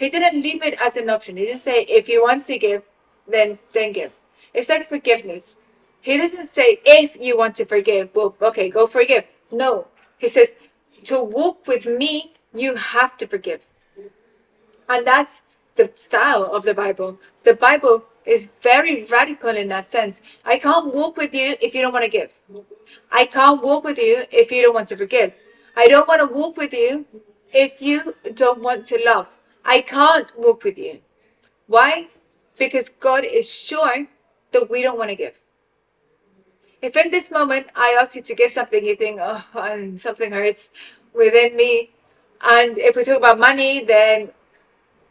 He 0.00 0.08
didn't 0.08 0.40
leave 0.40 0.62
it 0.62 0.80
as 0.80 0.96
an 0.96 1.10
option. 1.10 1.36
He 1.36 1.44
didn't 1.44 1.60
say, 1.60 1.82
if 1.82 2.08
you 2.08 2.22
want 2.22 2.46
to 2.46 2.58
give, 2.58 2.82
then 3.28 3.54
then 3.74 3.92
give. 3.92 4.12
It's 4.54 4.70
like 4.70 4.88
forgiveness. 4.88 5.58
He 6.00 6.16
doesn't 6.16 6.46
say, 6.46 6.78
if 6.86 7.18
you 7.20 7.36
want 7.36 7.54
to 7.56 7.66
forgive, 7.66 8.14
well, 8.14 8.34
okay, 8.40 8.70
go 8.70 8.86
forgive. 8.86 9.24
No. 9.52 9.88
He 10.16 10.28
says, 10.28 10.54
to 11.04 11.22
walk 11.22 11.66
with 11.66 11.84
me, 11.84 12.32
you 12.54 12.76
have 12.76 13.18
to 13.18 13.26
forgive. 13.26 13.66
And 14.88 15.06
that's 15.06 15.42
the 15.76 15.90
style 15.94 16.44
of 16.44 16.62
the 16.62 16.72
Bible. 16.72 17.18
The 17.44 17.54
Bible 17.54 18.04
is 18.24 18.48
very 18.62 19.04
radical 19.04 19.50
in 19.50 19.68
that 19.68 19.84
sense. 19.84 20.22
I 20.46 20.56
can't 20.58 20.94
walk 20.94 21.18
with 21.18 21.34
you 21.34 21.56
if 21.60 21.74
you 21.74 21.82
don't 21.82 21.92
want 21.92 22.06
to 22.06 22.10
give. 22.10 22.40
I 23.12 23.26
can't 23.26 23.62
walk 23.62 23.84
with 23.84 23.98
you 23.98 24.24
if 24.30 24.50
you 24.50 24.62
don't 24.62 24.74
want 24.74 24.88
to 24.88 24.96
forgive. 24.96 25.34
I 25.76 25.88
don't 25.88 26.08
want 26.08 26.22
to 26.22 26.34
walk 26.38 26.56
with 26.56 26.72
you 26.72 27.04
if 27.52 27.82
you 27.82 28.14
don't 28.34 28.62
want 28.62 28.86
to 28.86 28.98
love. 29.04 29.36
I 29.64 29.82
can't 29.82 30.30
walk 30.36 30.64
with 30.64 30.78
you. 30.78 31.00
Why? 31.66 32.08
Because 32.58 32.88
God 32.88 33.24
is 33.24 33.52
sure 33.52 34.06
that 34.52 34.70
we 34.70 34.82
don't 34.82 34.98
want 34.98 35.10
to 35.10 35.16
give. 35.16 35.40
If 36.82 36.96
in 36.96 37.10
this 37.10 37.30
moment 37.30 37.68
I 37.76 37.96
ask 38.00 38.16
you 38.16 38.22
to 38.22 38.34
give 38.34 38.50
something, 38.50 38.84
you 38.84 38.96
think, 38.96 39.20
oh, 39.22 39.46
and 39.54 40.00
something 40.00 40.32
hurts 40.32 40.70
within 41.14 41.56
me. 41.56 41.90
And 42.42 42.78
if 42.78 42.96
we 42.96 43.04
talk 43.04 43.18
about 43.18 43.38
money, 43.38 43.84
then 43.84 44.30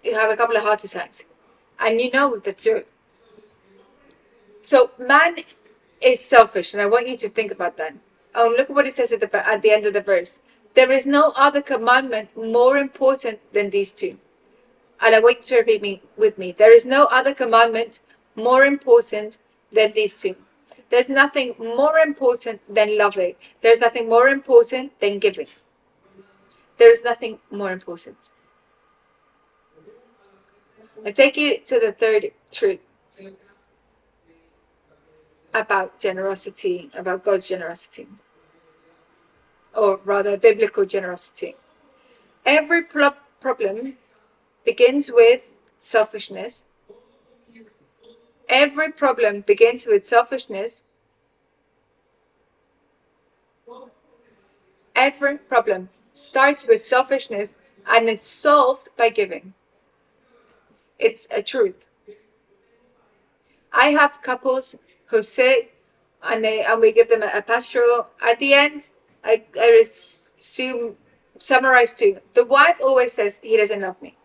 you 0.04 0.16
have 0.16 0.32
a 0.32 0.38
couple 0.38 0.58
of 0.58 0.64
heart 0.64 0.84
attacks. 0.84 1.26
And 1.80 2.02
you 2.02 2.10
know 2.12 2.38
the 2.38 2.54
truth. 2.54 2.92
So 4.64 4.92
man 5.00 5.38
is 6.02 6.24
selfish, 6.24 6.74
and 6.74 6.82
I 6.82 6.88
want 6.88 7.08
you 7.08 7.18
to 7.18 7.30
think 7.30 7.52
about 7.52 7.78
that. 7.78 7.96
Oh, 8.36 8.54
look 8.56 8.70
at 8.70 8.76
what 8.76 8.86
it 8.86 8.94
says 8.94 9.12
at 9.12 9.22
the, 9.22 9.48
at 9.48 9.62
the 9.62 9.72
end 9.72 9.86
of 9.86 9.94
the 9.94 10.02
verse. 10.02 10.40
There 10.74 10.92
is 10.92 11.08
no 11.08 11.34
other 11.36 11.62
commandment 11.62 12.36
more 12.38 12.78
important 12.78 13.40
than 13.54 13.70
these 13.70 13.94
two. 13.94 14.18
And 15.02 15.16
I 15.16 15.20
you 15.20 15.44
to 15.44 15.58
repeat 15.58 15.82
me 15.82 16.02
with 16.18 16.38
me. 16.38 16.52
There 16.52 16.74
is 16.74 16.86
no 16.86 17.06
other 17.06 17.34
commandment 17.34 18.02
more 18.36 18.64
important 18.64 19.38
than 19.72 19.94
these 19.94 20.22
two. 20.22 20.36
There's 20.90 21.10
nothing 21.10 21.56
more 21.60 22.00
important 22.00 22.62
than 22.74 22.98
loving. 22.98 23.36
There's 23.62 23.80
nothing 23.80 24.10
more 24.10 24.28
important 24.28 25.00
than 25.00 25.20
giving. 25.20 25.48
There 26.78 26.92
is 26.92 27.04
nothing 27.04 27.40
more 27.52 27.72
important. 27.72 28.34
I 31.06 31.12
take 31.12 31.38
you 31.38 31.60
to 31.60 31.80
the 31.80 31.92
third 31.92 32.32
truth 32.52 32.80
about 35.54 36.00
generosity, 36.00 36.90
about 36.94 37.24
God's 37.24 37.48
generosity, 37.48 38.08
or 39.74 40.00
rather, 40.04 40.38
biblical 40.38 40.86
generosity. 40.86 41.56
Every 42.46 42.84
problem 42.84 43.98
begins 44.70 45.12
with 45.12 45.42
selfishness. 45.78 46.68
Every 48.48 48.92
problem 48.92 49.42
begins 49.42 49.88
with 49.88 50.06
selfishness. 50.06 50.84
Every 54.96 55.38
problem 55.40 55.90
starts 56.14 56.68
with 56.68 56.84
selfishness 56.84 57.58
and 57.92 58.08
is 58.08 58.22
solved 58.22 58.90
by 58.96 59.10
giving. 59.10 59.54
It's 61.00 61.28
a 61.32 61.42
truth. 61.42 61.88
I 63.74 63.88
have 64.00 64.22
couples 64.22 64.76
who 65.06 65.24
sit 65.24 65.74
and 66.22 66.44
they 66.44 66.64
and 66.64 66.80
we 66.80 66.92
give 66.92 67.10
them 67.10 67.24
a, 67.24 67.32
a 67.34 67.42
pastoral. 67.42 68.08
At 68.22 68.38
the 68.38 68.54
end, 68.54 68.92
I, 69.24 69.44
I 69.60 69.70
assume 69.82 70.98
summarize 71.40 71.96
too. 71.96 72.20
The 72.36 72.46
wife 72.46 72.78
always 72.80 73.14
says 73.14 73.40
he 73.42 73.58
doesn't 73.58 73.82
love 73.82 74.00
me. 74.00 74.19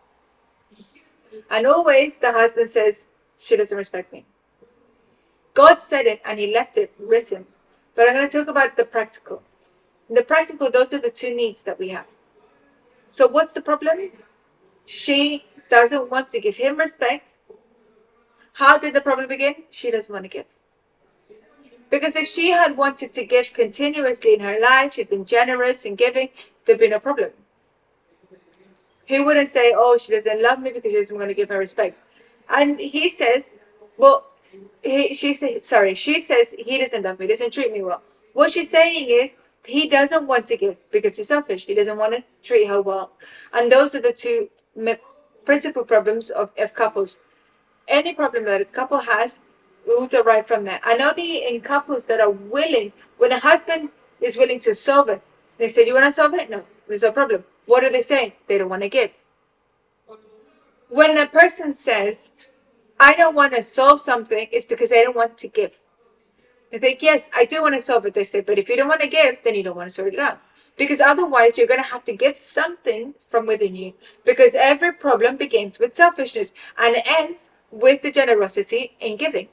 And 1.49 1.65
always 1.65 2.17
the 2.17 2.31
husband 2.31 2.69
says, 2.69 3.09
she 3.37 3.55
doesn't 3.55 3.77
respect 3.77 4.11
me. 4.13 4.25
God 5.53 5.81
said 5.81 6.05
it 6.05 6.21
and 6.25 6.39
he 6.39 6.53
left 6.53 6.77
it 6.77 6.93
written. 6.99 7.45
But 7.95 8.07
I'm 8.07 8.15
going 8.15 8.29
to 8.29 8.37
talk 8.37 8.47
about 8.47 8.75
the 8.75 8.85
practical. 8.85 9.43
In 10.09 10.15
the 10.15 10.23
practical, 10.23 10.69
those 10.69 10.93
are 10.93 10.99
the 10.99 11.09
two 11.09 11.33
needs 11.33 11.63
that 11.63 11.79
we 11.79 11.89
have. 11.89 12.05
So 13.09 13.27
what's 13.27 13.53
the 13.53 13.61
problem? 13.61 14.11
She 14.85 15.45
doesn't 15.69 16.11
want 16.11 16.29
to 16.29 16.39
give 16.39 16.57
him 16.57 16.77
respect. 16.77 17.35
How 18.53 18.77
did 18.77 18.93
the 18.93 19.01
problem 19.01 19.27
begin? 19.27 19.55
She 19.69 19.91
doesn't 19.91 20.11
want 20.11 20.25
to 20.25 20.29
give. 20.29 20.45
Because 21.89 22.15
if 22.15 22.27
she 22.27 22.49
had 22.49 22.75
wanted 22.75 23.13
to 23.13 23.25
give 23.25 23.53
continuously 23.53 24.33
in 24.33 24.39
her 24.41 24.59
life, 24.59 24.93
she'd 24.93 25.09
been 25.09 25.25
generous 25.25 25.85
in 25.85 25.95
giving, 25.95 26.29
there'd 26.65 26.79
be 26.79 26.87
no 26.87 26.99
problem. 26.99 27.31
He 29.05 29.19
wouldn't 29.19 29.49
say, 29.49 29.73
oh, 29.75 29.97
she 29.97 30.13
doesn't 30.13 30.41
love 30.41 30.59
me 30.59 30.71
because 30.71 30.91
she 30.91 30.99
doesn't 30.99 31.17
want 31.17 31.29
to 31.29 31.35
give 31.35 31.49
her 31.49 31.59
respect. 31.59 31.97
And 32.49 32.79
he 32.79 33.09
says, 33.09 33.53
well, 33.97 34.25
he, 34.81 35.13
she 35.13 35.33
says, 35.33 35.65
sorry, 35.65 35.93
she 35.95 36.19
says 36.19 36.55
he 36.57 36.77
doesn't 36.77 37.03
love 37.03 37.19
me, 37.19 37.27
doesn't 37.27 37.53
treat 37.53 37.71
me 37.71 37.83
well. 37.83 38.01
What 38.33 38.51
she's 38.51 38.69
saying 38.69 39.09
is 39.09 39.35
he 39.65 39.87
doesn't 39.87 40.27
want 40.27 40.45
to 40.47 40.57
give 40.57 40.77
because 40.91 41.17
he's 41.17 41.27
selfish. 41.27 41.65
He 41.65 41.73
doesn't 41.73 41.97
want 41.97 42.13
to 42.13 42.23
treat 42.43 42.67
her 42.67 42.81
well. 42.81 43.11
And 43.53 43.71
those 43.71 43.95
are 43.95 44.01
the 44.01 44.13
two 44.13 44.49
principal 45.45 45.83
problems 45.83 46.29
of, 46.29 46.51
of 46.57 46.73
couples. 46.73 47.19
Any 47.87 48.13
problem 48.13 48.45
that 48.45 48.61
a 48.61 48.65
couple 48.65 48.99
has 48.99 49.41
will 49.85 50.07
derive 50.07 50.47
from 50.47 50.63
that. 50.65 50.81
And 50.85 51.01
only 51.01 51.45
in 51.47 51.61
couples 51.61 52.07
that 52.07 52.19
are 52.19 52.29
willing, 52.31 52.93
when 53.17 53.31
a 53.31 53.39
husband 53.39 53.89
is 54.19 54.37
willing 54.37 54.59
to 54.61 54.73
solve 54.73 55.09
it, 55.09 55.21
they 55.57 55.67
say, 55.67 55.85
You 55.85 55.93
want 55.93 56.05
to 56.05 56.11
solve 56.11 56.33
it? 56.33 56.49
No, 56.49 56.63
there's 56.87 57.03
no 57.03 57.11
problem. 57.11 57.43
What 57.65 57.83
are 57.83 57.91
they 57.91 58.01
saying? 58.01 58.33
They 58.47 58.57
don't 58.57 58.69
want 58.69 58.83
to 58.83 58.89
give. 58.89 59.11
When 60.89 61.17
a 61.17 61.25
person 61.25 61.71
says, 61.71 62.31
I 62.99 63.13
don't 63.13 63.35
want 63.35 63.53
to 63.55 63.63
solve 63.63 63.99
something, 63.99 64.47
it's 64.51 64.65
because 64.65 64.89
they 64.89 65.03
don't 65.03 65.15
want 65.15 65.37
to 65.39 65.47
give. 65.47 65.79
They 66.71 66.79
think, 66.79 67.01
yes, 67.01 67.29
I 67.35 67.45
do 67.45 67.61
want 67.61 67.75
to 67.75 67.81
solve 67.81 68.05
it. 68.05 68.13
They 68.13 68.23
say, 68.23 68.41
but 68.41 68.59
if 68.59 68.69
you 68.69 68.75
don't 68.75 68.87
want 68.87 69.01
to 69.01 69.07
give, 69.07 69.43
then 69.43 69.55
you 69.55 69.63
don't 69.63 69.75
want 69.75 69.87
to 69.87 69.93
sort 69.93 70.13
it 70.13 70.19
out. 70.19 70.39
Because 70.77 70.99
otherwise, 70.99 71.57
you're 71.57 71.67
going 71.67 71.81
to 71.81 71.89
have 71.89 72.03
to 72.03 72.13
give 72.13 72.35
something 72.35 73.13
from 73.17 73.45
within 73.45 73.75
you. 73.75 73.93
Because 74.25 74.55
every 74.55 74.91
problem 74.91 75.37
begins 75.37 75.79
with 75.79 75.93
selfishness 75.93 76.53
and 76.77 76.97
ends 77.05 77.49
with 77.71 78.01
the 78.01 78.11
generosity 78.11 78.95
in 78.99 79.15
giving. 79.17 79.47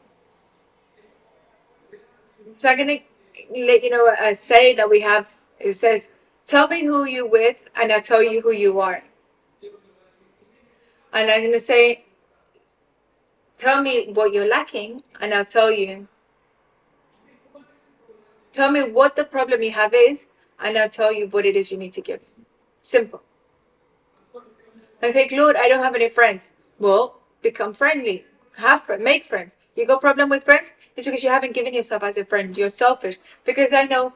So 2.56 2.68
I'm 2.68 2.76
going 2.76 2.88
to 2.88 3.60
let 3.60 3.82
you 3.82 3.90
know 3.90 4.14
a 4.20 4.34
say 4.34 4.74
that 4.74 4.90
we 4.90 5.00
have. 5.00 5.36
It 5.60 5.74
says, 5.74 6.08
Tell 6.46 6.68
me 6.68 6.84
who 6.84 7.04
you're 7.04 7.28
with, 7.28 7.68
and 7.74 7.92
I'll 7.92 8.00
tell 8.00 8.22
you 8.22 8.40
who 8.40 8.52
you 8.52 8.80
are. 8.80 9.04
And 11.12 11.30
I'm 11.30 11.40
going 11.40 11.52
to 11.52 11.60
say, 11.60 12.04
Tell 13.62 13.80
me 13.80 14.10
what 14.12 14.32
you're 14.32 14.48
lacking, 14.48 15.02
and 15.20 15.32
I'll 15.32 15.44
tell 15.44 15.70
you. 15.70 16.08
Tell 18.52 18.72
me 18.72 18.90
what 18.90 19.14
the 19.14 19.24
problem 19.24 19.62
you 19.62 19.70
have 19.70 19.94
is, 19.94 20.26
and 20.58 20.76
I'll 20.76 20.88
tell 20.88 21.12
you 21.12 21.28
what 21.28 21.46
it 21.46 21.54
is 21.54 21.70
you 21.70 21.78
need 21.78 21.92
to 21.92 22.00
give. 22.00 22.26
Simple. 22.80 23.22
I 25.00 25.12
think, 25.12 25.30
Lord, 25.30 25.54
I 25.54 25.68
don't 25.68 25.82
have 25.82 25.94
any 25.94 26.08
friends. 26.08 26.50
Well, 26.80 27.20
become 27.40 27.72
friendly. 27.72 28.26
Have 28.56 28.88
make 29.00 29.24
friends. 29.24 29.56
You 29.76 29.86
got 29.86 30.00
problem 30.00 30.28
with 30.28 30.42
friends? 30.42 30.74
It's 30.96 31.06
because 31.06 31.22
you 31.22 31.30
haven't 31.30 31.54
given 31.54 31.72
yourself 31.72 32.02
as 32.02 32.18
a 32.18 32.24
friend. 32.24 32.56
You're 32.56 32.68
selfish. 32.68 33.16
Because 33.44 33.72
I 33.72 33.84
know 33.84 34.12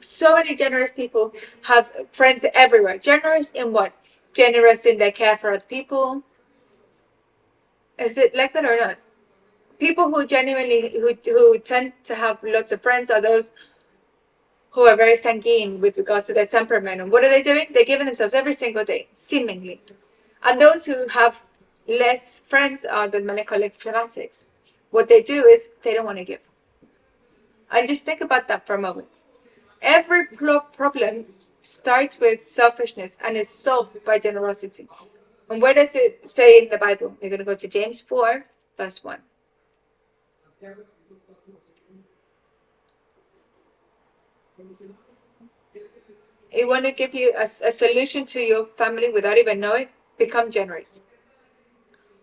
so 0.00 0.34
many 0.34 0.54
generous 0.54 0.92
people 0.92 1.32
have 1.62 1.90
friends 2.12 2.44
everywhere. 2.54 2.98
Generous 2.98 3.52
in 3.52 3.72
what? 3.72 3.92
Generous 4.34 4.84
in 4.86 4.98
their 4.98 5.12
care 5.12 5.36
for 5.36 5.50
other 5.50 5.64
people. 5.66 6.22
Is 7.98 8.18
it 8.18 8.34
like 8.34 8.52
that 8.52 8.64
or 8.64 8.76
not? 8.76 8.98
People 9.78 10.10
who 10.10 10.26
genuinely 10.26 10.92
who 10.92 11.14
who 11.24 11.58
tend 11.58 11.92
to 12.04 12.14
have 12.14 12.38
lots 12.42 12.72
of 12.72 12.82
friends 12.82 13.10
are 13.10 13.20
those 13.20 13.52
who 14.70 14.82
are 14.86 14.96
very 14.96 15.16
sanguine 15.16 15.80
with 15.80 15.96
regards 15.96 16.26
to 16.26 16.34
their 16.34 16.46
temperament. 16.46 17.00
And 17.00 17.10
what 17.10 17.24
are 17.24 17.30
they 17.30 17.42
doing? 17.42 17.66
They're 17.72 17.84
giving 17.84 18.06
themselves 18.06 18.34
every 18.34 18.52
single 18.52 18.84
day, 18.84 19.08
seemingly. 19.12 19.80
And 20.42 20.60
those 20.60 20.84
who 20.84 21.08
have 21.08 21.42
less 21.88 22.40
friends 22.40 22.84
are 22.84 23.08
the 23.08 23.20
melancholic 23.20 23.74
phlegmatics. 23.74 24.46
What 24.90 25.08
they 25.08 25.22
do 25.22 25.46
is 25.46 25.70
they 25.82 25.94
don't 25.94 26.04
want 26.04 26.18
to 26.18 26.24
give. 26.24 26.42
And 27.70 27.88
just 27.88 28.04
think 28.04 28.20
about 28.20 28.48
that 28.48 28.66
for 28.66 28.74
a 28.74 28.80
moment. 28.80 29.24
Every 29.82 30.26
problem 30.26 31.26
starts 31.62 32.18
with 32.20 32.40
selfishness 32.40 33.18
and 33.22 33.36
is 33.36 33.48
solved 33.48 34.04
by 34.04 34.18
generosity. 34.18 34.88
And 35.48 35.62
where 35.62 35.74
does 35.74 35.94
it 35.94 36.26
say 36.26 36.62
in 36.62 36.68
the 36.70 36.78
Bible? 36.78 37.16
We're 37.20 37.28
going 37.28 37.38
to 37.38 37.44
go 37.44 37.54
to 37.54 37.68
James 37.68 38.00
4, 38.00 38.42
verse 38.76 39.04
1. 39.04 39.18
He 46.48 46.64
want 46.64 46.84
to 46.86 46.92
give 46.92 47.14
you 47.14 47.34
a, 47.36 47.42
a 47.42 47.72
solution 47.72 48.24
to 48.26 48.40
your 48.40 48.66
family 48.66 49.10
without 49.10 49.36
even 49.36 49.60
knowing. 49.60 49.88
Become 50.18 50.50
generous. 50.50 51.02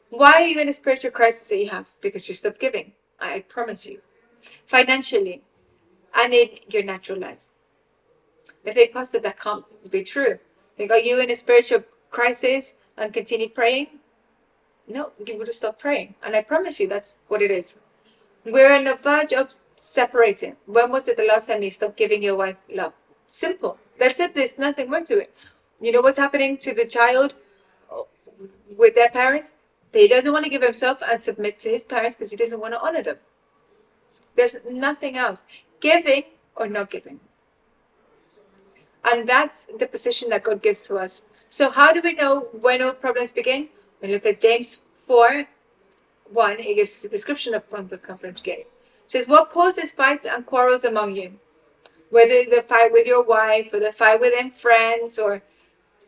Why 0.10 0.46
you 0.46 0.60
in 0.60 0.70
a 0.70 0.74
spiritual 0.74 1.12
crisis 1.12 1.48
that 1.50 1.60
you 1.60 1.70
have? 1.70 1.92
Because 2.02 2.28
you 2.28 2.34
stopped 2.34 2.60
giving. 2.60 2.94
I 3.20 3.42
promise 3.42 3.86
you. 3.86 4.02
Financially 4.66 5.44
and 6.16 6.34
in 6.34 6.50
your 6.70 6.84
natural 6.84 7.20
life. 7.20 7.46
If 8.64 8.76
they 8.76 8.88
pastor, 8.88 9.20
that 9.20 9.40
can't 9.40 9.66
be 9.92 10.04
true. 10.04 10.40
Think, 10.78 10.92
are 10.92 11.00
you 11.00 11.20
in 11.20 11.30
a 11.30 11.36
spiritual 11.36 11.84
crisis 12.10 12.74
and 12.98 13.14
continue 13.14 13.50
praying? 13.50 13.88
No, 14.88 15.12
you 15.26 15.38
would 15.38 15.48
have 15.48 15.56
stopped 15.56 15.80
praying. 15.80 16.16
And 16.24 16.36
I 16.36 16.42
promise 16.42 16.80
you, 16.80 16.88
that's 16.88 17.20
what 17.28 17.42
it 17.42 17.52
is. 17.52 17.78
We're 18.46 18.74
on 18.74 18.84
the 18.84 18.96
verge 18.96 19.34
of 19.34 19.52
separating. 19.76 20.58
When 20.66 20.92
was 20.92 21.08
it 21.08 21.18
the 21.18 21.26
last 21.26 21.48
time 21.48 21.64
you 21.64 21.72
stopped 21.72 21.98
giving 21.98 22.22
your 22.22 22.36
wife 22.36 22.60
love? 22.70 22.94
Simple. 23.28 23.80
That's 24.00 24.20
it. 24.20 24.34
There's 24.34 24.58
nothing 24.58 24.90
more 24.90 25.02
to 25.02 25.20
it. 25.20 25.34
You 25.80 25.92
know 25.92 26.02
what's 26.02 26.18
happening 26.18 26.58
to 26.60 26.74
the 26.74 26.86
child 26.86 27.36
with 28.78 28.96
their 28.96 29.10
parents? 29.10 29.56
He 29.94 30.08
doesn't 30.08 30.32
want 30.32 30.44
to 30.46 30.50
give 30.50 30.64
himself 30.64 31.02
and 31.08 31.20
submit 31.20 31.60
to 31.60 31.70
his 31.70 31.86
parents 31.86 32.16
because 32.16 32.32
he 32.32 32.38
doesn't 32.38 32.60
want 32.60 32.74
to 32.74 32.82
honor 32.82 33.04
them. 33.04 33.18
There's 34.36 34.58
nothing 34.70 35.18
else. 35.18 35.46
Giving 35.84 36.24
or 36.56 36.68
not 36.68 36.90
giving. 36.90 37.20
And 39.04 39.28
that's 39.28 39.68
the 39.78 39.86
position 39.86 40.30
that 40.30 40.44
God 40.44 40.62
gives 40.62 40.82
to 40.88 40.96
us. 40.96 41.24
So 41.50 41.70
how 41.70 41.92
do 41.92 42.00
we 42.02 42.14
know 42.14 42.48
when 42.54 42.82
all 42.82 42.94
problems 42.94 43.34
begin? 43.34 43.68
We 44.02 44.14
look 44.14 44.26
at 44.26 44.40
James 44.40 44.82
4, 45.08 45.46
1. 46.32 46.60
It 46.60 46.76
gives 46.76 46.92
us 46.92 47.04
a 47.04 47.10
description 47.10 47.54
of 47.54 47.64
when 47.70 47.90
problems 47.90 48.40
begin. 48.40 48.60
It 48.60 48.68
says, 49.08 49.28
What 49.28 49.50
causes 49.50 49.92
fights 49.92 50.26
and 50.26 50.46
quarrels 50.46 50.86
among 50.86 51.18
you? 51.18 51.34
Whether 52.10 52.46
the 52.50 52.62
fight 52.62 52.94
with 52.94 53.06
your 53.06 53.24
wife 53.24 53.74
or 53.74 53.82
the 53.82 53.92
fight 53.92 54.22
within 54.22 54.52
friends 54.52 55.20
or 55.20 55.44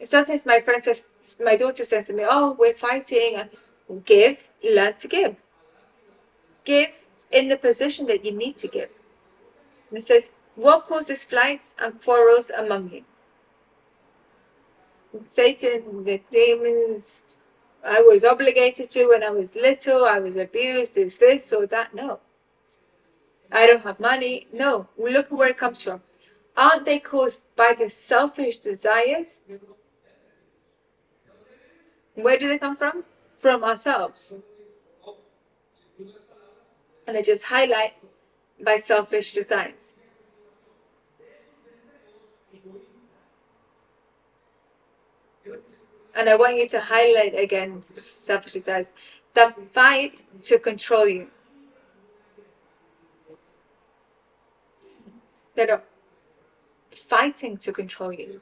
sometimes 0.06 0.46
my 0.46 0.62
friend 0.62 0.82
says 0.82 1.08
my 1.44 1.58
daughter 1.58 1.84
says 1.84 2.08
to 2.08 2.14
me, 2.14 2.24
Oh, 2.26 2.56
we're 2.58 2.74
fighting 2.74 3.36
and 3.36 4.06
give, 4.06 4.50
learn 4.64 4.94
to 5.00 5.08
give. 5.10 5.36
Give 6.64 6.92
in 7.30 7.50
the 7.50 7.58
position 7.58 8.08
that 8.08 8.24
you 8.24 8.32
need 8.32 8.56
to 8.58 8.70
give. 8.70 8.90
Says, 10.02 10.32
What 10.56 10.86
causes 10.86 11.24
fights 11.24 11.76
and 11.80 12.02
quarrels 12.02 12.50
among 12.50 12.92
you? 12.92 13.04
Satan, 15.28 16.04
the 16.04 16.22
demons, 16.30 17.26
I 17.84 18.02
was 18.02 18.26
obligated 18.26 18.90
to 18.92 19.08
when 19.08 19.24
I 19.24 19.30
was 19.30 19.56
little, 19.56 20.06
I 20.06 20.20
was 20.20 20.38
abused, 20.38 20.98
is 20.98 21.20
this 21.20 21.54
or 21.54 21.68
that? 21.68 21.94
No. 21.94 22.20
I 23.52 23.68
don't 23.68 23.84
have 23.84 24.00
money. 24.00 24.48
No, 24.52 24.90
look 24.98 25.28
where 25.30 25.50
it 25.50 25.58
comes 25.58 25.84
from. 25.84 26.02
Aren't 26.58 26.86
they 26.86 27.00
caused 27.00 27.44
by 27.56 27.76
the 27.78 27.90
selfish 27.90 28.58
desires? 28.58 29.44
Where 32.16 32.38
do 32.38 32.48
they 32.48 32.58
come 32.58 32.76
from? 32.76 33.04
From 33.38 33.64
ourselves. 33.64 34.34
And 37.08 37.18
I 37.18 37.22
just 37.22 37.46
highlight 37.46 37.94
by 38.64 38.78
selfish 38.78 39.34
desires. 39.34 39.96
And 46.16 46.30
I 46.30 46.36
want 46.36 46.56
you 46.56 46.68
to 46.70 46.80
highlight 46.80 47.38
again 47.38 47.84
selfish 47.96 48.54
desires. 48.54 48.94
The 49.34 49.54
fight 49.70 50.24
to 50.44 50.60
control 50.60 51.08
you. 51.08 51.30
that 55.56 55.70
are 55.70 55.84
fighting 56.92 57.58
to 57.58 57.72
control 57.72 58.14
you. 58.14 58.42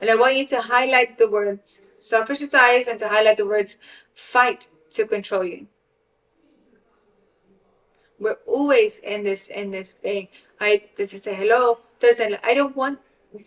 And 0.00 0.10
I 0.10 0.16
want 0.16 0.36
you 0.36 0.46
to 0.48 0.60
highlight 0.60 1.18
the 1.18 1.28
words 1.28 1.80
selfish 1.98 2.40
desires 2.40 2.86
and 2.86 2.98
to 3.00 3.08
highlight 3.08 3.38
the 3.38 3.46
words 3.46 3.78
fight 4.14 4.68
to 4.90 5.06
control 5.06 5.44
you. 5.44 5.66
We're 8.18 8.38
always 8.46 8.98
in 8.98 9.24
this 9.24 9.48
in 9.48 9.70
this 9.70 9.92
thing. 9.92 10.28
I 10.60 10.84
does 10.96 11.12
it 11.12 11.20
say 11.20 11.34
hello? 11.34 11.78
Doesn't 12.00 12.36
I 12.44 12.54
don't 12.54 12.76
want 12.76 13.00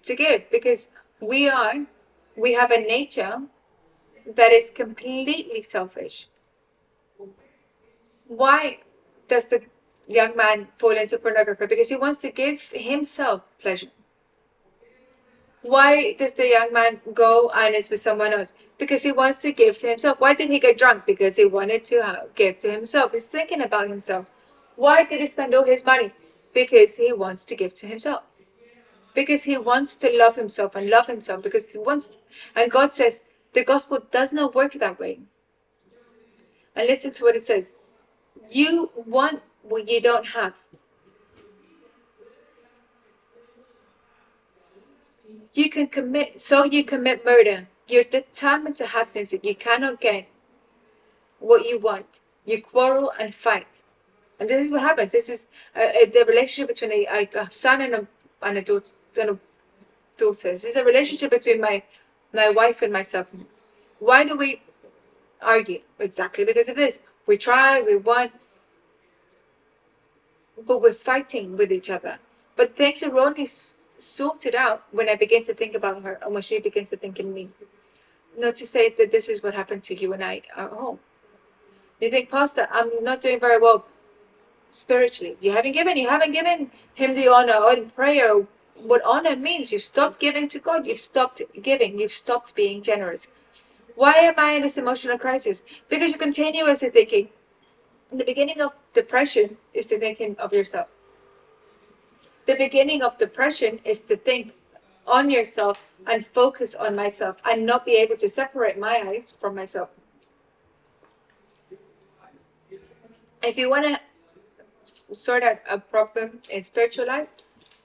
to 0.03 0.15
give 0.15 0.49
because 0.51 0.91
we 1.19 1.49
are 1.49 1.85
we 2.35 2.53
have 2.53 2.71
a 2.71 2.79
nature 2.79 3.41
that 4.35 4.51
is 4.51 4.69
completely 4.69 5.61
selfish. 5.61 6.27
Why 8.27 8.79
does 9.27 9.47
the 9.47 9.61
young 10.07 10.35
man 10.35 10.67
fall 10.77 10.91
into 10.91 11.17
pornography? 11.17 11.65
Because 11.65 11.89
he 11.89 11.95
wants 11.95 12.19
to 12.21 12.31
give 12.31 12.61
himself 12.71 13.43
pleasure. 13.59 13.87
Why 15.61 16.13
does 16.13 16.33
the 16.33 16.47
young 16.47 16.71
man 16.71 17.01
go 17.13 17.51
and 17.53 17.75
is 17.75 17.89
with 17.89 17.99
someone 17.99 18.31
else? 18.31 18.53
Because 18.77 19.03
he 19.03 19.11
wants 19.11 19.41
to 19.41 19.51
give 19.51 19.77
to 19.79 19.87
himself. 19.89 20.19
Why 20.19 20.33
did 20.33 20.49
he 20.49 20.59
get 20.59 20.77
drunk? 20.77 21.05
Because 21.05 21.35
he 21.35 21.45
wanted 21.45 21.83
to 21.85 21.97
uh, 21.99 22.21
give 22.35 22.59
to 22.59 22.71
himself. 22.71 23.11
He's 23.11 23.27
thinking 23.27 23.61
about 23.61 23.89
himself. 23.89 24.27
Why 24.77 25.03
did 25.03 25.19
he 25.19 25.27
spend 25.27 25.53
all 25.55 25.65
his 25.65 25.83
money? 25.83 26.11
Because 26.53 26.97
he 26.97 27.11
wants 27.11 27.43
to 27.45 27.55
give 27.55 27.73
to 27.73 27.87
himself. 27.87 28.21
Because 29.15 29.43
he 29.43 29.57
wants 29.57 29.95
to 29.97 30.15
love 30.15 30.35
himself 30.35 30.75
and 30.75 30.87
love 30.89 31.07
himself. 31.07 31.41
Because 31.41 31.73
he 31.73 31.79
wants, 31.79 32.09
to, 32.09 32.17
and 32.55 32.71
God 32.71 32.93
says 32.93 33.21
the 33.53 33.65
gospel 33.65 33.99
does 34.11 34.31
not 34.31 34.53
work 34.53 34.73
that 34.73 34.99
way. 34.99 35.19
And 36.75 36.87
listen 36.87 37.11
to 37.13 37.23
what 37.23 37.35
it 37.35 37.41
says. 37.41 37.73
You 38.51 38.91
want 38.95 39.41
what 39.63 39.89
you 39.89 39.99
don't 39.99 40.27
have. 40.27 40.61
You 45.53 45.71
can 45.71 45.87
commit, 45.87 46.39
so 46.39 46.65
you 46.65 46.83
commit 46.83 47.25
murder. 47.25 47.67
You're 47.87 48.03
determined 48.03 48.75
to 48.75 48.85
have 48.85 49.07
things 49.07 49.31
that 49.31 49.43
you 49.43 49.55
cannot 49.55 49.99
get 49.99 50.29
what 51.39 51.65
you 51.65 51.79
want. 51.79 52.19
You 52.45 52.61
quarrel 52.61 53.11
and 53.19 53.33
fight. 53.33 53.81
And 54.39 54.49
this 54.49 54.65
is 54.65 54.71
what 54.71 54.81
happens. 54.81 55.11
This 55.11 55.29
is 55.29 55.47
a, 55.75 56.03
a, 56.03 56.05
the 56.05 56.25
relationship 56.27 56.67
between 56.67 56.91
a, 57.07 57.27
a, 57.35 57.49
son 57.49 57.81
and 57.81 57.93
a, 57.93 58.07
and 58.41 58.57
a 58.57 58.61
daughter. 58.61 58.93
And 59.19 59.29
a 59.31 59.39
daughter. 60.17 60.51
This 60.51 60.65
is 60.65 60.75
a 60.75 60.83
relationship 60.83 61.31
between 61.31 61.61
my, 61.61 61.83
my 62.33 62.49
wife 62.49 62.81
and 62.81 62.93
myself. 62.93 63.27
Why 63.99 64.23
do 64.23 64.35
we 64.35 64.61
argue? 65.41 65.81
Exactly 65.99 66.45
because 66.45 66.69
of 66.69 66.75
this. 66.75 67.01
We 67.25 67.37
try, 67.37 67.81
we 67.81 67.95
want, 67.95 68.31
but 70.65 70.81
we're 70.81 70.93
fighting 70.93 71.57
with 71.57 71.71
each 71.71 71.89
other. 71.89 72.19
But 72.55 72.75
things 72.75 73.03
are 73.03 73.17
only 73.17 73.47
sorted 73.47 74.55
out 74.55 74.83
when 74.91 75.09
I 75.09 75.15
begin 75.15 75.43
to 75.43 75.53
think 75.53 75.75
about 75.75 76.03
her 76.03 76.19
and 76.21 76.33
when 76.33 76.43
she 76.43 76.59
begins 76.59 76.89
to 76.91 76.97
think 76.97 77.19
in 77.19 77.33
me. 77.33 77.49
Not 78.37 78.55
to 78.57 78.65
say 78.65 78.89
that 78.89 79.11
this 79.11 79.29
is 79.29 79.41
what 79.41 79.55
happened 79.55 79.83
to 79.83 79.95
you 79.95 80.13
and 80.13 80.23
I 80.23 80.43
at 80.55 80.69
home. 80.69 80.99
You 81.99 82.11
think, 82.11 82.29
Pastor, 82.29 82.67
I'm 82.71 83.03
not 83.03 83.21
doing 83.21 83.39
very 83.39 83.59
well 83.59 83.85
spiritually. 84.77 85.37
You 85.41 85.51
haven't 85.51 85.73
given, 85.73 85.97
you 85.97 86.09
haven't 86.09 86.31
given 86.31 86.71
him 86.93 87.15
the 87.15 87.27
honor 87.27 87.55
or 87.55 87.73
in 87.73 87.89
prayer. 87.89 88.45
What 88.75 89.01
honor 89.03 89.35
means, 89.35 89.71
you've 89.71 89.81
stopped 89.81 90.19
giving 90.19 90.47
to 90.49 90.59
God, 90.59 90.85
you've 90.85 90.99
stopped 90.99 91.41
giving, 91.61 91.99
you've 91.99 92.13
stopped 92.13 92.55
being 92.55 92.81
generous. 92.81 93.27
Why 93.95 94.13
am 94.13 94.35
I 94.37 94.51
in 94.51 94.61
this 94.61 94.77
emotional 94.77 95.17
crisis? 95.17 95.63
Because 95.89 96.11
you're 96.11 96.19
continuously 96.19 96.89
thinking, 96.91 97.29
the 98.11 98.23
beginning 98.23 98.61
of 98.61 98.75
depression 98.93 99.57
is 99.73 99.87
the 99.87 99.97
thinking 99.97 100.35
of 100.37 100.53
yourself. 100.53 100.87
The 102.45 102.55
beginning 102.55 103.01
of 103.01 103.17
depression 103.17 103.79
is 103.83 104.01
to 104.01 104.15
think 104.15 104.53
on 105.05 105.29
yourself 105.29 105.83
and 106.05 106.25
focus 106.25 106.75
on 106.75 106.95
myself 106.95 107.37
and 107.43 107.65
not 107.65 107.85
be 107.85 107.95
able 107.97 108.15
to 108.17 108.29
separate 108.29 108.77
my 108.79 109.03
eyes 109.05 109.33
from 109.37 109.55
myself. 109.55 109.89
If 113.43 113.57
you 113.57 113.69
want 113.69 113.85
to 113.85 113.99
sort 115.11 115.43
out 115.43 115.59
a 115.69 115.79
problem 115.79 116.39
in 116.49 116.63
spiritual 116.63 117.07
life, 117.07 117.27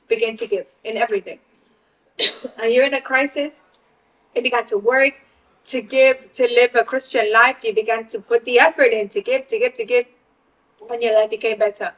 begin 0.09 0.37
to 0.37 0.47
give 0.47 0.67
in 0.85 0.97
everything. 0.97 1.39
and 2.59 2.73
you're 2.73 2.85
in 2.85 2.95
a 2.95 3.01
crisis, 3.01 3.61
you 4.35 4.43
began 4.43 4.65
to 4.67 4.79
work, 4.79 5.21
to 5.67 5.81
give, 5.81 6.33
to 6.33 6.45
live 6.45 6.75
a 6.75 6.85
Christian 6.85 7.33
life, 7.33 7.63
you 7.63 7.75
began 7.75 8.07
to 8.09 8.19
put 8.19 8.45
the 8.45 8.59
effort 8.59 8.93
in 8.93 9.09
to 9.11 9.21
give, 9.21 9.47
to 9.49 9.59
give, 9.59 9.73
to 9.75 9.85
give, 9.85 10.07
and 10.91 11.03
your 11.03 11.15
life 11.15 11.31
became 11.31 11.59
better. 11.59 11.93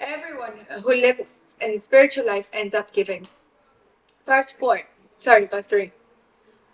Everyone 0.00 0.52
who 0.82 0.94
lives 0.94 1.56
a 1.60 1.76
spiritual 1.76 2.26
life 2.26 2.48
ends 2.52 2.74
up 2.74 2.92
giving. 2.92 3.28
Verse 4.26 4.52
4, 4.52 4.82
sorry, 5.18 5.46
verse 5.46 5.66
3. 5.66 5.92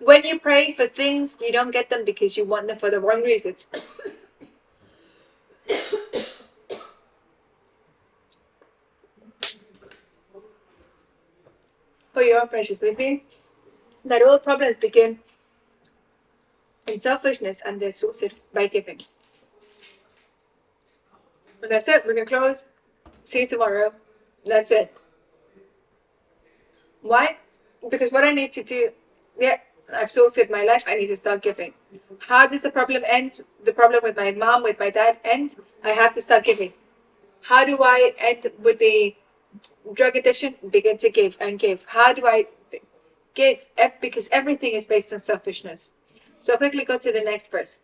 When 0.01 0.25
you 0.25 0.39
pray 0.39 0.73
for 0.73 0.87
things, 0.87 1.39
you 1.41 1.53
don't 1.53 1.73
get 1.73 1.91
them 1.91 2.05
because 2.05 2.37
you 2.37 2.45
want 2.45 2.69
them 2.69 2.79
for 2.79 2.91
the 2.91 3.01
wrong 3.01 3.23
reasons. 3.23 3.69
For 12.19 12.25
your 12.25 12.47
precious. 12.47 12.83
It 12.83 12.99
means 12.99 13.25
that 14.05 14.23
all 14.23 14.39
problems 14.41 14.77
begin 14.77 15.21
and 16.89 17.01
selfishness, 17.01 17.63
and 17.65 17.81
they're 17.81 17.93
sorted 17.93 18.35
by 18.53 18.67
giving. 18.67 19.01
And 21.63 21.71
that's 21.71 21.87
it. 21.87 22.05
We're 22.05 22.15
gonna 22.15 22.27
close. 22.27 22.67
See 23.23 23.43
you 23.43 23.47
tomorrow. 23.47 23.93
That's 24.45 24.71
it. 24.73 24.99
Why? 27.03 27.37
Because 27.89 28.11
what 28.11 28.25
I 28.25 28.33
need 28.33 28.51
to 28.53 28.65
do, 28.65 28.91
yeah, 29.39 29.59
I've 29.95 30.11
sorted 30.11 30.51
my 30.51 30.65
life. 30.65 30.85
I 30.89 30.97
need 30.97 31.07
to 31.09 31.17
start 31.17 31.43
giving. 31.43 31.73
How 32.27 32.49
does 32.49 32.63
the 32.63 32.71
problem 32.71 33.03
end? 33.07 33.43
The 33.65 33.73
problem 33.73 34.01
with 34.03 34.17
my 34.17 34.33
mom, 34.33 34.65
with 34.65 34.81
my 34.81 34.91
dad 34.91 35.19
end? 35.25 35.55
I 35.85 35.91
have 35.91 36.13
to 36.13 36.23
start 36.23 36.45
giving. 36.45 36.73
How 37.43 37.65
do 37.65 37.79
I 37.81 38.13
end 38.19 38.51
with 38.61 38.79
the 38.81 39.15
drug 39.93 40.17
addiction? 40.17 40.55
Begin 40.71 40.97
to 40.99 41.11
give 41.11 41.37
and 41.41 41.59
give. 41.59 41.85
How 41.89 42.13
do 42.13 42.27
I 42.27 42.47
give? 43.35 43.65
Because 44.01 44.29
everything 44.33 44.73
is 44.73 44.87
based 44.87 45.13
on 45.13 45.19
selfishness. 45.19 45.93
So 46.41 46.57
quickly 46.57 46.85
go 46.85 46.99
to 46.99 47.13
the 47.13 47.23
next 47.23 47.51
verse. 47.51 47.83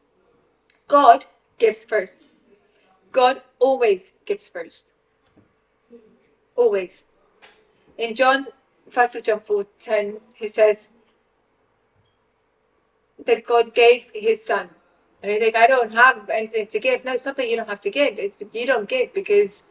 God 0.88 1.26
gives 1.58 1.84
first. 1.84 2.20
God 3.12 3.42
always 3.58 4.12
gives 4.26 4.48
first. 4.48 4.92
Always. 6.56 7.04
In 7.96 8.14
John, 8.14 8.46
first 8.90 9.14
of 9.14 9.22
John 9.22 9.40
4 9.40 9.66
10, 9.78 10.20
he 10.34 10.48
says 10.48 10.88
that 13.24 13.44
God 13.46 13.74
gave 13.74 14.10
his 14.14 14.44
son. 14.44 14.70
And 15.22 15.32
you 15.32 15.38
think, 15.38 15.56
I 15.56 15.66
don't 15.66 15.92
have 15.92 16.28
anything 16.28 16.66
to 16.66 16.78
give. 16.78 17.04
No, 17.04 17.12
it's 17.12 17.24
not 17.24 17.36
that 17.36 17.48
you 17.48 17.56
don't 17.56 17.68
have 17.68 17.80
to 17.82 17.90
give. 17.90 18.18
It's 18.18 18.36
you 18.52 18.66
don't 18.66 18.88
give 18.88 19.14
because 19.14 19.64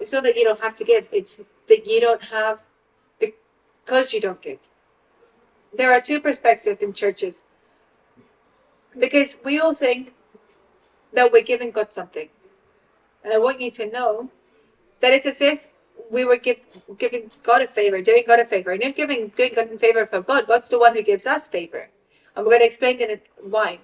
it's 0.00 0.12
not 0.12 0.24
that 0.24 0.36
you 0.36 0.44
don't 0.44 0.60
have 0.60 0.74
to 0.76 0.84
give. 0.84 1.06
It's 1.12 1.40
that 1.68 1.86
you 1.86 2.00
don't 2.00 2.22
have 2.24 2.62
because 3.18 4.12
you 4.12 4.20
don't 4.20 4.42
give. 4.42 4.58
There 5.76 5.92
are 5.92 6.00
two 6.00 6.20
perspectives 6.20 6.82
in 6.82 6.92
churches. 6.92 7.44
Because 8.98 9.38
we 9.44 9.58
all 9.58 9.72
think 9.72 10.14
that 11.12 11.32
we're 11.32 11.42
giving 11.42 11.70
God 11.70 11.92
something. 11.92 12.28
And 13.24 13.32
I 13.32 13.38
want 13.38 13.60
you 13.60 13.70
to 13.72 13.90
know 13.90 14.30
that 15.00 15.12
it's 15.12 15.26
as 15.26 15.40
if 15.40 15.68
we 16.10 16.24
were 16.24 16.36
give, 16.36 16.66
giving 16.98 17.30
God 17.42 17.62
a 17.62 17.66
favor, 17.66 18.00
doing 18.00 18.24
God 18.26 18.40
a 18.40 18.44
favor. 18.44 18.70
And 18.70 18.82
if 18.82 18.94
giving 18.94 19.28
doing 19.28 19.52
God 19.54 19.70
a 19.72 19.78
favor 19.78 20.06
for 20.06 20.20
God, 20.20 20.46
God's 20.46 20.68
the 20.68 20.78
one 20.78 20.94
who 20.94 21.02
gives 21.02 21.26
us 21.26 21.48
favor. 21.48 21.90
And 22.36 22.44
we're 22.44 22.52
going 22.52 22.60
to 22.60 22.66
explain 22.66 23.00
in 23.00 23.20
why. 23.40 23.80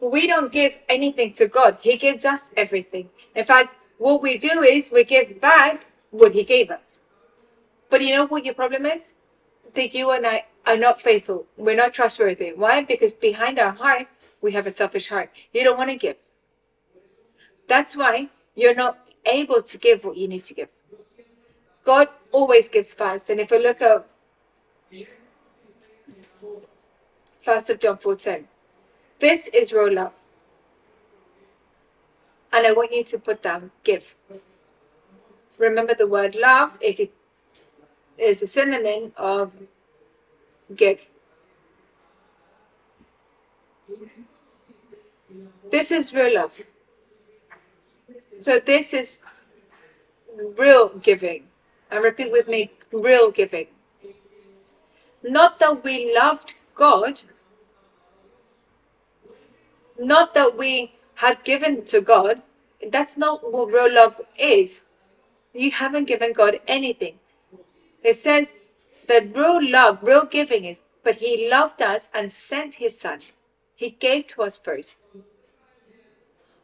We 0.00 0.26
don't 0.26 0.50
give 0.50 0.78
anything 0.88 1.32
to 1.32 1.46
God. 1.46 1.78
He 1.80 1.96
gives 1.96 2.24
us 2.24 2.50
everything. 2.56 3.10
In 3.34 3.44
fact, 3.44 3.74
what 4.00 4.22
we 4.22 4.38
do 4.38 4.62
is 4.62 4.90
we 4.90 5.04
give 5.04 5.40
back 5.42 5.84
what 6.10 6.32
He 6.32 6.42
gave 6.42 6.70
us. 6.70 7.00
But 7.90 8.00
you 8.00 8.14
know 8.16 8.26
what 8.26 8.46
your 8.46 8.54
problem 8.54 8.86
is? 8.86 9.12
That 9.74 9.92
you 9.92 10.10
and 10.10 10.26
I 10.26 10.46
are 10.66 10.78
not 10.78 10.98
faithful. 10.98 11.44
We're 11.58 11.76
not 11.76 11.92
trustworthy. 11.92 12.54
Why? 12.56 12.82
Because 12.82 13.12
behind 13.12 13.58
our 13.58 13.72
heart, 13.72 14.06
we 14.40 14.52
have 14.52 14.66
a 14.66 14.70
selfish 14.70 15.10
heart. 15.10 15.30
You 15.52 15.64
don't 15.64 15.76
want 15.76 15.90
to 15.90 15.96
give. 15.96 16.16
That's 17.68 17.94
why 17.94 18.30
you're 18.54 18.74
not 18.74 19.06
able 19.26 19.60
to 19.60 19.76
give 19.76 20.06
what 20.06 20.16
you 20.16 20.28
need 20.28 20.44
to 20.44 20.54
give. 20.54 20.70
God 21.84 22.08
always 22.32 22.70
gives 22.70 22.94
first. 22.94 23.28
And 23.28 23.38
if 23.38 23.50
we 23.50 23.58
look 23.58 23.82
at 23.82 24.06
first 27.42 27.68
of 27.68 27.78
John 27.78 27.98
14, 27.98 28.48
this 29.18 29.48
is 29.48 29.74
real 29.74 29.92
love. 29.92 30.12
And 32.52 32.66
I 32.66 32.72
want 32.72 32.92
you 32.92 33.04
to 33.04 33.18
put 33.18 33.42
down 33.42 33.70
give. 33.84 34.16
Remember 35.58 35.94
the 35.94 36.06
word 36.06 36.34
love 36.34 36.78
if 36.80 36.98
it 36.98 37.12
is 38.18 38.42
a 38.42 38.46
synonym 38.46 39.12
of 39.16 39.54
give. 40.74 41.10
This 45.70 45.90
is 45.92 46.12
real 46.12 46.34
love. 46.34 46.62
So 48.40 48.58
this 48.58 48.92
is 48.94 49.20
real 50.58 50.88
giving. 50.98 51.44
And 51.90 52.02
repeat 52.02 52.32
with 52.32 52.48
me 52.48 52.70
real 52.92 53.30
giving. 53.30 53.66
Not 55.22 55.58
that 55.58 55.84
we 55.84 56.14
loved 56.14 56.54
God, 56.74 57.20
not 59.98 60.34
that 60.34 60.56
we 60.56 60.94
had 61.20 61.44
given 61.44 61.84
to 61.86 62.00
God. 62.00 62.42
That's 62.90 63.16
not 63.16 63.52
what 63.52 63.72
real 63.72 63.92
love 63.94 64.20
is. 64.38 64.84
You 65.52 65.70
haven't 65.70 66.06
given 66.06 66.32
God 66.32 66.60
anything. 66.66 67.18
It 68.02 68.14
says 68.16 68.54
that 69.08 69.36
real 69.36 69.60
love, 69.62 69.98
real 70.02 70.24
giving 70.24 70.64
is, 70.64 70.84
but 71.04 71.16
He 71.16 71.48
loved 71.50 71.82
us 71.82 72.08
and 72.14 72.30
sent 72.30 72.74
His 72.74 72.98
Son. 72.98 73.20
He 73.74 73.90
gave 73.90 74.26
to 74.28 74.42
us 74.42 74.58
first. 74.58 75.06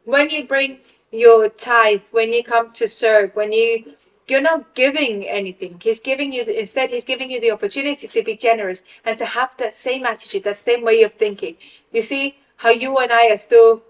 When 0.04 0.30
you 0.30 0.44
bring 0.44 0.80
your 1.12 1.48
tithe 1.48 2.02
when 2.10 2.32
you 2.32 2.42
come 2.42 2.70
to 2.72 2.86
serve 2.88 3.34
when 3.36 3.52
you 3.52 3.94
you're 4.26 4.40
not 4.40 4.74
giving 4.74 5.24
anything 5.24 5.80
he's 5.82 6.00
giving 6.00 6.32
you 6.32 6.42
instead 6.42 6.90
he's 6.90 7.04
giving 7.04 7.30
you 7.30 7.40
the 7.40 7.50
opportunity 7.50 8.08
to 8.08 8.22
be 8.22 8.34
generous 8.34 8.82
and 9.04 9.16
to 9.16 9.24
have 9.24 9.56
that 9.56 9.72
same 9.72 10.04
attitude 10.04 10.42
that 10.42 10.58
same 10.58 10.84
way 10.84 11.02
of 11.04 11.12
thinking 11.12 11.56
you 11.92 12.02
see 12.02 12.36
how 12.56 12.70
you 12.70 12.96
and 12.98 13.12
i 13.12 13.30
are 13.30 13.36
still 13.36 13.82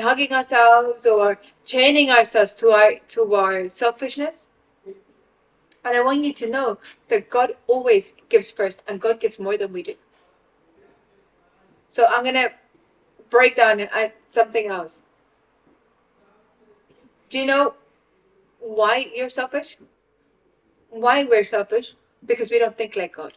hugging 0.00 0.32
ourselves 0.32 1.06
or 1.06 1.38
chaining 1.64 2.10
ourselves 2.10 2.54
to 2.54 2.70
our 2.70 2.94
to 3.08 3.34
our 3.34 3.68
selfishness 3.68 4.48
and 4.86 5.96
i 5.96 6.00
want 6.00 6.20
you 6.20 6.32
to 6.32 6.48
know 6.48 6.78
that 7.08 7.28
god 7.28 7.52
always 7.66 8.14
gives 8.28 8.50
first 8.50 8.82
and 8.88 9.00
god 9.00 9.20
gives 9.20 9.38
more 9.38 9.56
than 9.56 9.72
we 9.72 9.82
do 9.82 9.94
so 11.88 12.06
i'm 12.10 12.24
gonna 12.24 12.48
break 13.30 13.56
down 13.56 13.80
uh, 13.80 14.08
something 14.28 14.68
else 14.68 15.02
do 17.32 17.38
you 17.38 17.46
know 17.46 17.74
why 18.60 19.10
you're 19.14 19.30
selfish? 19.30 19.78
Why 20.90 21.24
we're 21.24 21.44
selfish? 21.44 21.94
Because 22.24 22.50
we 22.50 22.58
don't 22.58 22.76
think 22.76 22.94
like 22.94 23.16
God. 23.16 23.32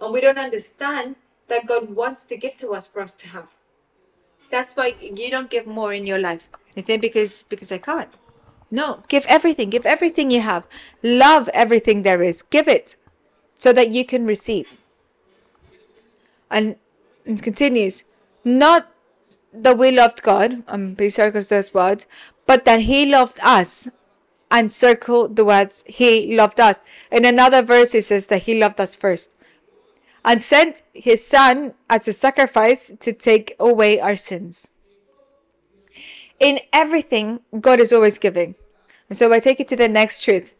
And 0.00 0.12
we 0.12 0.20
don't 0.20 0.38
understand 0.38 1.14
that 1.46 1.66
God 1.66 1.94
wants 1.94 2.24
to 2.24 2.36
give 2.36 2.56
to 2.56 2.70
us 2.70 2.88
for 2.88 3.00
us 3.00 3.14
to 3.14 3.28
have. 3.28 3.54
That's 4.50 4.74
why 4.74 4.94
you 5.00 5.30
don't 5.30 5.50
give 5.50 5.66
more 5.66 5.92
in 5.92 6.06
your 6.06 6.18
life. 6.18 6.48
You 6.74 6.82
think 6.82 7.02
because 7.02 7.42
because 7.44 7.72
I 7.72 7.78
can't. 7.78 8.12
No, 8.70 9.02
give 9.08 9.24
everything. 9.26 9.70
Give 9.70 9.86
everything 9.86 10.30
you 10.30 10.40
have. 10.40 10.66
Love 11.02 11.48
everything 11.54 12.02
there 12.02 12.22
is. 12.22 12.42
Give 12.42 12.68
it 12.68 12.96
so 13.52 13.72
that 13.72 13.90
you 13.90 14.04
can 14.04 14.26
receive. 14.26 14.78
And 16.50 16.76
it 17.24 17.42
continues. 17.42 18.04
Not 18.44 18.90
that 19.52 19.78
we 19.78 19.90
loved 19.90 20.22
God, 20.22 20.52
um, 20.52 20.64
I'm 20.68 20.94
being 20.94 21.10
circles 21.10 21.48
those 21.48 21.72
words, 21.72 22.06
but 22.46 22.64
that 22.64 22.82
he 22.82 23.06
loved 23.06 23.38
us 23.42 23.88
and 24.50 24.70
circle 24.70 25.28
the 25.28 25.44
words 25.44 25.84
he 25.86 26.34
loved 26.34 26.60
us. 26.60 26.80
In 27.10 27.24
another 27.24 27.62
verse, 27.62 27.94
it 27.94 28.04
says 28.04 28.28
that 28.28 28.42
he 28.42 28.58
loved 28.58 28.80
us 28.80 28.94
first 28.94 29.34
and 30.28 30.42
sent 30.42 30.82
his 30.92 31.26
son 31.26 31.72
as 31.88 32.06
a 32.06 32.12
sacrifice 32.12 32.92
to 33.00 33.14
take 33.14 33.56
away 33.58 33.98
our 33.98 34.14
sins. 34.14 34.68
In 36.38 36.60
everything, 36.70 37.40
God 37.58 37.80
is 37.80 37.94
always 37.94 38.18
giving. 38.18 38.54
And 39.08 39.16
so 39.16 39.32
I 39.32 39.40
take 39.40 39.58
it 39.58 39.68
to 39.68 39.76
the 39.76 39.88
next 39.88 40.22
truth. 40.22 40.54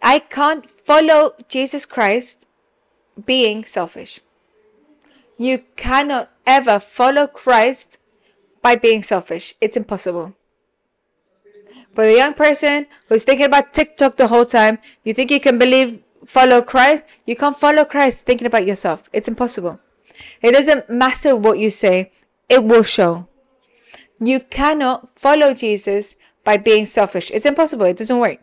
I 0.00 0.20
can't 0.20 0.70
follow 0.70 1.32
Jesus 1.48 1.84
Christ 1.84 2.46
being 3.26 3.64
selfish. 3.64 4.20
You 5.36 5.64
cannot 5.74 6.30
ever 6.46 6.78
follow 6.78 7.26
Christ 7.26 7.98
by 8.62 8.76
being 8.76 9.02
selfish. 9.02 9.56
It's 9.60 9.76
impossible. 9.76 10.34
For 11.96 12.04
the 12.06 12.14
young 12.14 12.34
person 12.34 12.86
who's 13.08 13.24
thinking 13.24 13.46
about 13.46 13.74
TikTok 13.74 14.16
the 14.18 14.28
whole 14.28 14.46
time, 14.46 14.78
you 15.02 15.12
think 15.14 15.32
you 15.32 15.40
can 15.40 15.58
believe, 15.58 16.00
follow 16.26 16.62
Christ? 16.62 17.04
You 17.26 17.36
can't 17.36 17.58
follow 17.58 17.84
Christ 17.84 18.20
thinking 18.20 18.46
about 18.46 18.66
yourself. 18.66 19.08
It's 19.12 19.28
impossible. 19.28 19.80
It 20.40 20.52
doesn't 20.52 20.90
matter 20.90 21.36
what 21.36 21.58
you 21.58 21.70
say, 21.70 22.12
it 22.48 22.64
will 22.64 22.82
show. 22.82 23.28
You 24.20 24.40
cannot 24.40 25.08
follow 25.08 25.54
Jesus 25.54 26.16
by 26.44 26.56
being 26.56 26.86
selfish. 26.86 27.30
It's 27.30 27.46
impossible. 27.46 27.86
It 27.86 27.96
doesn't 27.96 28.18
work. 28.18 28.38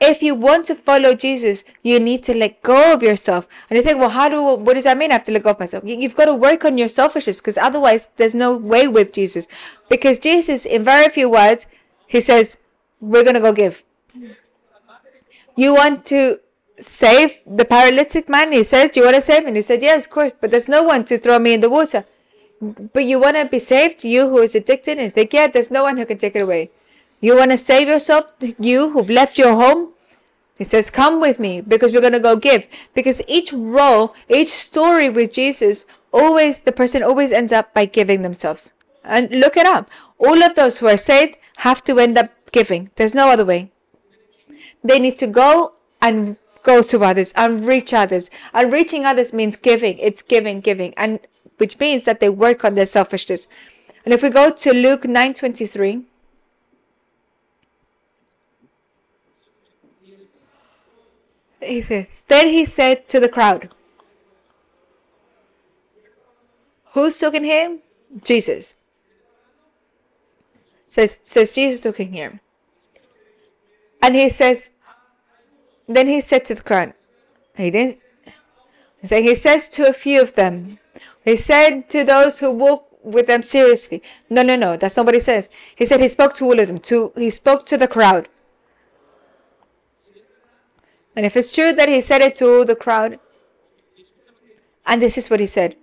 If 0.00 0.22
you 0.22 0.34
want 0.34 0.66
to 0.66 0.74
follow 0.74 1.14
Jesus, 1.14 1.64
you 1.82 2.00
need 2.00 2.24
to 2.24 2.34
let 2.36 2.62
go 2.62 2.92
of 2.92 3.02
yourself. 3.02 3.46
And 3.70 3.76
you 3.76 3.82
think, 3.82 3.98
well, 3.98 4.10
how 4.10 4.28
do, 4.28 4.42
what 4.42 4.74
does 4.74 4.84
that 4.84 4.98
mean? 4.98 5.10
I 5.10 5.14
have 5.14 5.24
to 5.24 5.32
let 5.32 5.42
go 5.42 5.50
of 5.50 5.60
myself. 5.60 5.84
You've 5.86 6.16
got 6.16 6.26
to 6.26 6.34
work 6.34 6.64
on 6.64 6.76
your 6.76 6.88
selfishness 6.88 7.40
because 7.40 7.56
otherwise 7.56 8.10
there's 8.16 8.34
no 8.34 8.56
way 8.56 8.88
with 8.88 9.14
Jesus. 9.14 9.46
Because 9.88 10.18
Jesus, 10.18 10.66
in 10.66 10.84
very 10.84 11.08
few 11.08 11.30
words, 11.30 11.66
he 12.06 12.20
says, 12.20 12.58
We're 13.00 13.24
to 13.24 13.40
go 13.40 13.52
give. 13.52 13.82
You 15.56 15.74
want 15.74 16.04
to 16.06 16.40
save 16.78 17.42
the 17.46 17.64
paralytic 17.64 18.28
man? 18.28 18.52
He 18.52 18.62
says, 18.62 18.90
Do 18.90 19.00
you 19.00 19.06
want 19.06 19.16
to 19.16 19.20
save 19.20 19.46
him? 19.46 19.54
He 19.54 19.62
said, 19.62 19.82
Yes, 19.82 20.06
of 20.06 20.10
course, 20.10 20.32
but 20.40 20.50
there's 20.50 20.68
no 20.68 20.82
one 20.82 21.04
to 21.06 21.18
throw 21.18 21.38
me 21.38 21.54
in 21.54 21.60
the 21.60 21.70
water. 21.70 22.04
But 22.92 23.04
you 23.04 23.18
want 23.18 23.36
to 23.36 23.44
be 23.44 23.58
saved? 23.58 24.04
You 24.04 24.28
who 24.28 24.38
is 24.38 24.54
addicted? 24.54 24.98
And 24.98 25.12
think, 25.14 25.32
Yeah, 25.32 25.48
there's 25.48 25.70
no 25.70 25.82
one 25.82 25.96
who 25.96 26.06
can 26.06 26.18
take 26.18 26.36
it 26.36 26.40
away. 26.40 26.70
You 27.20 27.36
want 27.36 27.50
to 27.52 27.56
save 27.56 27.88
yourself? 27.88 28.32
You 28.58 28.90
who've 28.90 29.10
left 29.10 29.38
your 29.38 29.54
home? 29.54 29.92
He 30.58 30.64
says, 30.64 30.90
Come 30.90 31.20
with 31.20 31.40
me 31.40 31.60
because 31.60 31.92
we're 31.92 32.00
going 32.00 32.12
to 32.12 32.20
go 32.20 32.36
give. 32.36 32.68
Because 32.94 33.22
each 33.26 33.52
role, 33.52 34.14
each 34.28 34.48
story 34.48 35.10
with 35.10 35.32
Jesus 35.32 35.86
always 36.12 36.60
the 36.60 36.72
person 36.72 37.02
always 37.02 37.32
ends 37.32 37.52
up 37.52 37.74
by 37.74 37.84
giving 37.84 38.22
themselves. 38.22 38.74
And 39.02 39.30
look 39.30 39.56
it 39.56 39.66
up. 39.66 39.90
All 40.18 40.42
of 40.42 40.54
those 40.54 40.78
who 40.78 40.86
are 40.86 40.96
saved 40.96 41.36
have 41.58 41.84
to 41.84 41.98
end 41.98 42.16
up 42.16 42.30
giving. 42.52 42.90
There's 42.96 43.14
no 43.14 43.28
other 43.28 43.44
way. 43.44 43.70
They 44.82 44.98
need 44.98 45.16
to 45.18 45.26
go 45.26 45.72
and 46.00 46.36
go 46.64 46.82
to 46.82 47.04
others 47.04 47.32
and 47.36 47.64
reach 47.64 47.94
others. 47.94 48.30
And 48.52 48.72
reaching 48.72 49.04
others 49.04 49.32
means 49.32 49.56
giving. 49.56 49.98
It's 50.00 50.22
giving, 50.22 50.60
giving. 50.60 50.92
And 50.96 51.20
which 51.58 51.78
means 51.78 52.04
that 52.06 52.18
they 52.18 52.28
work 52.28 52.64
on 52.64 52.74
their 52.74 52.86
selfishness. 52.86 53.46
And 54.04 54.12
if 54.12 54.22
we 54.22 54.30
go 54.30 54.50
to 54.50 54.72
Luke 54.72 55.02
9:23, 55.02 56.04
he 61.60 61.80
said, 61.80 62.08
then 62.28 62.48
he 62.48 62.64
said 62.64 63.08
to 63.08 63.20
the 63.20 63.28
crowd, 63.28 63.70
Who's 66.92 67.18
talking 67.18 67.44
here? 67.44 67.78
Jesus. 68.22 68.76
Says 70.78 71.18
says 71.22 71.54
Jesus 71.54 71.80
talking 71.80 72.12
here. 72.12 72.40
And 74.00 74.14
he 74.14 74.28
says, 74.28 74.70
then 75.88 76.06
he 76.06 76.20
said 76.20 76.44
to 76.46 76.54
the 76.54 76.62
crowd, 76.62 76.94
he 77.56 77.70
didn't 77.70 77.98
say 79.02 79.22
he 79.22 79.34
says 79.34 79.68
to 79.70 79.88
a 79.88 79.92
few 79.92 80.22
of 80.22 80.34
them, 80.34 80.78
he 81.24 81.36
said 81.36 81.88
to 81.90 82.04
those 82.04 82.40
who 82.40 82.50
walk 82.50 82.88
with 83.02 83.26
them 83.26 83.42
seriously. 83.42 84.02
No, 84.30 84.42
no, 84.42 84.56
no, 84.56 84.76
that's 84.76 84.96
not 84.96 85.06
what 85.06 85.14
he 85.14 85.20
says. 85.20 85.48
He 85.76 85.84
said 85.84 86.00
he 86.00 86.08
spoke 86.08 86.34
to 86.34 86.44
all 86.44 86.58
of 86.58 86.66
them. 86.66 86.78
To 86.80 87.12
he 87.16 87.30
spoke 87.30 87.66
to 87.66 87.76
the 87.76 87.88
crowd. 87.88 88.28
And 91.16 91.24
if 91.24 91.36
it's 91.36 91.54
true 91.54 91.72
that 91.72 91.88
he 91.88 92.00
said 92.00 92.22
it 92.22 92.34
to 92.36 92.64
the 92.64 92.74
crowd, 92.74 93.20
and 94.86 95.00
this 95.00 95.16
is 95.16 95.30
what 95.30 95.40
he 95.40 95.46
said 95.46 95.76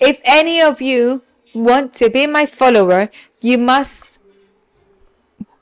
If 0.00 0.20
any 0.24 0.60
of 0.60 0.80
you 0.80 1.22
want 1.54 1.94
to 1.94 2.10
be 2.10 2.26
my 2.26 2.46
follower, 2.46 3.10
you 3.40 3.58
must 3.58 4.18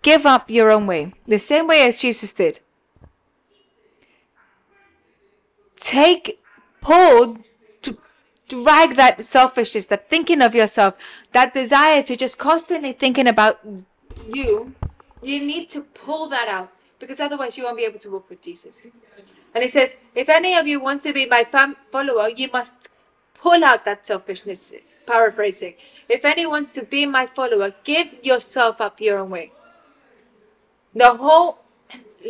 give 0.02 0.24
up 0.24 0.48
your 0.48 0.70
own 0.70 0.86
way, 0.86 1.12
the 1.26 1.38
same 1.38 1.66
way 1.66 1.82
as 1.82 2.00
Jesus 2.00 2.32
did. 2.32 2.60
Take, 5.80 6.40
pull 6.80 7.38
to 7.82 7.98
drag 8.48 8.96
that 8.96 9.24
selfishness, 9.24 9.86
that 9.86 10.08
thinking 10.08 10.42
of 10.42 10.54
yourself, 10.54 10.94
that 11.32 11.54
desire 11.54 12.02
to 12.02 12.16
just 12.16 12.38
constantly 12.38 12.92
thinking 12.92 13.26
about 13.26 13.60
you. 14.32 14.74
You 15.22 15.44
need 15.44 15.70
to 15.70 15.82
pull 15.82 16.28
that 16.28 16.48
out 16.48 16.70
because 16.98 17.20
otherwise 17.20 17.56
you 17.56 17.64
won't 17.64 17.76
be 17.76 17.84
able 17.84 17.98
to 17.98 18.10
walk 18.10 18.28
with 18.30 18.42
Jesus. 18.42 18.88
And 19.54 19.62
he 19.62 19.68
says, 19.68 19.96
if 20.14 20.28
any 20.28 20.54
of 20.54 20.66
you 20.66 20.80
want 20.80 21.02
to 21.02 21.12
be 21.12 21.26
my 21.26 21.44
follower, 21.44 22.28
you 22.28 22.48
must 22.52 22.88
pull 23.34 23.64
out 23.64 23.84
that 23.84 24.06
selfishness. 24.06 24.74
Paraphrasing. 25.06 25.74
If 26.08 26.24
anyone 26.24 26.66
to 26.70 26.84
be 26.84 27.06
my 27.06 27.26
follower, 27.26 27.74
give 27.84 28.14
yourself 28.22 28.80
up 28.80 29.00
your 29.00 29.18
own 29.18 29.30
way. 29.30 29.52
The 30.94 31.14
whole 31.14 31.59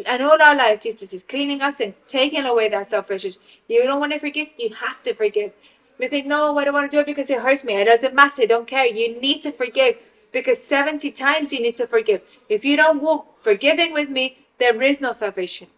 and 0.06 0.22
all 0.22 0.40
our 0.40 0.54
life, 0.54 0.80
Jesus 0.80 1.12
is 1.12 1.24
cleaning 1.24 1.62
us 1.62 1.80
and 1.80 1.94
taking 2.06 2.44
away 2.46 2.68
that 2.68 2.86
selfishness. 2.86 3.38
You 3.68 3.84
don't 3.84 4.00
want 4.00 4.12
to 4.12 4.18
forgive, 4.18 4.48
you 4.58 4.74
have 4.74 5.02
to 5.04 5.14
forgive. 5.14 5.52
You 5.98 6.08
think, 6.08 6.26
no, 6.26 6.56
I 6.56 6.64
don't 6.64 6.74
want 6.74 6.90
to 6.90 6.96
do 6.96 7.00
it 7.00 7.06
because 7.06 7.28
it 7.30 7.40
hurts 7.40 7.64
me. 7.64 7.74
It 7.74 7.84
doesn't 7.84 8.14
matter. 8.14 8.42
I 8.42 8.46
don't 8.46 8.66
care. 8.66 8.86
You 8.86 9.20
need 9.20 9.42
to 9.42 9.52
forgive 9.52 9.98
because 10.32 10.62
70 10.62 11.10
times 11.10 11.52
you 11.52 11.60
need 11.60 11.76
to 11.76 11.86
forgive. 11.86 12.22
If 12.48 12.64
you 12.64 12.76
don't 12.76 13.02
walk 13.02 13.42
forgiving 13.42 13.92
with 13.92 14.08
me, 14.08 14.38
there 14.58 14.80
is 14.80 15.00
no 15.00 15.12
salvation. 15.12 15.68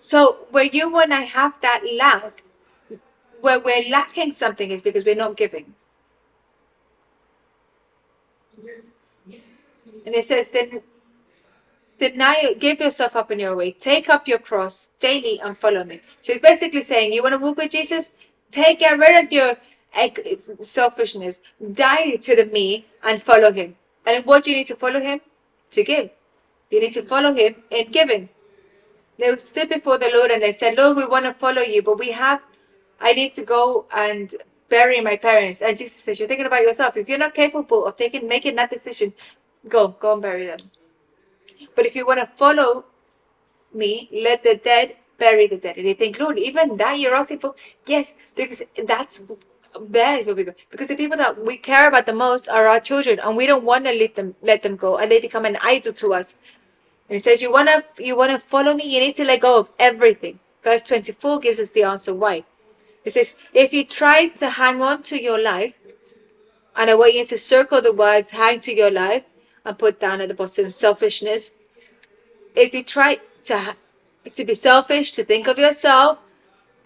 So 0.00 0.46
where 0.50 0.64
you 0.64 0.98
and 0.98 1.14
I 1.14 1.22
have 1.22 1.54
that 1.62 1.82
lack, 1.96 2.42
where 3.40 3.60
we're 3.60 3.88
lacking 3.90 4.32
something 4.32 4.70
is 4.70 4.82
because 4.82 5.04
we're 5.04 5.14
not 5.14 5.36
giving. 5.36 5.74
And 10.06 10.14
it 10.14 10.24
says, 10.24 10.50
then 10.50 10.82
deny, 11.98 12.54
give 12.58 12.80
yourself 12.80 13.16
up 13.16 13.30
in 13.30 13.38
your 13.38 13.56
way, 13.56 13.72
take 13.72 14.08
up 14.08 14.28
your 14.28 14.38
cross 14.38 14.90
daily 15.00 15.40
and 15.40 15.56
follow 15.56 15.84
me. 15.84 16.00
So 16.22 16.32
it's 16.32 16.40
basically 16.40 16.80
saying, 16.80 17.12
you 17.12 17.22
want 17.22 17.34
to 17.34 17.38
walk 17.38 17.56
with 17.56 17.70
Jesus? 17.70 18.12
Take, 18.50 18.80
get 18.80 18.98
rid 18.98 19.24
of 19.24 19.32
your 19.32 19.56
selfishness, 20.60 21.42
die 21.72 22.16
to 22.16 22.36
the 22.36 22.46
me 22.46 22.86
and 23.02 23.20
follow 23.22 23.52
him. 23.52 23.76
And 24.06 24.24
what 24.26 24.44
do 24.44 24.50
you 24.50 24.56
need 24.58 24.66
to 24.68 24.76
follow 24.76 25.00
him? 25.00 25.20
To 25.70 25.84
give. 25.84 26.10
You 26.70 26.80
need 26.80 26.92
to 26.94 27.02
follow 27.02 27.32
him 27.32 27.56
in 27.70 27.90
giving. 27.90 28.28
They 29.18 29.36
stood 29.36 29.68
before 29.68 29.98
the 29.98 30.10
Lord 30.12 30.30
and 30.30 30.42
they 30.42 30.52
said, 30.52 30.76
Lord, 30.76 30.96
we 30.96 31.06
want 31.06 31.24
to 31.24 31.32
follow 31.32 31.62
you, 31.62 31.82
but 31.82 31.98
we 31.98 32.10
have, 32.10 32.42
I 33.00 33.12
need 33.12 33.32
to 33.32 33.42
go 33.42 33.86
and 33.94 34.34
bury 34.68 35.00
my 35.00 35.16
parents. 35.16 35.62
And 35.62 35.76
Jesus 35.76 35.96
says, 35.96 36.18
You're 36.18 36.28
thinking 36.28 36.46
about 36.46 36.62
yourself. 36.62 36.96
If 36.96 37.08
you're 37.08 37.18
not 37.18 37.34
capable 37.34 37.86
of 37.86 37.96
taking 37.96 38.26
making 38.26 38.56
that 38.56 38.70
decision, 38.70 39.12
go, 39.68 39.88
go 39.88 40.14
and 40.14 40.22
bury 40.22 40.46
them. 40.46 40.58
But 41.74 41.86
if 41.86 41.96
you 41.96 42.06
want 42.06 42.20
to 42.20 42.26
follow 42.26 42.84
me, 43.72 44.08
let 44.12 44.42
the 44.42 44.56
dead 44.56 44.96
bury 45.18 45.46
the 45.46 45.56
dead. 45.56 45.76
And 45.76 45.86
you 45.86 45.94
think, 45.94 46.18
Lord, 46.18 46.38
even 46.38 46.76
that 46.76 46.98
you're 46.98 47.14
asking 47.14 47.40
for? 47.40 47.54
Yes, 47.86 48.14
because 48.34 48.62
that's 48.86 49.22
bad 49.80 50.26
where 50.26 50.34
we 50.34 50.44
go. 50.44 50.54
Because 50.70 50.88
the 50.88 50.96
people 50.96 51.16
that 51.16 51.44
we 51.44 51.56
care 51.56 51.88
about 51.88 52.06
the 52.06 52.12
most 52.12 52.48
are 52.48 52.66
our 52.66 52.80
children, 52.80 53.18
and 53.20 53.36
we 53.36 53.46
don't 53.46 53.64
want 53.64 53.84
to 53.86 53.92
let 53.92 54.14
them 54.14 54.34
let 54.42 54.62
them 54.62 54.76
go, 54.76 54.98
and 54.98 55.10
they 55.10 55.20
become 55.20 55.44
an 55.44 55.58
idol 55.62 55.92
to 55.94 56.14
us. 56.14 56.36
And 57.08 57.16
he 57.16 57.18
says, 57.18 57.42
You 57.42 57.50
wanna 57.50 57.82
you 57.98 58.16
wanna 58.16 58.38
follow 58.38 58.74
me, 58.74 58.84
you 58.84 59.00
need 59.00 59.16
to 59.16 59.24
let 59.24 59.40
go 59.40 59.58
of 59.58 59.70
everything. 59.78 60.40
Verse 60.62 60.82
24 60.82 61.40
gives 61.40 61.60
us 61.60 61.70
the 61.70 61.82
answer 61.82 62.14
why. 62.14 62.44
It 63.04 63.12
says, 63.12 63.36
if 63.52 63.74
you 63.74 63.84
try 63.84 64.28
to 64.28 64.48
hang 64.48 64.80
on 64.80 65.02
to 65.04 65.22
your 65.22 65.38
life, 65.38 65.74
and 66.74 66.90
I 66.90 66.94
want 66.94 67.12
you 67.12 67.26
to 67.26 67.38
circle 67.38 67.82
the 67.82 67.92
words 67.92 68.30
hang 68.30 68.60
to 68.60 68.74
your 68.74 68.90
life 68.90 69.24
and 69.64 69.78
put 69.78 70.00
down 70.00 70.20
at 70.20 70.28
the 70.28 70.34
bottom 70.34 70.70
selfishness. 70.70 71.54
If 72.54 72.74
you 72.74 72.82
try 72.82 73.20
to 73.44 73.76
to 74.32 74.44
be 74.44 74.54
selfish, 74.54 75.12
to 75.12 75.24
think 75.24 75.46
of 75.46 75.58
yourself, 75.58 76.18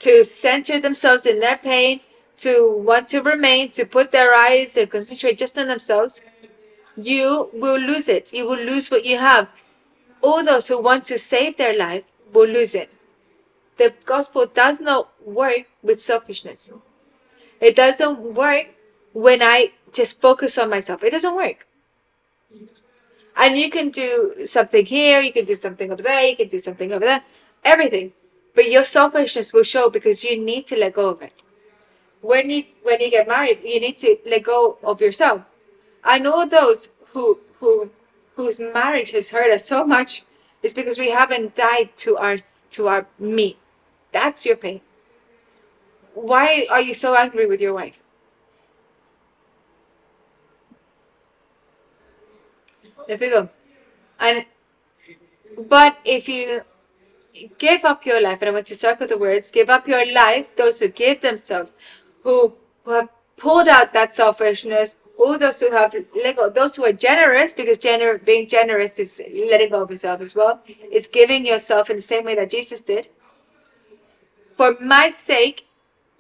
to 0.01 0.25
center 0.25 0.81
themselves 0.81 1.25
in 1.25 1.39
their 1.39 1.57
pain, 1.57 2.01
to 2.39 2.83
want 2.85 3.09
to 3.09 3.21
remain, 3.21 3.71
to 3.71 3.85
put 3.85 4.11
their 4.11 4.35
eyes 4.35 4.77
and 4.77 4.91
concentrate 4.91 5.39
just 5.39 5.57
on 5.57 5.69
themselves, 5.69 6.23
you 6.97 7.49
will 7.53 7.79
lose 7.79 8.09
it. 8.09 8.33
You 8.33 8.45
will 8.45 8.59
lose 8.59 8.91
what 8.91 9.05
you 9.05 9.19
have 9.19 9.49
all 10.23 10.45
those 10.45 10.69
who 10.69 10.81
want 10.81 11.05
to 11.07 11.19
save 11.19 11.57
their 11.57 11.77
life 11.77 12.05
will 12.33 12.49
lose 12.49 12.75
it. 12.75 12.91
The 13.77 13.95
gospel 14.05 14.47
does 14.47 14.81
not 14.81 15.11
work 15.25 15.67
with 15.83 16.03
selfishness. 16.03 16.73
It 17.61 17.77
doesn't 17.77 18.35
work 18.35 18.67
when 19.13 19.43
I 19.43 19.73
just 19.93 20.21
focus 20.21 20.59
on 20.59 20.71
myself. 20.71 21.05
It 21.05 21.11
doesn't 21.11 21.35
work. 21.35 21.67
And 23.37 23.57
you 23.57 23.71
can 23.71 23.91
do 23.91 24.47
something 24.47 24.85
here, 24.85 25.21
you 25.21 25.33
can 25.33 25.45
do 25.45 25.55
something 25.55 25.93
over 25.93 26.03
there, 26.03 26.25
you 26.25 26.37
can 26.37 26.49
do 26.49 26.59
something 26.59 26.93
over 26.93 27.05
there, 27.05 27.23
everything. 27.65 28.13
But 28.55 28.71
your 28.71 28.85
selfishness 28.85 29.53
will 29.53 29.63
show 29.63 29.89
because 29.89 30.25
you 30.25 30.37
need 30.37 30.67
to 30.67 30.77
let 30.77 30.95
go 30.95 31.09
of 31.09 31.23
it. 31.23 31.33
When 32.21 32.51
you 32.51 32.65
when 32.83 33.01
you 33.01 33.11
get 33.11 33.29
married, 33.29 33.61
you 33.63 33.79
need 33.79 33.97
to 33.99 34.17
let 34.27 34.43
go 34.43 34.79
of 34.83 35.01
yourself. 35.01 35.43
I 36.03 36.19
know 36.19 36.45
those 36.45 36.91
who 37.13 37.39
who 37.61 37.91
whose 38.35 38.59
marriage 38.59 39.13
has 39.13 39.31
hurt 39.31 39.53
us 39.53 39.67
so 39.67 39.85
much 39.85 40.25
is 40.63 40.75
because 40.75 40.99
we 40.99 41.11
haven't 41.11 41.55
died 41.55 41.91
to 41.99 42.17
our 42.17 42.39
to 42.71 42.89
our 42.89 43.07
me. 43.21 43.57
That's 44.11 44.45
your 44.45 44.57
pain. 44.57 44.81
Why 46.15 46.67
are 46.71 46.81
you 46.81 46.95
so 46.95 47.15
angry 47.15 47.47
with 47.47 47.61
your 47.61 47.75
wife? 47.75 48.03
Go, 53.09 53.49
and 54.21 54.45
but 55.57 55.99
if 56.05 56.29
you 56.29 56.63
give 57.59 57.85
up 57.85 58.05
your 58.05 58.21
life, 58.21 58.43
and 58.43 58.51
I 58.51 58.53
want 58.53 58.67
to 58.67 58.77
circle 58.77 59.07
the 59.07 59.19
words, 59.19 59.51
give 59.51 59.71
up 59.71 59.89
your 59.89 60.05
life, 60.13 60.55
those 60.57 60.81
who 60.81 60.89
give 60.89 61.21
themselves, 61.21 61.73
who 62.23 62.55
who 62.85 62.93
have 62.93 63.09
pulled 63.37 63.69
out 63.69 63.93
that 63.93 64.11
selfishness, 64.11 64.97
all 65.19 65.39
those 65.39 65.61
who 65.61 65.71
have 65.73 65.95
let 66.15 66.37
go, 66.37 66.49
those 66.49 66.77
who 66.77 66.85
are 66.85 66.93
generous, 66.93 67.55
because 67.55 67.79
gener- 67.79 68.25
being 68.25 68.47
generous 68.47 68.99
is 68.99 69.23
letting 69.33 69.71
go 69.71 69.83
of 69.83 69.91
yourself 69.91 70.21
as 70.21 70.35
well. 70.35 70.63
It's 70.67 71.09
giving 71.09 71.47
yourself 71.47 71.91
in 71.91 71.97
the 71.97 72.03
same 72.03 72.25
way 72.25 72.35
that 72.37 72.51
Jesus 72.51 72.81
did. 72.81 73.09
For 74.55 74.77
my 74.81 75.11
sake, 75.11 75.67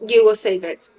you 0.06 0.24
will 0.24 0.36
save 0.36 0.64
it. 0.64 0.90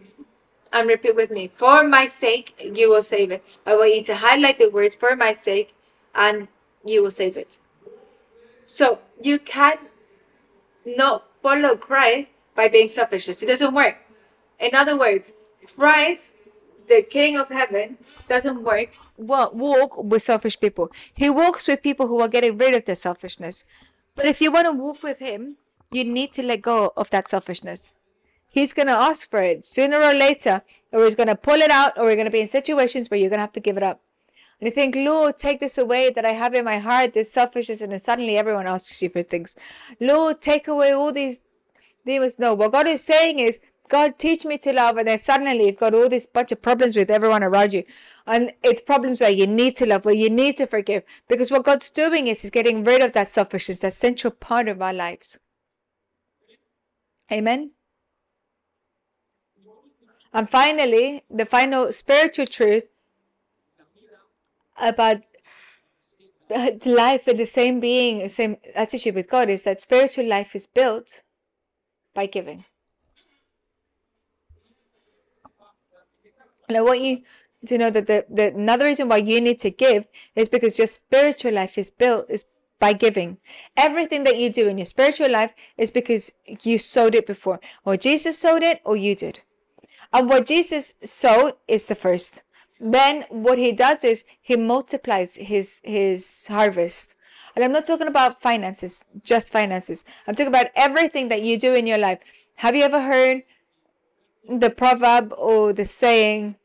And 0.71 0.87
repeat 0.87 1.15
with 1.15 1.31
me. 1.31 1.47
For 1.47 1.83
my 1.83 2.05
sake, 2.05 2.71
you 2.75 2.89
will 2.89 3.01
save 3.01 3.31
it. 3.31 3.43
I 3.65 3.75
want 3.75 3.95
you 3.95 4.03
to 4.03 4.17
highlight 4.17 4.59
the 4.59 4.69
words 4.69 4.95
for 4.95 5.15
my 5.15 5.31
sake, 5.31 5.73
and 6.15 6.47
you 6.85 7.03
will 7.03 7.11
save 7.11 7.37
it. 7.37 7.57
So 8.63 8.99
you 9.21 9.39
can 9.39 9.77
not 10.85 11.25
follow 11.41 11.75
Christ 11.75 12.29
by 12.55 12.67
being 12.67 12.87
selfish. 12.87 13.27
It 13.29 13.45
doesn't 13.45 13.73
work. 13.73 13.97
In 14.59 14.75
other 14.75 14.97
words, 14.97 15.31
Christ 15.75 16.35
the 16.89 17.03
King 17.03 17.37
of 17.37 17.49
Heaven 17.49 17.97
doesn't 18.27 18.63
work 18.63 18.89
well, 19.15 19.51
walk 19.53 20.03
with 20.03 20.23
selfish 20.23 20.59
people. 20.59 20.91
He 21.13 21.29
walks 21.29 21.67
with 21.67 21.83
people 21.83 22.07
who 22.07 22.19
are 22.19 22.27
getting 22.27 22.57
rid 22.57 22.73
of 22.73 22.85
their 22.85 22.95
selfishness. 22.95 23.63
But 24.15 24.25
if 24.25 24.41
you 24.41 24.51
want 24.51 24.65
to 24.65 24.73
walk 24.73 25.03
with 25.03 25.19
Him, 25.19 25.57
you 25.91 26.03
need 26.03 26.33
to 26.33 26.43
let 26.43 26.61
go 26.61 26.91
of 26.97 27.09
that 27.11 27.27
selfishness. 27.27 27.93
He's 28.49 28.73
going 28.73 28.87
to 28.87 28.93
ask 28.93 29.29
for 29.29 29.41
it 29.41 29.63
sooner 29.63 29.97
or 29.97 30.13
later, 30.13 30.63
or 30.91 31.05
he's 31.05 31.15
going 31.15 31.27
to 31.27 31.35
pull 31.35 31.61
it 31.61 31.69
out, 31.69 31.97
or 31.97 32.05
you're 32.05 32.15
going 32.15 32.25
to 32.25 32.31
be 32.31 32.41
in 32.41 32.47
situations 32.47 33.09
where 33.09 33.19
you're 33.19 33.29
going 33.29 33.37
to 33.37 33.41
have 33.41 33.53
to 33.53 33.59
give 33.59 33.77
it 33.77 33.83
up. 33.83 34.01
And 34.59 34.67
you 34.67 34.71
think, 34.71 34.95
Lord, 34.95 35.37
take 35.37 35.61
this 35.61 35.77
away 35.77 36.09
that 36.09 36.25
I 36.25 36.31
have 36.31 36.53
in 36.53 36.65
my 36.65 36.79
heart, 36.79 37.13
this 37.13 37.31
selfishness, 37.31 37.81
and 37.81 37.91
then 37.91 37.99
suddenly 37.99 38.37
everyone 38.37 38.67
asks 38.67 39.01
you 39.01 39.09
for 39.09 39.23
things. 39.23 39.55
Lord, 40.01 40.41
take 40.41 40.67
away 40.67 40.91
all 40.91 41.13
these 41.13 41.39
demons. 42.05 42.39
No, 42.39 42.53
what 42.53 42.73
God 42.73 42.87
is 42.87 43.01
saying 43.01 43.39
is, 43.39 43.59
God, 43.87 44.19
teach 44.19 44.45
me 44.45 44.57
to 44.59 44.73
love. 44.73 44.97
And 44.97 45.07
then 45.07 45.17
suddenly 45.17 45.65
you've 45.65 45.77
got 45.77 45.93
all 45.93 46.09
this 46.09 46.25
bunch 46.25 46.51
of 46.51 46.61
problems 46.61 46.95
with 46.95 47.09
everyone 47.09 47.43
around 47.43 47.73
you. 47.73 47.83
And 48.27 48.51
it's 48.61 48.81
problems 48.81 49.21
where 49.21 49.29
you 49.29 49.47
need 49.47 49.75
to 49.77 49.85
love, 49.85 50.05
where 50.05 50.13
you 50.13 50.29
need 50.29 50.57
to 50.57 50.67
forgive. 50.67 51.03
Because 51.27 51.49
what 51.49 51.63
God's 51.63 51.89
doing 51.89 52.27
is 52.27 52.41
He's 52.41 52.51
getting 52.51 52.83
rid 52.83 53.01
of 53.01 53.13
that 53.13 53.29
selfishness, 53.29 53.79
that 53.79 53.93
central 53.93 54.31
part 54.31 54.67
of 54.67 54.81
our 54.81 54.93
lives. 54.93 55.39
Amen. 57.31 57.71
And 60.31 60.49
finally, 60.49 61.23
the 61.29 61.45
final 61.45 61.91
spiritual 61.91 62.45
truth 62.45 62.83
about 64.79 65.21
uh, 66.53 66.71
life 66.85 67.27
and 67.27 67.39
the 67.39 67.45
same 67.45 67.79
being, 67.79 68.27
same 68.29 68.57
attitude 68.75 69.15
with 69.15 69.29
God 69.29 69.49
is 69.49 69.63
that 69.63 69.79
spiritual 69.79 70.25
life 70.25 70.55
is 70.55 70.67
built 70.67 71.23
by 72.13 72.25
giving. 72.25 72.65
And 76.67 76.77
I 76.77 76.81
want 76.81 77.01
you 77.01 77.23
to 77.65 77.77
know 77.77 77.89
that 77.89 78.07
the, 78.07 78.25
the 78.29 78.53
another 78.53 78.85
reason 78.85 79.09
why 79.09 79.17
you 79.17 79.41
need 79.41 79.59
to 79.59 79.71
give 79.71 80.07
is 80.35 80.49
because 80.49 80.77
your 80.77 80.87
spiritual 80.87 81.53
life 81.53 81.77
is 81.77 81.89
built 81.89 82.29
is 82.29 82.45
by 82.79 82.93
giving. 82.93 83.37
Everything 83.75 84.23
that 84.23 84.37
you 84.37 84.49
do 84.49 84.67
in 84.67 84.77
your 84.77 84.85
spiritual 84.85 85.29
life 85.29 85.53
is 85.77 85.91
because 85.91 86.31
you 86.63 86.79
sowed 86.79 87.13
it 87.13 87.27
before. 87.27 87.59
Or 87.85 87.97
Jesus 87.97 88.39
sowed 88.39 88.63
it 88.63 88.81
or 88.85 88.95
you 88.95 89.15
did. 89.15 89.41
And 90.13 90.29
what 90.29 90.47
Jesus 90.47 90.95
sowed 91.03 91.55
is 91.67 91.87
the 91.87 91.95
first. 91.95 92.43
Then 92.79 93.23
what 93.29 93.57
he 93.57 93.71
does 93.71 94.03
is 94.03 94.23
he 94.41 94.55
multiplies 94.55 95.35
his 95.35 95.81
his 95.83 96.47
harvest. 96.47 97.15
And 97.55 97.65
I'm 97.65 97.73
not 97.73 97.85
talking 97.85 98.07
about 98.07 98.41
finances, 98.41 99.03
just 99.23 99.51
finances. 99.51 100.05
I'm 100.27 100.35
talking 100.35 100.47
about 100.47 100.67
everything 100.75 101.29
that 101.29 101.41
you 101.41 101.57
do 101.57 101.73
in 101.73 101.87
your 101.87 101.97
life. 101.97 102.19
Have 102.55 102.75
you 102.75 102.83
ever 102.83 103.01
heard 103.01 103.43
the 104.47 104.69
proverb 104.69 105.33
or 105.37 105.73
the 105.73 105.85
saying? 105.85 106.55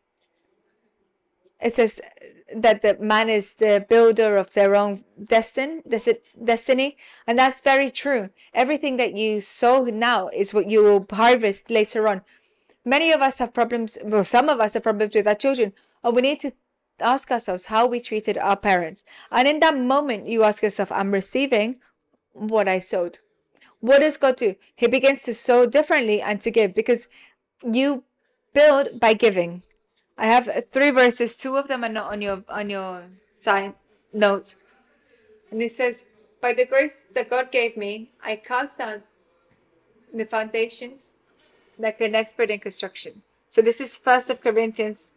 It 1.61 1.73
says 1.73 2.01
that 2.55 2.83
the 2.83 2.97
man 3.01 3.29
is 3.29 3.55
the 3.55 3.85
builder 3.89 4.37
of 4.37 4.53
their 4.53 4.77
own 4.77 5.05
destiny, 5.23 5.83
destiny, 6.45 6.97
and 7.27 7.39
that's 7.39 7.61
very 7.61 7.91
true. 7.91 8.31
Everything 8.53 8.97
that 8.99 9.15
you 9.15 9.41
sow 9.41 9.85
now 9.85 10.29
is 10.29 10.55
what 10.55 10.69
you 10.69 10.83
will 10.83 11.07
harvest 11.11 11.71
later 11.71 12.07
on. 12.07 12.23
Many 12.85 13.11
of 13.13 13.23
us 13.23 13.39
have 13.39 13.55
problems, 13.55 13.99
well, 14.05 14.25
some 14.25 14.49
of 14.49 14.61
us 14.61 14.75
have 14.75 14.83
problems 14.83 15.15
with 15.15 15.27
our 15.27 15.35
children, 15.35 15.73
and 16.05 16.15
we 16.15 16.23
need 16.23 16.39
to 16.41 16.53
ask 17.01 17.31
ourselves 17.33 17.67
how 17.67 17.87
we 17.87 17.99
treated 17.99 18.39
our 18.39 18.57
parents. 18.57 19.05
And 19.33 19.49
in 19.49 19.59
that 19.61 19.77
moment, 19.77 20.29
you 20.29 20.45
ask 20.45 20.63
yourself, 20.63 20.93
I'm 20.93 21.11
receiving 21.11 21.81
what 22.33 22.69
I 22.69 22.79
sowed. 22.79 23.19
What 23.81 24.01
does 24.01 24.17
God 24.17 24.37
do? 24.37 24.55
He 24.77 24.87
begins 24.87 25.23
to 25.25 25.35
sow 25.35 25.67
differently 25.67 26.21
and 26.21 26.41
to 26.43 26.51
give 26.51 26.75
because 26.75 27.09
you 27.63 28.05
build 28.53 29.01
by 29.01 29.15
giving. 29.15 29.63
I 30.17 30.27
have 30.27 30.49
three 30.71 30.91
verses. 30.91 31.37
Two 31.37 31.57
of 31.57 31.69
them 31.69 31.83
are 31.85 31.89
not 31.89 32.13
on 32.13 32.23
your 32.23 32.45
on 32.49 32.71
your 32.71 33.03
side 33.35 33.75
notes, 34.13 34.57
and 35.51 35.61
it 35.61 35.73
says, 35.73 36.05
"By 36.41 36.53
the 36.53 36.65
grace 36.65 37.01
that 37.13 37.29
God 37.29 37.51
gave 37.51 37.77
me, 37.77 38.13
I 38.23 38.37
cast 38.37 38.79
down 38.79 39.03
the 40.13 40.25
foundations 40.25 41.17
like 41.79 42.01
an 42.01 42.15
expert 42.15 42.51
in 42.51 42.61
construction." 42.61 43.23
So 43.49 43.61
this 43.61 43.81
is 43.81 43.97
First 43.97 44.31
of 44.31 44.41
Corinthians 44.41 45.15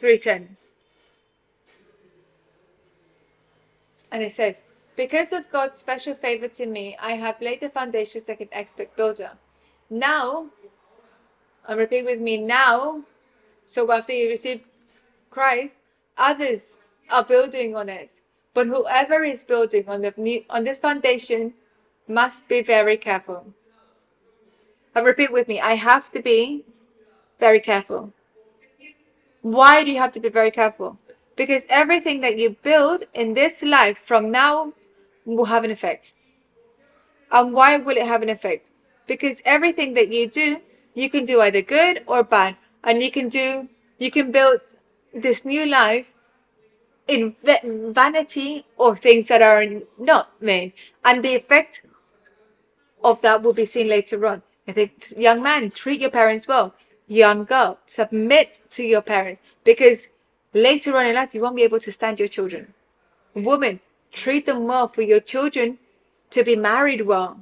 three 0.00 0.18
ten, 0.18 0.56
and 4.10 4.22
it 4.22 4.32
says, 4.32 4.64
"Because 4.96 5.32
of 5.32 5.52
God's 5.52 5.76
special 5.76 6.14
favor 6.14 6.48
to 6.48 6.66
me, 6.66 6.96
I 7.00 7.12
have 7.12 7.40
laid 7.40 7.60
the 7.60 7.70
foundations 7.70 8.28
like 8.28 8.40
an 8.40 8.48
expert 8.50 8.96
builder. 8.96 9.32
Now 9.88 10.50
and 11.70 11.78
repeat 11.78 12.04
with 12.04 12.20
me 12.20 12.36
now. 12.36 13.02
So 13.66 13.90
after 13.92 14.12
you 14.12 14.28
receive 14.28 14.64
Christ, 15.30 15.76
others 16.16 16.78
are 17.10 17.24
building 17.24 17.76
on 17.76 17.88
it. 17.88 18.20
But 18.54 18.66
whoever 18.66 19.22
is 19.22 19.44
building 19.44 19.88
on 19.88 20.02
the 20.02 20.12
new, 20.16 20.44
on 20.50 20.64
this 20.64 20.80
foundation 20.80 21.54
must 22.08 22.48
be 22.48 22.62
very 22.62 22.96
careful. 22.96 23.54
And 24.94 25.06
repeat 25.06 25.30
with 25.30 25.46
me. 25.46 25.60
I 25.60 25.74
have 25.74 26.10
to 26.10 26.20
be 26.20 26.64
very 27.38 27.60
careful. 27.60 28.12
Why 29.42 29.84
do 29.84 29.90
you 29.90 29.98
have 29.98 30.12
to 30.12 30.20
be 30.20 30.28
very 30.28 30.50
careful? 30.50 30.98
Because 31.36 31.66
everything 31.70 32.20
that 32.20 32.38
you 32.38 32.56
build 32.62 33.04
in 33.14 33.34
this 33.34 33.62
life 33.62 33.98
from 33.98 34.30
now 34.30 34.72
will 35.24 35.46
have 35.46 35.64
an 35.64 35.70
effect. 35.70 36.12
And 37.30 37.52
why 37.52 37.76
will 37.76 37.96
it 37.96 38.06
have 38.06 38.22
an 38.22 38.28
effect? 38.28 38.68
Because 39.06 39.40
everything 39.44 39.94
that 39.94 40.12
you 40.12 40.28
do 40.28 40.60
you 40.94 41.08
can 41.08 41.24
do 41.24 41.40
either 41.40 41.62
good 41.62 42.02
or 42.06 42.22
bad 42.22 42.56
and 42.82 43.02
you 43.02 43.10
can 43.10 43.28
do 43.28 43.68
you 43.98 44.10
can 44.10 44.30
build 44.30 44.60
this 45.14 45.44
new 45.44 45.66
life 45.66 46.12
in 47.06 47.34
vanity 47.42 48.64
or 48.76 48.96
things 48.96 49.28
that 49.28 49.42
are 49.42 49.64
not 49.98 50.40
made 50.40 50.72
and 51.04 51.24
the 51.24 51.34
effect 51.34 51.82
of 53.02 53.20
that 53.22 53.42
will 53.42 53.52
be 53.52 53.64
seen 53.64 53.88
later 53.88 54.26
on 54.26 54.42
i 54.68 54.72
think 54.72 55.12
young 55.16 55.42
man 55.42 55.70
treat 55.70 56.00
your 56.00 56.10
parents 56.10 56.46
well 56.46 56.74
young 57.10 57.44
girl 57.44 57.78
submit 57.86 58.60
to 58.70 58.82
your 58.82 59.02
parents 59.02 59.40
because 59.64 60.08
later 60.54 60.96
on 60.96 61.06
in 61.06 61.14
life 61.14 61.34
you 61.34 61.42
won't 61.42 61.56
be 61.56 61.62
able 61.62 61.80
to 61.80 61.92
stand 61.92 62.18
your 62.18 62.28
children 62.28 62.72
woman 63.34 63.80
treat 64.12 64.46
them 64.46 64.66
well 64.66 64.88
for 64.88 65.02
your 65.02 65.20
children 65.20 65.78
to 66.30 66.42
be 66.44 66.56
married 66.56 67.02
well 67.02 67.40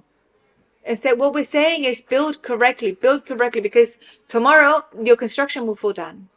Instead, 0.88 1.18
what 1.18 1.34
we're 1.34 1.44
saying 1.44 1.84
is 1.84 2.00
build 2.00 2.42
correctly, 2.42 2.92
build 2.92 3.26
correctly, 3.26 3.60
because 3.60 4.00
tomorrow 4.26 4.82
your 4.98 5.16
construction 5.16 5.66
will 5.66 5.74
fall 5.74 5.92
down. 5.92 6.28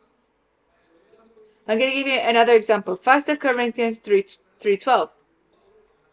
I'm 1.68 1.80
going 1.80 1.90
to 1.90 1.96
give 1.96 2.08
you 2.08 2.20
another 2.20 2.54
example. 2.54 2.98
First 2.98 3.30
Corinthians 3.40 4.00
3, 4.00 4.24
3.12. 4.60 5.10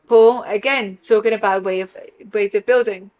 Paul, 0.06 0.42
again, 0.44 0.98
talking 1.02 1.32
about 1.32 1.64
way 1.64 1.80
of, 1.80 1.96
ways 2.32 2.54
of 2.54 2.64
building. 2.64 3.10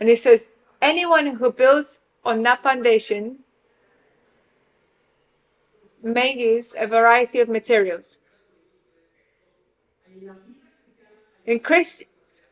And 0.00 0.08
he 0.08 0.16
says, 0.16 0.48
anyone 0.82 1.26
who 1.36 1.52
builds 1.52 2.00
on 2.26 2.42
that 2.42 2.62
foundation 2.62 3.38
may 6.02 6.36
use 6.36 6.74
a 6.78 6.86
variety 6.86 7.40
of 7.40 7.48
materials. 7.48 8.18
In 11.44 11.60
Christ, 11.60 12.02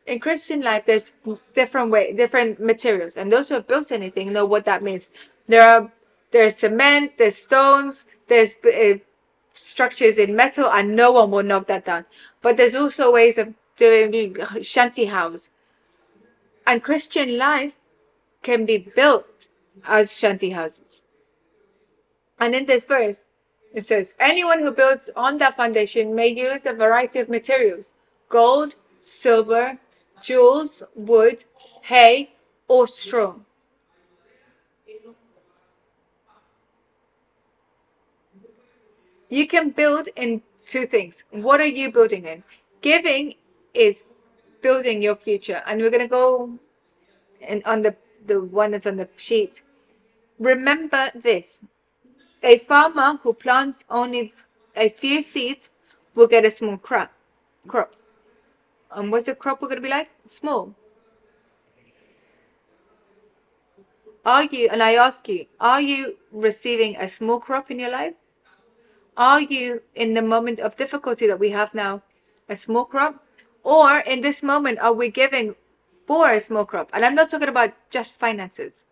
in 0.05 0.19
Christian 0.19 0.61
life, 0.61 0.85
there's 0.85 1.13
different 1.53 1.91
way, 1.91 2.13
different 2.13 2.59
materials, 2.59 3.17
and 3.17 3.31
those 3.31 3.49
who 3.49 3.55
have 3.55 3.67
built 3.67 3.91
anything 3.91 4.31
know 4.31 4.45
what 4.45 4.65
that 4.65 4.83
means. 4.83 5.09
There 5.47 5.61
are 5.61 5.91
there's 6.31 6.57
cement, 6.57 7.17
there's 7.17 7.35
stones, 7.35 8.05
there's 8.27 8.55
uh, 8.65 8.99
structures 9.53 10.17
in 10.17 10.35
metal, 10.35 10.69
and 10.69 10.95
no 10.95 11.11
one 11.11 11.31
will 11.31 11.43
knock 11.43 11.67
that 11.67 11.85
down. 11.85 12.05
But 12.41 12.57
there's 12.57 12.75
also 12.75 13.11
ways 13.11 13.37
of 13.37 13.53
doing 13.75 14.35
shanty 14.61 15.05
house, 15.05 15.49
and 16.65 16.83
Christian 16.83 17.37
life 17.37 17.77
can 18.43 18.65
be 18.65 18.77
built 18.77 19.49
as 19.83 20.17
shanty 20.17 20.51
houses. 20.51 21.05
And 22.39 22.55
in 22.55 22.65
this 22.65 22.85
verse, 22.85 23.23
it 23.73 23.85
says, 23.85 24.15
anyone 24.19 24.59
who 24.59 24.71
builds 24.71 25.09
on 25.15 25.37
that 25.39 25.57
foundation 25.57 26.15
may 26.15 26.27
use 26.27 26.65
a 26.65 26.73
variety 26.73 27.19
of 27.19 27.29
materials 27.29 27.93
gold, 28.29 28.75
silver, 28.99 29.77
jewels, 30.21 30.83
wood, 30.95 31.43
hay, 31.83 32.31
or 32.67 32.87
straw. 32.87 33.35
You 39.29 39.47
can 39.47 39.71
build 39.71 40.07
in 40.15 40.41
two 40.65 40.85
things. 40.85 41.25
What 41.31 41.59
are 41.59 41.65
you 41.65 41.91
building 41.91 42.25
in? 42.25 42.43
Giving 42.81 43.35
is 43.73 44.03
building 44.61 45.01
your 45.01 45.15
future. 45.15 45.61
And 45.65 45.81
we're 45.81 45.89
going 45.89 46.01
to 46.01 46.07
go 46.07 46.57
and 47.41 47.61
on 47.65 47.81
the, 47.81 47.95
the 48.25 48.41
one 48.41 48.71
that's 48.71 48.85
on 48.85 48.97
the 48.97 49.07
sheet. 49.15 49.63
Remember 50.39 51.11
this. 51.13 51.63
A 52.43 52.57
farmer 52.57 53.19
who 53.23 53.33
plants 53.33 53.85
only 53.89 54.33
a 54.75 54.89
few 54.89 55.21
seeds 55.21 55.71
will 56.13 56.27
get 56.27 56.45
a 56.45 56.51
small 56.51 56.77
crop. 56.77 57.11
crop. 57.67 57.93
And 58.91 59.11
what's 59.11 59.25
the 59.25 59.35
crop 59.35 59.61
we're 59.61 59.67
going 59.67 59.81
to 59.81 59.87
be 59.87 59.89
like? 59.89 60.09
Small. 60.25 60.75
Are 64.25 64.43
you, 64.43 64.69
and 64.71 64.81
I 64.81 64.95
ask 64.95 65.27
you, 65.27 65.45
are 65.59 65.81
you 65.81 66.17
receiving 66.31 66.95
a 66.95 67.07
small 67.07 67.39
crop 67.39 67.69
in 67.69 67.79
your 67.79 67.91
life? 67.91 68.15
Are 69.15 69.41
you 69.41 69.81
in 69.93 70.13
the 70.13 70.21
moment 70.21 70.59
of 70.59 70.75
difficulty 70.75 71.27
that 71.27 71.39
we 71.39 71.51
have 71.51 71.73
now 71.73 72.01
a 72.49 72.55
small 72.55 72.85
crop? 72.85 73.23
Or 73.63 73.99
in 73.99 74.21
this 74.21 74.43
moment, 74.43 74.79
are 74.79 74.93
we 74.93 75.09
giving 75.09 75.55
for 76.05 76.31
a 76.31 76.41
small 76.41 76.65
crop. 76.65 76.89
And 76.93 77.03
I'm 77.03 77.15
not 77.15 77.29
talking 77.29 77.49
about 77.49 77.73
just 77.89 78.19
finances. 78.19 78.85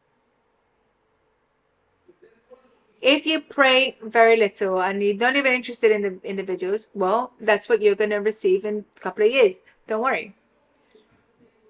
If 3.02 3.26
you 3.26 3.42
pray 3.42 3.98
very 4.02 4.38
little 4.38 4.82
and 4.82 5.04
you're 5.04 5.16
not 5.16 5.36
even 5.36 5.54
interested 5.54 5.92
in 5.92 6.02
the 6.04 6.20
individuals, 6.24 6.90
well, 6.94 7.34
that's 7.40 7.68
what 7.68 7.82
you're 7.82 7.96
going 7.96 8.12
to 8.12 8.18
receive 8.18 8.64
in 8.64 8.86
a 8.96 9.00
couple 9.02 9.26
of 9.26 9.32
years. 9.32 9.60
Don't 9.88 10.02
worry. 10.02 10.36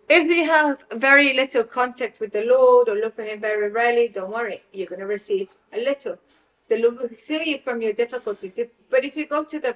If 0.07 0.27
you 0.29 0.45
have 0.45 0.83
very 0.91 1.33
little 1.33 1.63
contact 1.63 2.19
with 2.19 2.33
the 2.33 2.43
Lord 2.43 2.87
or 2.87 2.95
look 2.95 3.15
for 3.15 3.23
Him 3.23 3.39
very 3.41 3.71
rarely, 3.71 4.09
don't 4.09 4.31
worry. 4.31 4.61
You're 4.71 4.87
going 4.87 4.99
to 4.99 5.07
receive 5.07 5.49
a 5.71 5.77
little. 5.77 6.19
The 6.67 6.77
Lord 6.77 6.97
will 6.97 7.09
heal 7.17 7.41
you 7.41 7.57
from 7.57 7.81
your 7.81 7.93
difficulties. 7.93 8.59
If, 8.59 8.69
but 8.91 9.03
if 9.03 9.17
you 9.17 9.25
go 9.25 9.43
to 9.43 9.59
the 9.59 9.75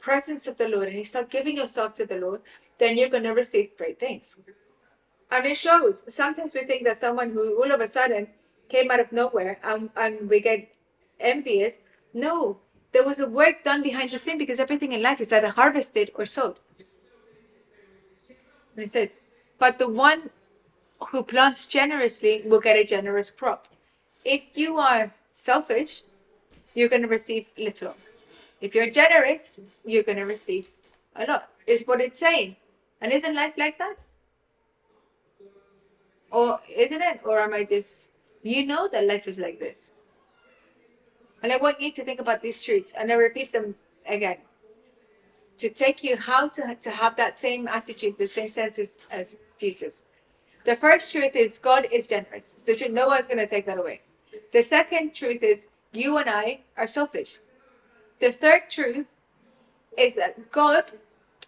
presence 0.00 0.48
of 0.48 0.56
the 0.56 0.68
Lord 0.68 0.88
and 0.88 0.96
you 0.96 1.04
start 1.04 1.30
giving 1.30 1.56
yourself 1.56 1.94
to 1.94 2.06
the 2.06 2.16
Lord, 2.16 2.40
then 2.78 2.96
you're 2.96 3.08
going 3.08 3.22
to 3.22 3.34
receive 3.34 3.76
great 3.76 4.00
things. 4.00 4.40
And 5.30 5.46
it 5.46 5.56
shows. 5.56 6.04
Sometimes 6.12 6.54
we 6.54 6.60
think 6.60 6.84
that 6.84 6.96
someone 6.96 7.30
who 7.30 7.62
all 7.62 7.72
of 7.72 7.80
a 7.80 7.88
sudden 7.88 8.28
came 8.68 8.90
out 8.90 9.00
of 9.00 9.12
nowhere 9.12 9.58
and, 9.64 9.90
and 9.96 10.28
we 10.28 10.40
get 10.40 10.72
envious. 11.18 11.80
No, 12.14 12.58
there 12.92 13.04
was 13.04 13.20
a 13.20 13.28
work 13.28 13.62
done 13.64 13.82
behind 13.82 14.10
the 14.10 14.18
scene 14.18 14.38
because 14.38 14.60
everything 14.60 14.92
in 14.92 15.02
life 15.02 15.20
is 15.20 15.32
either 15.32 15.48
harvested 15.48 16.10
or 16.14 16.26
sowed. 16.26 16.56
And 18.74 18.84
it 18.84 18.90
says, 18.90 19.18
but 19.58 19.78
the 19.78 19.88
one 19.88 20.30
who 21.10 21.22
plants 21.22 21.66
generously 21.66 22.42
will 22.44 22.60
get 22.60 22.76
a 22.76 22.84
generous 22.84 23.30
crop. 23.30 23.68
If 24.24 24.46
you 24.54 24.78
are 24.78 25.12
selfish, 25.30 26.02
you're 26.74 26.88
going 26.88 27.02
to 27.02 27.08
receive 27.08 27.48
little. 27.58 27.94
If 28.60 28.74
you're 28.74 28.90
generous, 28.90 29.60
you're 29.84 30.02
going 30.02 30.18
to 30.18 30.24
receive 30.24 30.68
a 31.14 31.26
lot. 31.26 31.48
Is 31.66 31.84
what 31.84 32.00
it's 32.00 32.18
saying. 32.18 32.56
And 33.00 33.12
isn't 33.12 33.34
life 33.34 33.54
like 33.56 33.78
that? 33.78 33.96
Or 36.30 36.60
isn't 36.74 37.02
it? 37.02 37.20
Or 37.24 37.40
am 37.40 37.54
I 37.54 37.64
just, 37.64 38.12
you 38.42 38.66
know 38.66 38.88
that 38.88 39.06
life 39.06 39.26
is 39.26 39.38
like 39.38 39.60
this. 39.60 39.92
And 41.42 41.52
I 41.52 41.56
want 41.58 41.80
you 41.80 41.92
to 41.92 42.04
think 42.04 42.20
about 42.20 42.42
these 42.42 42.62
truths 42.62 42.92
and 42.96 43.10
I 43.10 43.14
repeat 43.14 43.52
them 43.52 43.76
again 44.06 44.38
to 45.58 45.68
take 45.68 46.02
you 46.02 46.16
how 46.16 46.48
to, 46.48 46.74
to 46.74 46.90
have 46.90 47.16
that 47.16 47.34
same 47.34 47.66
attitude, 47.68 48.18
the 48.18 48.26
same 48.26 48.48
senses 48.48 49.06
as 49.10 49.38
Jesus. 49.58 50.04
The 50.64 50.76
first 50.76 51.12
truth 51.12 51.36
is 51.36 51.58
God 51.58 51.86
is 51.92 52.06
generous. 52.06 52.54
So 52.56 52.72
no 52.88 53.06
one's 53.06 53.26
going 53.26 53.38
to 53.38 53.46
take 53.46 53.66
that 53.66 53.78
away. 53.78 54.02
The 54.52 54.62
second 54.62 55.14
truth 55.14 55.42
is 55.42 55.68
you 55.92 56.18
and 56.18 56.28
I 56.28 56.60
are 56.76 56.86
selfish. 56.86 57.38
The 58.18 58.32
third 58.32 58.70
truth 58.70 59.08
is 59.96 60.14
that 60.16 60.50
God, 60.50 60.84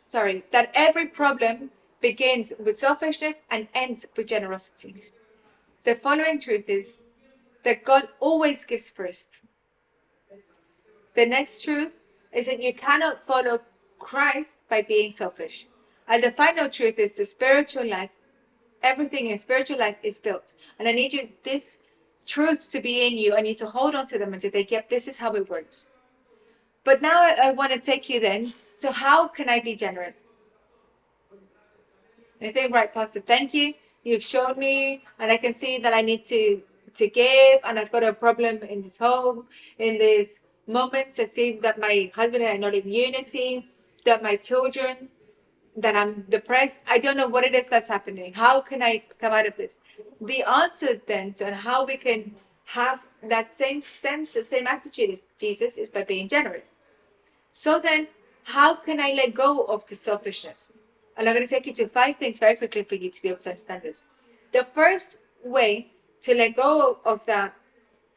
sorry, 0.06 0.44
that 0.52 0.70
every 0.74 1.06
problem 1.06 1.70
begins 2.00 2.52
with 2.58 2.76
selfishness 2.76 3.42
and 3.50 3.68
ends 3.74 4.06
with 4.16 4.26
generosity. 4.26 5.02
The 5.84 5.94
following 5.94 6.40
truth 6.40 6.68
is 6.68 7.00
that 7.64 7.84
God 7.84 8.08
always 8.20 8.64
gives 8.64 8.90
first. 8.90 9.42
The 11.14 11.26
next 11.26 11.64
truth 11.64 11.92
is 12.32 12.46
that 12.46 12.62
you 12.62 12.72
cannot 12.72 13.20
follow 13.20 13.60
Christ 13.98 14.58
by 14.68 14.82
being 14.82 15.12
selfish. 15.12 15.66
And 16.06 16.22
the 16.22 16.30
final 16.30 16.68
truth 16.68 16.98
is 16.98 17.16
the 17.16 17.24
spiritual 17.24 17.88
life, 17.88 18.12
everything 18.82 19.26
in 19.26 19.38
spiritual 19.38 19.78
life 19.78 19.96
is 20.02 20.20
built. 20.20 20.54
And 20.78 20.88
I 20.88 20.92
need 20.92 21.12
you, 21.12 21.28
this 21.42 21.80
truths 22.26 22.68
to 22.68 22.80
be 22.80 23.06
in 23.06 23.18
you. 23.18 23.34
I 23.34 23.40
need 23.40 23.58
to 23.58 23.66
hold 23.66 23.94
on 23.94 24.06
to 24.06 24.18
them 24.18 24.32
and 24.32 24.40
to 24.42 24.50
think, 24.50 24.70
yep, 24.70 24.88
this 24.88 25.08
is 25.08 25.18
how 25.18 25.32
it 25.32 25.50
works. 25.50 25.88
But 26.84 27.02
now 27.02 27.20
I, 27.20 27.36
I 27.44 27.52
want 27.52 27.72
to 27.72 27.80
take 27.80 28.08
you 28.08 28.20
then 28.20 28.52
to 28.78 28.92
how 28.92 29.28
can 29.28 29.48
I 29.48 29.60
be 29.60 29.74
generous? 29.74 30.24
I 32.40 32.50
think, 32.50 32.74
right, 32.74 32.92
Pastor, 32.92 33.20
thank 33.20 33.54
you. 33.54 33.74
You've 34.04 34.22
shown 34.22 34.58
me, 34.58 35.04
and 35.18 35.30
I 35.30 35.36
can 35.36 35.52
see 35.52 35.78
that 35.78 35.92
I 35.94 36.02
need 36.02 36.24
to 36.26 36.62
to 36.94 37.08
give, 37.08 37.60
and 37.64 37.78
I've 37.78 37.92
got 37.92 38.02
a 38.02 38.12
problem 38.12 38.58
in 38.62 38.82
this 38.82 38.98
home, 38.98 39.46
in 39.78 39.98
these 39.98 40.40
moments. 40.66 41.18
I 41.20 41.24
see 41.24 41.52
that 41.62 41.78
my 41.78 42.10
husband 42.14 42.42
and 42.42 42.52
I 42.52 42.56
are 42.56 42.58
not 42.58 42.74
in 42.74 42.88
unity, 42.88 43.68
that 44.04 44.22
my 44.22 44.36
children, 44.36 45.08
that 45.76 45.94
I'm 45.94 46.22
depressed. 46.22 46.80
I 46.88 46.98
don't 46.98 47.16
know 47.16 47.28
what 47.28 47.44
it 47.44 47.54
is 47.54 47.68
that's 47.68 47.88
happening. 47.88 48.32
How 48.34 48.60
can 48.60 48.82
I 48.82 49.04
come 49.20 49.32
out 49.32 49.46
of 49.46 49.56
this? 49.56 49.78
The 50.20 50.42
answer 50.42 51.00
then 51.06 51.34
to 51.34 51.54
how 51.54 51.84
we 51.86 51.96
can 51.96 52.34
have 52.66 53.04
that 53.22 53.52
same 53.52 53.80
sense, 53.80 54.32
the 54.32 54.42
same 54.42 54.66
attitude 54.66 55.10
as 55.10 55.24
Jesus 55.38 55.78
is 55.78 55.90
by 55.90 56.04
being 56.04 56.28
generous. 56.28 56.78
So 57.52 57.78
then, 57.78 58.08
how 58.44 58.74
can 58.74 59.00
I 59.00 59.12
let 59.12 59.34
go 59.34 59.64
of 59.64 59.86
the 59.86 59.94
selfishness? 59.94 60.77
And 61.18 61.28
I'm 61.28 61.34
going 61.34 61.46
to 61.46 61.52
take 61.52 61.66
you 61.66 61.74
to 61.74 61.88
five 61.88 62.16
things 62.16 62.38
very 62.38 62.54
quickly 62.54 62.84
for 62.84 62.94
you 62.94 63.10
to 63.10 63.22
be 63.22 63.28
able 63.28 63.40
to 63.40 63.50
understand 63.50 63.82
this. 63.82 64.04
The 64.52 64.62
first 64.62 65.18
way 65.44 65.88
to 66.22 66.34
let 66.34 66.56
go 66.56 67.00
of 67.04 67.26
that 67.26 67.54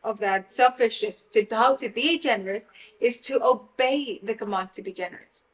of 0.03 0.19
that 0.19 0.51
selfishness 0.51 1.25
to 1.25 1.45
how 1.51 1.75
to 1.75 1.87
be 1.87 2.17
generous 2.17 2.67
is 2.99 3.21
to 3.21 3.43
obey 3.43 4.19
the 4.23 4.33
command 4.33 4.73
to 4.73 4.81
be 4.81 4.91
generous. 4.91 5.45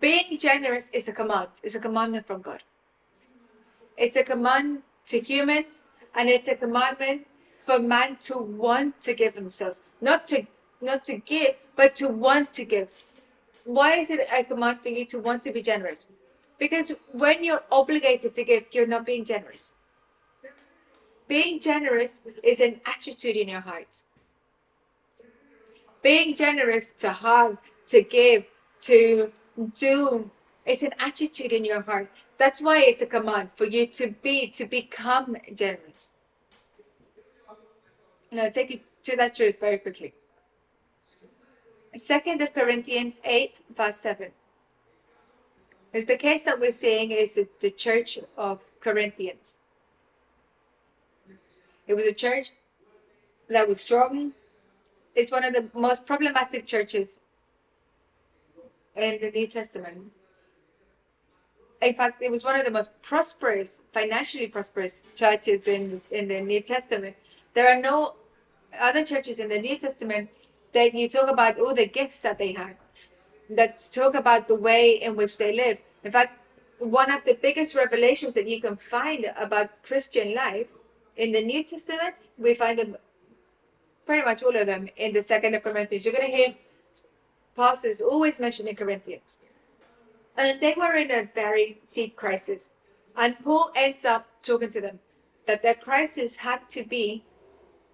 Being 0.00 0.38
generous 0.38 0.90
is 0.90 1.06
a 1.06 1.12
command, 1.12 1.48
it's 1.62 1.74
a 1.74 1.80
commandment 1.80 2.26
from 2.26 2.40
God. 2.40 2.64
It's 3.96 4.16
a 4.16 4.24
command 4.24 4.82
to 5.06 5.20
humans 5.20 5.84
and 6.14 6.28
it's 6.28 6.48
a 6.48 6.56
commandment 6.56 7.26
for 7.60 7.78
man 7.78 8.16
to 8.22 8.38
want 8.38 9.00
to 9.02 9.14
give 9.14 9.34
themselves. 9.34 9.80
Not 10.00 10.26
to 10.28 10.46
not 10.80 11.04
to 11.04 11.18
give, 11.18 11.56
but 11.76 11.94
to 11.96 12.08
want 12.08 12.52
to 12.52 12.64
give. 12.64 12.90
Why 13.64 13.96
is 13.96 14.10
it 14.10 14.28
a 14.32 14.44
command 14.44 14.82
for 14.82 14.88
you 14.88 15.04
to 15.06 15.18
want 15.18 15.42
to 15.42 15.52
be 15.52 15.62
generous? 15.62 16.08
Because 16.58 16.92
when 17.12 17.42
you're 17.42 17.64
obligated 17.72 18.34
to 18.34 18.44
give, 18.44 18.64
you're 18.72 18.86
not 18.86 19.06
being 19.06 19.24
generous. 19.24 19.76
Being 21.26 21.60
generous 21.60 22.22
is 22.42 22.60
an 22.60 22.80
attitude 22.86 23.36
in 23.36 23.48
your 23.48 23.60
heart. 23.60 24.02
Being 26.02 26.34
generous 26.34 26.92
to 26.92 27.10
hug, 27.10 27.58
to 27.86 28.02
give, 28.02 28.44
to 28.82 29.32
do. 29.76 30.30
It's 30.66 30.82
an 30.82 30.92
attitude 30.98 31.52
in 31.52 31.64
your 31.64 31.82
heart. 31.82 32.10
That's 32.36 32.62
why 32.62 32.80
it's 32.80 33.02
a 33.02 33.06
command 33.06 33.52
for 33.52 33.64
you 33.64 33.86
to 33.86 34.14
be, 34.22 34.48
to 34.48 34.66
become 34.66 35.36
generous. 35.54 36.12
Now 38.32 38.48
take 38.48 38.70
it 38.70 38.82
to 39.04 39.16
that 39.16 39.34
truth 39.34 39.60
very 39.60 39.78
quickly. 39.78 40.14
Second 41.96 42.40
of 42.40 42.54
Corinthians 42.54 43.20
8, 43.24 43.62
verse 43.74 43.96
7. 43.96 44.30
Is 45.92 46.04
the 46.04 46.16
case 46.16 46.44
that 46.44 46.60
we're 46.60 46.70
seeing 46.70 47.10
is 47.10 47.40
the 47.60 47.70
church 47.70 48.18
of 48.36 48.62
Corinthians. 48.78 49.58
It 51.88 51.94
was 51.94 52.06
a 52.06 52.12
church 52.12 52.52
that 53.48 53.68
was 53.68 53.80
strong. 53.80 54.32
It's 55.16 55.32
one 55.32 55.44
of 55.44 55.52
the 55.52 55.68
most 55.74 56.06
problematic 56.06 56.64
churches 56.64 57.20
in 58.94 59.18
the 59.20 59.32
New 59.32 59.48
Testament. 59.48 60.12
In 61.82 61.94
fact, 61.94 62.22
it 62.22 62.30
was 62.30 62.44
one 62.44 62.54
of 62.54 62.64
the 62.64 62.70
most 62.70 62.90
prosperous, 63.02 63.80
financially 63.92 64.46
prosperous 64.46 65.04
churches 65.16 65.66
in, 65.66 66.00
in 66.12 66.28
the 66.28 66.40
New 66.40 66.60
Testament. 66.60 67.16
There 67.54 67.66
are 67.66 67.80
no 67.80 68.14
other 68.78 69.04
churches 69.04 69.40
in 69.40 69.48
the 69.48 69.58
New 69.58 69.76
Testament 69.76 70.28
that 70.72 70.94
you 70.94 71.08
talk 71.08 71.28
about 71.28 71.58
all 71.58 71.74
the 71.74 71.86
gifts 71.86 72.22
that 72.22 72.38
they 72.38 72.52
had, 72.52 72.76
that 73.48 73.88
talk 73.92 74.14
about 74.14 74.48
the 74.48 74.54
way 74.54 74.92
in 75.02 75.16
which 75.16 75.38
they 75.38 75.54
live. 75.54 75.78
In 76.04 76.12
fact, 76.12 76.38
one 76.78 77.10
of 77.10 77.24
the 77.24 77.34
biggest 77.34 77.74
revelations 77.74 78.34
that 78.34 78.48
you 78.48 78.60
can 78.60 78.76
find 78.76 79.30
about 79.38 79.82
Christian 79.82 80.34
life 80.34 80.72
in 81.16 81.32
the 81.32 81.42
New 81.42 81.62
Testament, 81.62 82.14
we 82.38 82.54
find 82.54 82.78
them 82.78 82.96
pretty 84.06 84.24
much 84.24 84.42
all 84.42 84.56
of 84.56 84.66
them 84.66 84.88
in 84.96 85.12
the 85.12 85.22
second 85.22 85.54
of 85.54 85.62
Corinthians. 85.62 86.04
You're 86.04 86.14
going 86.14 86.30
to 86.30 86.36
hear 86.36 86.54
pastors 87.54 88.00
always 88.00 88.40
mentioning 88.40 88.74
Corinthians. 88.74 89.38
And 90.36 90.60
they 90.60 90.74
were 90.76 90.94
in 90.94 91.10
a 91.10 91.24
very 91.24 91.80
deep 91.92 92.16
crisis. 92.16 92.72
And 93.16 93.38
Paul 93.44 93.72
ends 93.76 94.04
up 94.04 94.26
talking 94.42 94.70
to 94.70 94.80
them 94.80 95.00
that 95.46 95.62
their 95.62 95.74
crisis 95.74 96.36
had 96.36 96.70
to 96.70 96.82
be, 96.82 97.24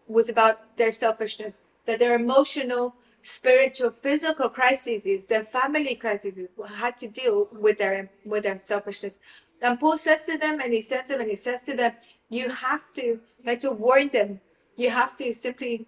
was 0.06 0.28
about 0.28 0.76
their 0.76 0.92
selfishness, 0.92 1.62
that 1.86 1.98
their 1.98 2.14
emotional, 2.14 2.94
spiritual, 3.22 3.90
physical 3.90 4.48
crises, 4.48 5.26
their 5.26 5.44
family 5.44 5.94
crises 5.94 6.38
had 6.76 6.96
to 6.98 7.08
deal 7.08 7.48
with 7.52 7.78
their 7.78 8.08
with 8.24 8.42
their 8.44 8.58
selfishness. 8.58 9.20
And 9.62 9.80
Paul 9.80 9.96
says 9.96 10.26
to 10.26 10.36
them, 10.36 10.60
and 10.60 10.72
he 10.72 10.80
says 10.80 11.06
to 11.06 11.14
them, 11.14 11.22
and 11.22 11.30
he 11.30 11.36
says 11.36 11.62
to 11.62 11.74
them, 11.74 11.92
you 12.28 12.50
have 12.50 12.92
to, 12.94 13.20
have 13.44 13.58
to 13.60 13.70
warn 13.70 14.08
them. 14.08 14.40
You 14.76 14.90
have 14.90 15.16
to 15.16 15.32
simply, 15.32 15.86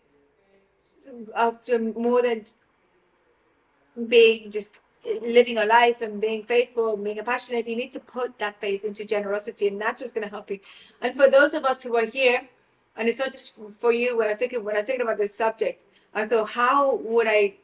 uh, 1.36 1.48
after 1.48 1.78
more 1.78 2.22
than 2.22 2.44
being 4.08 4.50
just 4.50 4.80
living 5.22 5.58
a 5.58 5.64
life 5.64 6.00
and 6.00 6.20
being 6.20 6.42
faithful 6.42 6.94
and 6.94 7.04
being 7.04 7.22
passionate, 7.24 7.68
you 7.68 7.76
need 7.76 7.90
to 7.92 8.00
put 8.00 8.38
that 8.38 8.56
faith 8.56 8.84
into 8.84 9.04
generosity, 9.04 9.68
and 9.68 9.80
that's 9.80 10.00
what's 10.00 10.12
going 10.12 10.24
to 10.24 10.30
help 10.30 10.50
you. 10.50 10.60
And 11.02 11.14
for 11.14 11.28
those 11.28 11.52
of 11.54 11.64
us 11.64 11.82
who 11.82 11.96
are 11.96 12.06
here, 12.06 12.48
and 12.96 13.08
it's 13.08 13.18
not 13.18 13.32
just 13.32 13.54
for 13.78 13.92
you. 13.92 14.16
When 14.16 14.28
I 14.28 14.34
thinking, 14.34 14.64
when 14.64 14.76
I 14.76 14.82
thinking 14.82 15.02
about 15.02 15.18
this 15.18 15.34
subject, 15.34 15.84
I 16.18 16.26
thought, 16.26 16.50
how 16.50 16.96
would 16.96 17.28
I 17.28 17.54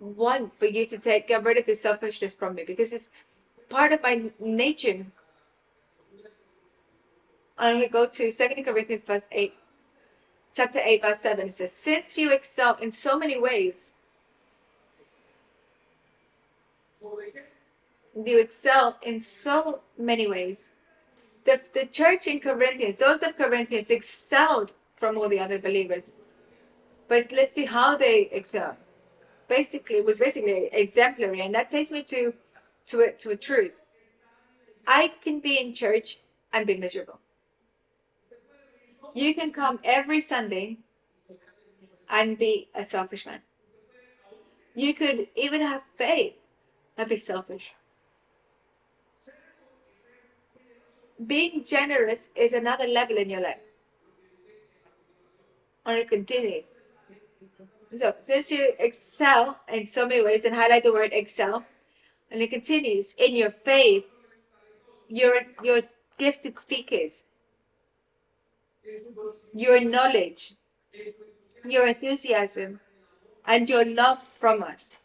want 0.00 0.58
for 0.58 0.66
you 0.66 0.84
to 0.86 0.98
take 0.98 1.28
get 1.28 1.44
rid 1.44 1.56
of 1.56 1.66
the 1.66 1.76
selfishness 1.76 2.34
from 2.34 2.56
me? 2.56 2.64
Because 2.66 2.92
it's 2.92 3.10
part 3.68 3.92
of 3.92 4.02
my 4.02 4.30
nature. 4.40 5.06
I'm 7.56 7.76
going 7.76 7.86
to 7.86 7.92
go 7.92 8.06
to 8.08 8.30
Second 8.30 8.64
Corinthians 8.64 9.04
verse 9.04 9.28
8, 9.30 9.54
chapter 10.52 10.80
8, 10.82 11.02
verse 11.02 11.20
7. 11.20 11.46
It 11.46 11.52
says, 11.52 11.72
Since 11.72 12.18
you 12.18 12.32
excel 12.32 12.74
in 12.76 12.90
so 12.90 13.16
many 13.16 13.38
ways, 13.38 13.94
you 18.26 18.40
excel 18.40 18.98
in 19.02 19.20
so 19.20 19.82
many 19.96 20.26
ways. 20.26 20.70
The, 21.44 21.60
the 21.72 21.86
church 21.86 22.26
in 22.26 22.40
Corinthians, 22.40 22.98
those 22.98 23.22
of 23.22 23.36
Corinthians 23.36 23.90
excelled 23.90 24.72
from 24.96 25.16
all 25.16 25.28
the 25.28 25.38
other 25.38 25.58
believers. 25.58 26.14
But 27.12 27.30
let's 27.30 27.54
see 27.54 27.66
how 27.66 27.98
they 27.98 28.30
excel. 28.32 28.74
Basically, 29.46 29.96
it 29.96 30.04
was 30.06 30.18
basically 30.18 30.70
exemplary, 30.72 31.42
and 31.42 31.54
that 31.54 31.68
takes 31.68 31.92
me 31.92 32.02
to 32.04 32.32
to 32.86 33.00
a, 33.00 33.12
to 33.22 33.28
a 33.32 33.36
truth. 33.36 33.82
I 34.86 35.12
can 35.22 35.40
be 35.40 35.60
in 35.60 35.74
church 35.74 36.20
and 36.54 36.66
be 36.66 36.78
miserable. 36.78 37.18
You 39.14 39.34
can 39.34 39.52
come 39.52 39.78
every 39.84 40.22
Sunday 40.22 40.78
and 42.08 42.38
be 42.38 42.70
a 42.74 42.82
selfish 42.82 43.26
man. 43.26 43.42
You 44.74 44.94
could 44.94 45.28
even 45.36 45.60
have 45.60 45.82
faith 45.82 46.36
and 46.96 47.10
be 47.10 47.18
selfish. 47.18 47.74
Being 51.26 51.62
generous 51.62 52.30
is 52.34 52.54
another 52.54 52.86
level 52.86 53.18
in 53.18 53.28
your 53.28 53.42
life. 53.42 53.64
And 55.84 55.98
it 55.98 56.08
continues. 56.08 56.71
So, 57.94 58.14
since 58.20 58.50
you 58.50 58.72
excel 58.78 59.58
in 59.68 59.86
so 59.86 60.06
many 60.06 60.22
ways, 60.24 60.44
and 60.44 60.54
highlight 60.54 60.82
the 60.82 60.92
word 60.92 61.12
excel, 61.12 61.64
and 62.30 62.40
it 62.40 62.50
continues 62.50 63.14
in 63.18 63.36
your 63.36 63.50
faith, 63.50 64.04
your 65.08 65.34
your 65.62 65.82
gifted 66.18 66.58
speakers, 66.58 67.26
your 69.54 69.80
knowledge, 69.80 70.54
your 71.68 71.86
enthusiasm, 71.86 72.80
and 73.46 73.68
your 73.68 73.84
love 73.84 74.22
from 74.22 74.62
us. 74.62 74.96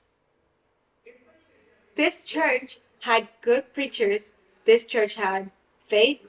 This 1.96 2.22
church 2.22 2.80
had 3.02 3.28
good 3.42 3.74
preachers. 3.74 4.34
This 4.66 4.86
church 4.86 5.16
had 5.16 5.52
faith. 5.88 6.20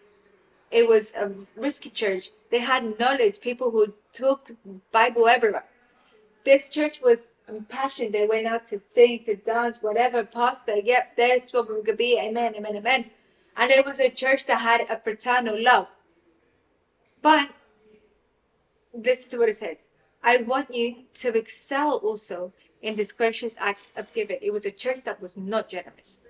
It 0.71 0.89
was 0.89 1.15
a 1.15 1.31
risky 1.57 1.91
church. 1.91 2.31
They 2.51 2.61
had 2.61 2.99
knowledge, 2.99 3.41
people 3.41 3.71
who 3.71 3.95
took 4.13 4.51
Bible 4.91 5.29
everywhere. 5.29 5.65
This 6.45 6.69
church 6.69 7.01
was 7.03 7.29
passion. 7.69 8.13
They 8.13 8.27
went 8.27 8.47
out 8.47 8.65
to 8.67 8.79
sing, 8.79 9.25
to 9.25 9.37
dance, 9.37 9.83
whatever, 9.83 10.25
pastor. 10.25 10.77
Yep, 10.77 11.17
there's 11.17 11.51
what 11.53 11.69
we 11.69 11.83
could 11.83 11.97
be. 11.97 12.19
Amen, 12.19 12.55
amen, 12.57 12.77
amen. 12.77 13.11
And 13.57 13.71
it 13.71 13.85
was 13.85 14.01
a 14.01 14.11
church 14.11 14.47
that 14.47 14.61
had 14.61 14.89
a 14.89 14.97
paternal 14.97 15.61
love. 15.61 15.89
But 17.23 17.51
this 18.95 19.27
is 19.27 19.37
what 19.37 19.49
it 19.49 19.57
says. 19.57 19.89
I 20.23 20.39
want 20.39 20.75
you 20.75 21.05
to 21.15 21.37
excel 21.37 21.95
also 21.97 22.53
in 22.83 22.97
this 22.97 23.13
gracious 23.13 23.57
act 23.59 23.91
of 23.97 24.13
giving. 24.13 24.39
It 24.43 24.53
was 24.53 24.67
a 24.67 24.71
church 24.71 25.01
that 25.05 25.21
was 25.21 25.37
not 25.37 25.69
generous. 25.69 26.21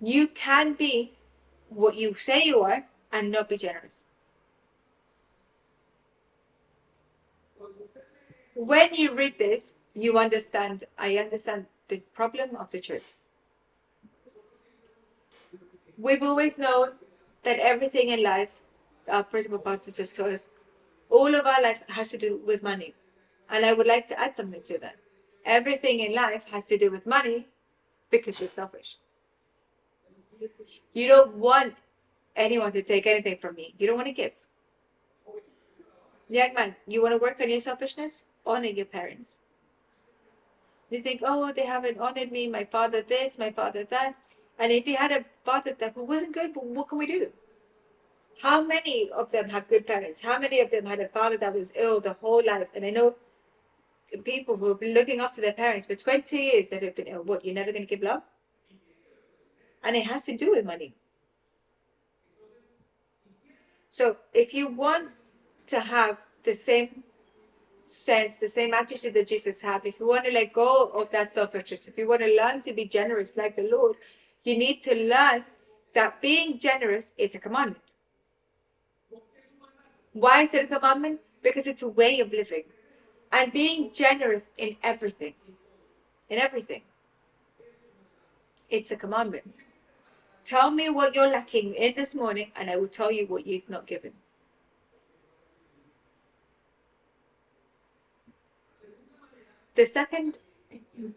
You 0.00 0.28
can 0.28 0.74
be 0.74 1.12
what 1.68 1.96
you 1.96 2.14
say 2.14 2.44
you 2.44 2.60
are 2.60 2.86
and 3.12 3.30
not 3.30 3.48
be 3.48 3.56
generous. 3.56 4.06
When 8.58 8.92
you 8.92 9.14
read 9.14 9.38
this, 9.38 9.74
you 9.94 10.18
understand, 10.18 10.82
I 10.98 11.16
understand 11.16 11.66
the 11.86 12.02
problem 12.12 12.56
of 12.56 12.70
the 12.70 12.80
church. 12.80 13.04
We've 15.96 16.24
always 16.24 16.58
known 16.58 16.94
that 17.44 17.60
everything 17.60 18.08
in 18.08 18.20
life, 18.20 18.60
our 19.06 19.22
principal 19.22 19.60
pastor 19.60 19.92
says 19.92 20.12
to 20.14 20.24
us, 20.24 20.48
all 21.08 21.36
of 21.36 21.46
our 21.46 21.62
life 21.62 21.84
has 21.90 22.10
to 22.10 22.18
do 22.18 22.40
with 22.44 22.64
money. 22.64 22.94
And 23.48 23.64
I 23.64 23.74
would 23.74 23.86
like 23.86 24.06
to 24.06 24.18
add 24.18 24.34
something 24.34 24.62
to 24.62 24.78
that. 24.78 24.96
Everything 25.44 26.00
in 26.00 26.12
life 26.12 26.46
has 26.46 26.66
to 26.66 26.76
do 26.76 26.90
with 26.90 27.06
money 27.06 27.46
because 28.10 28.40
we're 28.40 28.50
selfish. 28.50 28.96
You 30.92 31.06
don't 31.06 31.34
want 31.34 31.74
anyone 32.34 32.72
to 32.72 32.82
take 32.82 33.06
anything 33.06 33.36
from 33.36 33.54
me. 33.54 33.76
You 33.78 33.86
don't 33.86 33.96
want 33.96 34.08
to 34.08 34.12
give. 34.12 34.32
Young 36.28 36.54
man, 36.54 36.74
you 36.88 37.00
want 37.00 37.12
to 37.12 37.18
work 37.18 37.40
on 37.40 37.48
your 37.48 37.60
selfishness? 37.60 38.24
Honor 38.46 38.68
your 38.68 38.86
parents. 38.86 39.40
They 40.90 41.00
think, 41.00 41.22
oh, 41.24 41.52
they 41.52 41.66
haven't 41.66 41.98
honored 41.98 42.32
me, 42.32 42.48
my 42.48 42.64
father 42.64 43.02
this, 43.02 43.38
my 43.38 43.50
father 43.50 43.84
that. 43.84 44.16
And 44.58 44.72
if 44.72 44.86
you 44.88 44.96
had 44.96 45.12
a 45.12 45.24
father 45.44 45.76
that 45.78 45.94
who 45.94 46.04
wasn't 46.04 46.32
good, 46.32 46.52
what 46.54 46.88
can 46.88 46.98
we 46.98 47.06
do? 47.06 47.30
How 48.40 48.62
many 48.62 49.10
of 49.10 49.30
them 49.32 49.48
have 49.50 49.68
good 49.68 49.86
parents? 49.86 50.22
How 50.22 50.38
many 50.38 50.60
of 50.60 50.70
them 50.70 50.86
had 50.86 51.00
a 51.00 51.08
father 51.08 51.36
that 51.38 51.54
was 51.54 51.72
ill 51.76 52.00
the 52.00 52.14
whole 52.14 52.42
life? 52.44 52.72
And 52.74 52.84
I 52.84 52.90
know 52.90 53.16
people 54.24 54.56
who 54.56 54.68
have 54.68 54.80
been 54.80 54.94
looking 54.94 55.20
after 55.20 55.40
their 55.40 55.52
parents 55.52 55.86
for 55.86 55.94
20 55.94 56.36
years 56.36 56.68
that 56.70 56.82
have 56.82 56.94
been 56.94 57.06
ill. 57.06 57.22
What, 57.22 57.44
you're 57.44 57.54
never 57.54 57.72
going 57.72 57.86
to 57.86 57.88
give 57.88 58.02
love? 58.02 58.22
And 59.82 59.96
it 59.96 60.06
has 60.06 60.24
to 60.26 60.36
do 60.36 60.52
with 60.52 60.64
money. 60.64 60.94
So 63.90 64.16
if 64.32 64.54
you 64.54 64.68
want 64.68 65.10
to 65.66 65.80
have 65.80 66.24
the 66.44 66.54
same 66.54 67.02
sense, 67.88 68.38
the 68.38 68.48
same 68.48 68.74
attitude 68.74 69.14
that 69.14 69.26
Jesus 69.26 69.62
had, 69.62 69.84
if 69.84 69.98
you 69.98 70.06
want 70.06 70.24
to 70.24 70.32
let 70.32 70.52
go 70.52 70.90
of 70.94 71.10
that 71.10 71.28
selfishness, 71.28 71.88
if 71.88 71.98
you 71.98 72.08
want 72.08 72.22
to 72.22 72.36
learn 72.36 72.60
to 72.62 72.72
be 72.72 72.84
generous 72.84 73.36
like 73.36 73.56
the 73.56 73.68
Lord, 73.70 73.96
you 74.44 74.56
need 74.58 74.80
to 74.82 74.94
learn 74.94 75.44
that 75.94 76.20
being 76.20 76.58
generous 76.58 77.12
is 77.16 77.34
a 77.34 77.38
commandment. 77.38 77.94
Why 80.12 80.42
is 80.42 80.54
it 80.54 80.64
a 80.70 80.78
commandment? 80.78 81.20
Because 81.42 81.66
it's 81.66 81.82
a 81.82 81.88
way 81.88 82.20
of 82.20 82.32
living. 82.32 82.64
And 83.32 83.52
being 83.52 83.90
generous 83.92 84.50
in 84.56 84.76
everything. 84.82 85.34
In 86.28 86.38
everything. 86.38 86.82
It's 88.70 88.90
a 88.90 88.96
commandment. 88.96 89.56
Tell 90.44 90.70
me 90.70 90.88
what 90.88 91.14
you're 91.14 91.28
lacking 91.28 91.74
in 91.74 91.94
this 91.94 92.14
morning, 92.14 92.52
and 92.56 92.70
I 92.70 92.76
will 92.76 92.88
tell 92.88 93.12
you 93.12 93.26
what 93.26 93.46
you've 93.46 93.68
not 93.68 93.86
given. 93.86 94.12
The 99.78 99.86
second 99.86 100.38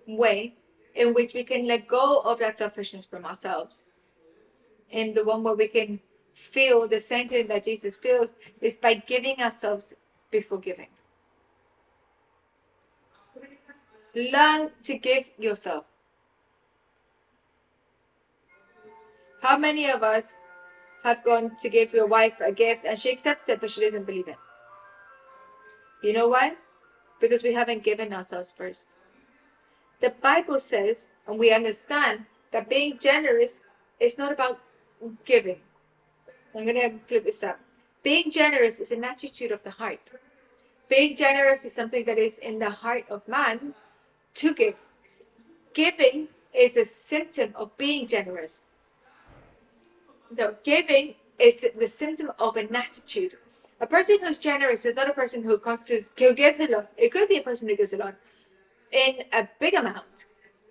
way 0.05 0.53
in 0.93 1.15
which 1.15 1.33
we 1.33 1.43
can 1.43 1.65
let 1.65 1.87
go 1.87 2.21
of 2.23 2.37
that 2.37 2.59
selfishness 2.59 3.07
from 3.07 3.25
ourselves, 3.25 3.85
and 4.91 5.15
the 5.15 5.25
one 5.25 5.41
where 5.41 5.55
we 5.55 5.67
can 5.67 5.99
feel 6.35 6.87
the 6.87 6.99
same 6.99 7.27
thing 7.27 7.47
that 7.47 7.63
Jesus 7.63 7.97
feels, 7.97 8.35
is 8.61 8.77
by 8.77 8.93
giving 8.93 9.41
ourselves 9.41 9.95
before 10.29 10.59
giving. 10.59 10.89
Learn 14.13 14.69
to 14.83 14.93
give 14.95 15.31
yourself. 15.39 15.85
How 19.41 19.57
many 19.57 19.89
of 19.89 20.03
us 20.03 20.37
have 21.03 21.23
gone 21.23 21.57
to 21.61 21.67
give 21.67 21.93
your 21.93 22.05
wife 22.05 22.39
a 22.41 22.51
gift 22.51 22.85
and 22.85 22.99
she 22.99 23.11
accepts 23.11 23.49
it, 23.49 23.59
but 23.59 23.71
she 23.71 23.81
doesn't 23.81 24.05
believe 24.05 24.27
it? 24.27 24.37
You 26.03 26.13
know 26.13 26.27
why? 26.27 26.57
Because 27.21 27.43
we 27.43 27.53
haven't 27.53 27.83
given 27.83 28.11
ourselves 28.11 28.51
first. 28.51 28.97
The 30.01 30.09
Bible 30.09 30.59
says, 30.59 31.07
and 31.27 31.39
we 31.39 31.53
understand, 31.53 32.25
that 32.51 32.69
being 32.69 32.97
generous 32.99 33.61
is 33.99 34.17
not 34.17 34.33
about 34.33 34.59
giving. 35.23 35.59
I'm 36.53 36.65
going 36.65 36.75
to 36.75 36.99
flip 37.07 37.23
this 37.23 37.43
up. 37.43 37.59
Being 38.03 38.31
generous 38.31 38.79
is 38.79 38.91
an 38.91 39.05
attitude 39.05 39.51
of 39.51 39.63
the 39.63 39.71
heart. 39.71 40.11
Being 40.89 41.15
generous 41.15 41.63
is 41.63 41.73
something 41.73 42.03
that 42.05 42.17
is 42.17 42.37
in 42.39 42.59
the 42.59 42.71
heart 42.71 43.05
of 43.09 43.27
man 43.27 43.75
to 44.33 44.53
give. 44.53 44.75
Giving 45.73 46.27
is 46.53 46.75
a 46.75 46.83
symptom 46.83 47.53
of 47.55 47.77
being 47.77 48.07
generous. 48.07 48.63
No, 50.35 50.55
giving 50.63 51.15
is 51.39 51.65
the 51.77 51.87
symptom 51.87 52.31
of 52.39 52.57
an 52.57 52.75
attitude 52.75 53.35
a 53.81 53.87
person 53.87 54.19
who's 54.23 54.37
generous 54.37 54.85
is 54.85 54.95
not 54.95 55.09
a 55.09 55.13
person 55.13 55.43
who 55.43 55.57
costs 55.57 55.89
who 55.89 56.33
gives 56.33 56.59
a 56.59 56.67
lot. 56.67 56.91
It 56.97 57.11
could 57.11 57.27
be 57.27 57.37
a 57.37 57.41
person 57.41 57.67
who 57.67 57.75
gives 57.75 57.93
a 57.93 57.97
lot 57.97 58.15
in 58.91 59.23
a 59.33 59.49
big 59.59 59.73
amount. 59.73 60.25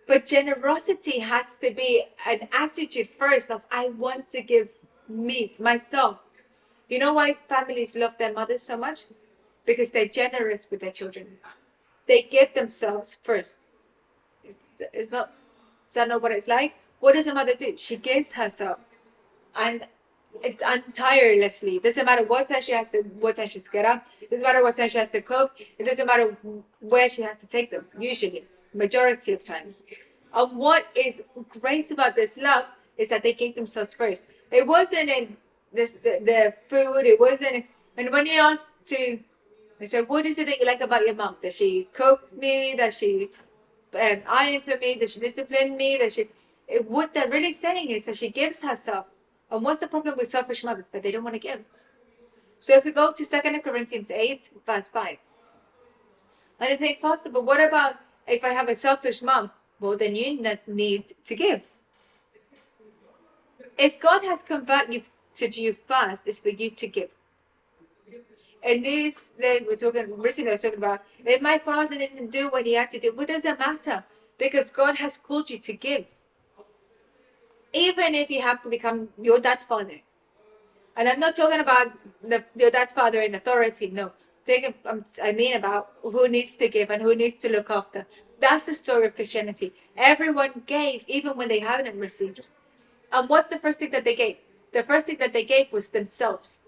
But 0.06 0.26
generosity 0.26 1.18
has 1.18 1.56
to 1.56 1.72
be 1.72 2.04
an 2.26 2.48
attitude 2.56 3.08
first 3.08 3.50
of 3.50 3.66
I 3.70 3.88
want 3.88 4.30
to 4.30 4.42
give 4.42 4.74
me, 5.08 5.54
myself. 5.58 6.18
You 6.88 7.00
know 7.00 7.12
why 7.12 7.34
families 7.48 7.96
love 7.96 8.16
their 8.16 8.32
mothers 8.32 8.62
so 8.62 8.76
much? 8.76 9.04
Because 9.66 9.90
they're 9.90 10.06
generous 10.08 10.68
with 10.70 10.80
their 10.80 10.90
children. 10.92 11.26
They 12.06 12.22
give 12.22 12.54
themselves 12.54 13.18
first. 13.22 13.66
Is, 14.44 14.62
is 14.92 15.12
not 15.12 15.32
is 15.86 15.94
that 15.94 16.08
not 16.08 16.22
what 16.22 16.30
it's 16.30 16.46
like? 16.46 16.74
What 17.00 17.14
does 17.14 17.26
a 17.26 17.34
mother 17.34 17.54
do? 17.56 17.76
She 17.76 17.96
gives 17.96 18.34
herself. 18.34 18.78
And 19.58 19.88
it's 20.42 20.62
tirelessly. 20.96 21.76
It 21.76 21.82
doesn't 21.82 22.04
matter 22.04 22.24
what 22.24 22.48
time 22.48 22.62
she 22.62 22.72
has 22.72 22.92
to, 22.92 23.02
what 23.18 23.36
time 23.36 23.48
she 23.48 23.54
has 23.54 23.64
to 23.64 23.70
get 23.70 23.84
up. 23.84 24.06
It 24.20 24.30
doesn't 24.30 24.46
matter 24.46 24.62
what 24.62 24.76
time 24.76 24.88
she 24.88 24.98
has 24.98 25.10
to 25.10 25.20
cook. 25.20 25.56
It 25.78 25.84
doesn't 25.84 26.06
matter 26.06 26.36
where 26.80 27.08
she 27.08 27.22
has 27.22 27.36
to 27.38 27.46
take 27.46 27.70
them. 27.70 27.86
Usually, 27.98 28.44
majority 28.72 29.32
of 29.32 29.42
times. 29.42 29.84
And 30.32 30.56
what 30.56 30.86
is 30.94 31.22
great 31.60 31.90
about 31.90 32.14
this 32.14 32.38
love 32.38 32.66
is 32.96 33.08
that 33.08 33.22
they 33.22 33.32
gave 33.32 33.54
themselves 33.54 33.94
first. 33.94 34.26
It 34.50 34.66
wasn't 34.66 35.10
in 35.10 35.36
this, 35.72 35.94
the, 35.94 36.20
the 36.24 36.54
food, 36.68 37.06
it 37.06 37.18
wasn't. 37.18 37.66
And 37.96 38.10
when 38.10 38.26
you 38.26 38.40
asked 38.40 38.74
to, 38.86 39.18
I 39.80 39.86
said, 39.86 40.08
what 40.08 40.26
is 40.26 40.38
it 40.38 40.46
that 40.46 40.58
you 40.58 40.66
like 40.66 40.80
about 40.80 41.06
your 41.06 41.14
mom? 41.14 41.36
That 41.42 41.54
she 41.54 41.88
cooked 41.92 42.34
me, 42.34 42.74
that 42.76 42.94
she 42.94 43.30
um, 43.94 44.18
ironed 44.28 44.64
for 44.64 44.76
me, 44.76 44.96
that 45.00 45.10
she 45.10 45.20
disciplined 45.20 45.76
me, 45.76 45.96
that 45.98 46.12
she. 46.12 46.28
It, 46.68 46.88
what 46.88 47.14
they're 47.14 47.28
really 47.28 47.52
saying 47.52 47.90
is 47.90 48.04
that 48.06 48.16
she 48.16 48.30
gives 48.30 48.62
herself. 48.62 49.06
And 49.50 49.62
what's 49.62 49.80
the 49.80 49.88
problem 49.88 50.14
with 50.16 50.28
selfish 50.28 50.62
mothers? 50.64 50.88
That 50.88 51.02
they 51.02 51.10
don't 51.10 51.24
want 51.24 51.34
to 51.34 51.40
give. 51.40 51.64
So 52.58 52.74
if 52.74 52.84
we 52.84 52.92
go 52.92 53.12
to 53.12 53.24
2 53.24 53.60
Corinthians 53.60 54.10
8, 54.10 54.50
verse 54.66 54.90
5, 54.90 55.16
and 56.60 56.68
I 56.68 56.76
think, 56.76 57.00
Pastor, 57.00 57.30
but 57.30 57.44
what 57.44 57.60
about 57.60 57.94
if 58.26 58.44
I 58.44 58.50
have 58.50 58.68
a 58.68 58.74
selfish 58.74 59.22
mom? 59.22 59.50
Well, 59.80 59.96
then 59.96 60.14
you 60.14 60.42
need 60.66 61.12
to 61.24 61.34
give. 61.34 61.68
If 63.78 63.98
God 63.98 64.22
has 64.24 64.42
converted 64.42 64.92
you 64.92 65.02
to 65.34 65.62
you 65.62 65.72
first, 65.72 66.26
it's 66.26 66.38
for 66.38 66.50
you 66.50 66.68
to 66.70 66.86
give. 66.86 67.14
And 68.62 68.84
this, 68.84 69.32
then 69.40 69.64
we're 69.66 69.76
talking, 69.76 70.20
recently 70.20 70.50
I 70.50 70.52
was 70.52 70.60
talking 70.60 70.76
about, 70.76 71.00
if 71.24 71.40
my 71.40 71.56
father 71.56 71.96
didn't 71.96 72.30
do 72.30 72.50
what 72.50 72.66
he 72.66 72.74
had 72.74 72.90
to 72.90 72.98
do, 72.98 73.12
what 73.14 73.28
does 73.28 73.46
it 73.46 73.58
matter? 73.58 74.04
Because 74.36 74.70
God 74.70 74.96
has 74.96 75.16
called 75.16 75.48
you 75.48 75.58
to 75.60 75.72
give. 75.72 76.19
Even 77.72 78.14
if 78.14 78.30
you 78.30 78.42
have 78.42 78.62
to 78.62 78.68
become 78.68 79.08
your 79.20 79.38
dad's 79.38 79.66
father. 79.66 80.00
And 80.96 81.08
I'm 81.08 81.20
not 81.20 81.36
talking 81.36 81.60
about 81.60 81.92
the, 82.22 82.44
your 82.56 82.70
dad's 82.70 82.92
father 82.92 83.20
in 83.20 83.34
authority, 83.34 83.88
no. 83.88 84.12
Um, 84.84 85.04
I 85.22 85.30
mean 85.32 85.54
about 85.54 85.92
who 86.02 86.26
needs 86.28 86.56
to 86.56 86.68
give 86.68 86.90
and 86.90 87.00
who 87.02 87.14
needs 87.14 87.36
to 87.36 87.48
look 87.48 87.70
after. 87.70 88.06
That's 88.40 88.66
the 88.66 88.74
story 88.74 89.06
of 89.06 89.14
Christianity. 89.14 89.72
Everyone 89.96 90.62
gave, 90.66 91.04
even 91.06 91.36
when 91.36 91.48
they 91.48 91.60
haven't 91.60 91.96
received. 91.96 92.48
And 93.12 93.28
what's 93.28 93.48
the 93.48 93.58
first 93.58 93.78
thing 93.78 93.90
that 93.90 94.04
they 94.04 94.16
gave? 94.16 94.38
The 94.72 94.82
first 94.82 95.06
thing 95.06 95.18
that 95.18 95.32
they 95.32 95.44
gave 95.44 95.70
was 95.70 95.90
themselves. 95.90 96.60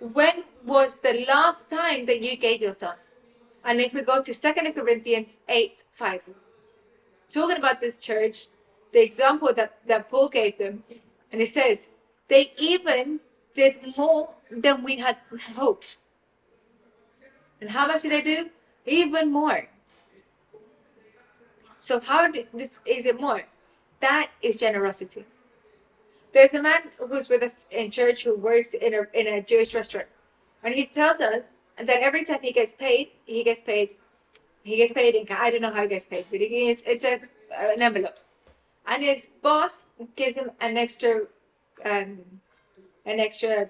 When 0.00 0.44
was 0.64 0.98
the 0.98 1.24
last 1.26 1.68
time 1.68 2.06
that 2.06 2.22
you 2.22 2.36
gave 2.36 2.60
yourself? 2.60 2.96
And 3.64 3.80
if 3.80 3.94
we 3.94 4.02
go 4.02 4.22
to 4.22 4.34
Second 4.34 4.72
Corinthians 4.72 5.38
8 5.48 5.84
5, 5.92 6.24
talking 7.30 7.56
about 7.56 7.80
this 7.80 7.98
church, 7.98 8.46
the 8.92 9.02
example 9.02 9.52
that, 9.54 9.78
that 9.86 10.08
Paul 10.08 10.28
gave 10.28 10.58
them, 10.58 10.82
and 11.32 11.40
it 11.40 11.48
says, 11.48 11.88
they 12.28 12.52
even 12.58 13.20
did 13.54 13.96
more 13.96 14.34
than 14.50 14.82
we 14.82 14.96
had 14.96 15.16
hoped. 15.56 15.96
And 17.60 17.70
how 17.70 17.86
much 17.86 18.02
did 18.02 18.12
they 18.12 18.22
do? 18.22 18.50
Even 18.86 19.32
more. 19.32 19.68
So 21.78 22.00
how 22.00 22.30
did 22.30 22.48
this 22.52 22.80
is 22.84 23.06
it 23.06 23.20
more? 23.20 23.44
That 24.00 24.30
is 24.42 24.56
generosity. 24.56 25.24
There's 26.32 26.54
a 26.54 26.62
man 26.62 26.82
who's 26.98 27.28
with 27.28 27.42
us 27.42 27.66
in 27.70 27.90
church 27.90 28.24
who 28.24 28.36
works 28.36 28.74
in 28.74 28.94
a 28.94 29.06
in 29.18 29.26
a 29.26 29.42
Jewish 29.42 29.74
restaurant, 29.74 30.08
and 30.62 30.74
he 30.74 30.86
tells 30.86 31.20
us 31.20 31.42
that 31.78 32.02
every 32.02 32.24
time 32.24 32.40
he 32.42 32.52
gets 32.52 32.74
paid, 32.74 33.10
he 33.24 33.42
gets 33.44 33.62
paid, 33.62 33.90
he 34.62 34.76
gets 34.76 34.92
paid 34.92 35.14
in 35.14 35.26
I 35.30 35.50
don't 35.50 35.62
know 35.62 35.72
how 35.72 35.82
he 35.82 35.88
gets 35.88 36.06
paid, 36.06 36.26
but 36.30 36.40
he 36.40 36.48
gets, 36.48 36.82
it's 36.86 37.04
a 37.04 37.20
an 37.56 37.80
envelope, 37.80 38.18
and 38.88 39.04
his 39.04 39.28
boss 39.42 39.84
gives 40.16 40.36
him 40.36 40.50
an 40.60 40.76
extra, 40.76 41.26
um, 41.84 42.18
an 43.04 43.20
extra 43.20 43.68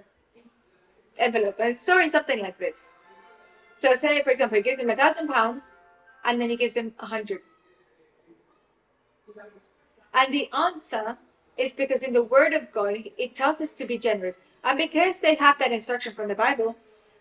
envelope, 1.18 1.56
and 1.58 1.76
story 1.76 2.08
something 2.08 2.40
like 2.40 2.58
this. 2.58 2.84
So 3.76 3.94
say, 3.94 4.22
for 4.22 4.30
example, 4.30 4.56
he 4.56 4.62
gives 4.62 4.80
him 4.80 4.90
a 4.90 4.96
thousand 4.96 5.28
pounds, 5.28 5.76
and 6.24 6.40
then 6.40 6.50
he 6.50 6.56
gives 6.56 6.76
him 6.76 6.94
a 7.00 7.06
hundred. 7.06 7.40
And 10.14 10.32
the 10.32 10.48
answer 10.52 11.18
is 11.56 11.74
because 11.74 12.02
in 12.02 12.12
the 12.12 12.22
Word 12.22 12.54
of 12.54 12.70
God, 12.72 12.96
it 13.18 13.34
tells 13.34 13.60
us 13.60 13.72
to 13.74 13.84
be 13.84 13.98
generous. 13.98 14.38
And 14.64 14.78
because 14.78 15.20
they 15.20 15.34
have 15.34 15.58
that 15.58 15.72
instruction 15.72 16.12
from 16.12 16.28
the 16.28 16.34
Bible, 16.34 16.76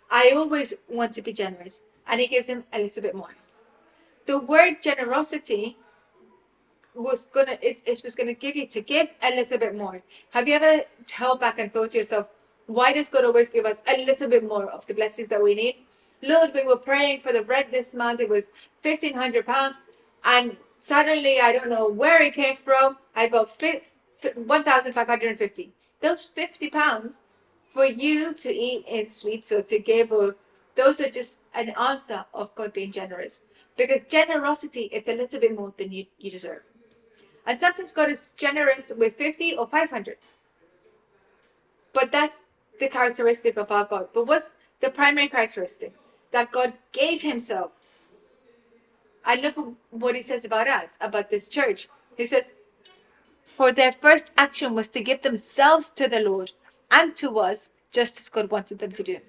I 0.10 0.32
always 0.36 0.76
want 0.88 1.14
to 1.14 1.22
be 1.22 1.34
generous. 1.34 1.82
And 2.08 2.22
he 2.22 2.28
gives 2.28 2.48
him 2.48 2.64
a 2.72 2.80
little 2.80 3.02
bit 3.02 3.16
more. 3.16 3.36
The 4.26 4.40
word 4.40 4.82
generosity 4.82 5.78
was 6.98 7.26
gonna 7.26 7.58
is, 7.62 7.84
is 7.86 8.04
was 8.04 8.16
gonna 8.16 8.34
give 8.34 8.56
you 8.56 8.68
to 8.68 8.82
give 8.82 9.14
a 9.22 9.30
little 9.36 9.58
bit 9.58 9.76
more. 9.76 10.02
Have 10.32 10.48
you 10.48 10.56
ever 10.56 10.84
held 11.12 11.40
back 11.40 11.60
and 11.60 11.72
thought 11.72 11.92
to 11.92 12.00
yourself, 12.00 12.28
why 12.66 12.94
does 12.94 13.10
God 13.10 13.26
always 13.26 13.50
give 13.50 13.66
us 13.66 13.84
a 13.88 14.06
little 14.06 14.30
bit 14.30 14.44
more 14.44 14.66
of 14.66 14.86
the 14.88 14.94
blessings 14.94 15.28
that 15.30 15.42
we 15.42 15.56
need? 15.56 15.76
Lord, 16.22 16.52
we 16.54 16.64
were 16.64 16.78
praying 16.78 17.22
for 17.22 17.32
the 17.32 17.42
bread 17.42 17.68
this 17.72 17.94
month. 17.94 18.20
It 18.20 18.30
was 18.30 18.50
fifteen 18.78 19.14
hundred 19.14 19.46
pounds, 19.46 19.78
and 20.24 20.58
suddenly 20.80 21.40
I 21.40 21.54
don't 21.54 21.70
know 21.70 21.88
where 21.88 22.22
it 22.22 22.34
came 22.34 22.56
from. 22.56 22.98
I 23.16 23.28
got 23.28 23.50
one 24.36 24.64
thousand 24.64 24.94
five 24.94 25.08
hundred 25.08 25.30
and 25.30 25.40
fifty. 25.40 25.72
Those 26.02 26.26
fifty 26.26 26.70
pounds 26.70 27.22
for 27.74 27.86
you 27.86 28.34
to 28.34 28.52
eat 28.52 28.86
in 28.88 29.08
sweets 29.08 29.52
or 29.52 29.62
to 29.62 29.80
give, 29.80 30.12
or 30.12 30.36
those 30.76 31.00
are 31.00 31.10
just 31.10 31.40
an 31.54 31.70
answer 31.80 32.26
of 32.34 32.54
God 32.56 32.74
being 32.74 32.92
generous. 32.92 33.44
Because 33.78 34.04
generosity, 34.04 34.90
it's 34.92 35.08
a 35.08 35.14
little 35.14 35.40
bit 35.40 35.56
more 35.56 35.72
than 35.78 35.92
you, 35.92 36.08
you 36.18 36.32
deserve. 36.32 36.72
And 37.48 37.58
sometimes 37.58 37.94
God 37.94 38.12
is 38.12 38.34
generous 38.38 38.92
with 38.96 39.16
50 39.16 39.56
or 39.56 39.66
500. 39.66 40.18
But 41.94 42.12
that's 42.12 42.42
the 42.80 42.90
characteristic 42.90 43.58
of 43.58 43.72
our 43.72 43.86
God. 43.86 44.10
But 44.14 44.28
what's 44.28 44.52
the 44.82 44.92
primary 44.92 45.30
characteristic? 45.30 45.94
that 46.32 46.52
God 46.52 46.74
gave 46.92 47.22
himself. 47.22 47.72
And 49.26 49.42
look 49.42 49.58
at 49.58 49.66
what 49.92 50.16
he 50.16 50.22
says 50.22 50.46
about 50.46 50.68
us, 50.68 50.98
about 51.02 51.30
this 51.30 51.48
church. 51.48 51.90
He 52.16 52.26
says, 52.26 52.54
For 53.44 53.72
their 53.72 53.92
first 53.92 54.32
action 54.38 54.74
was 54.74 54.90
to 54.92 55.04
give 55.04 55.22
themselves 55.22 55.90
to 55.92 56.08
the 56.08 56.22
Lord 56.22 56.52
and 56.90 57.16
to 57.18 57.40
us, 57.40 57.72
just 57.92 58.20
as 58.20 58.30
God 58.30 58.50
wanted 58.50 58.80
them 58.80 58.92
to 58.94 59.04
do. 59.04 59.20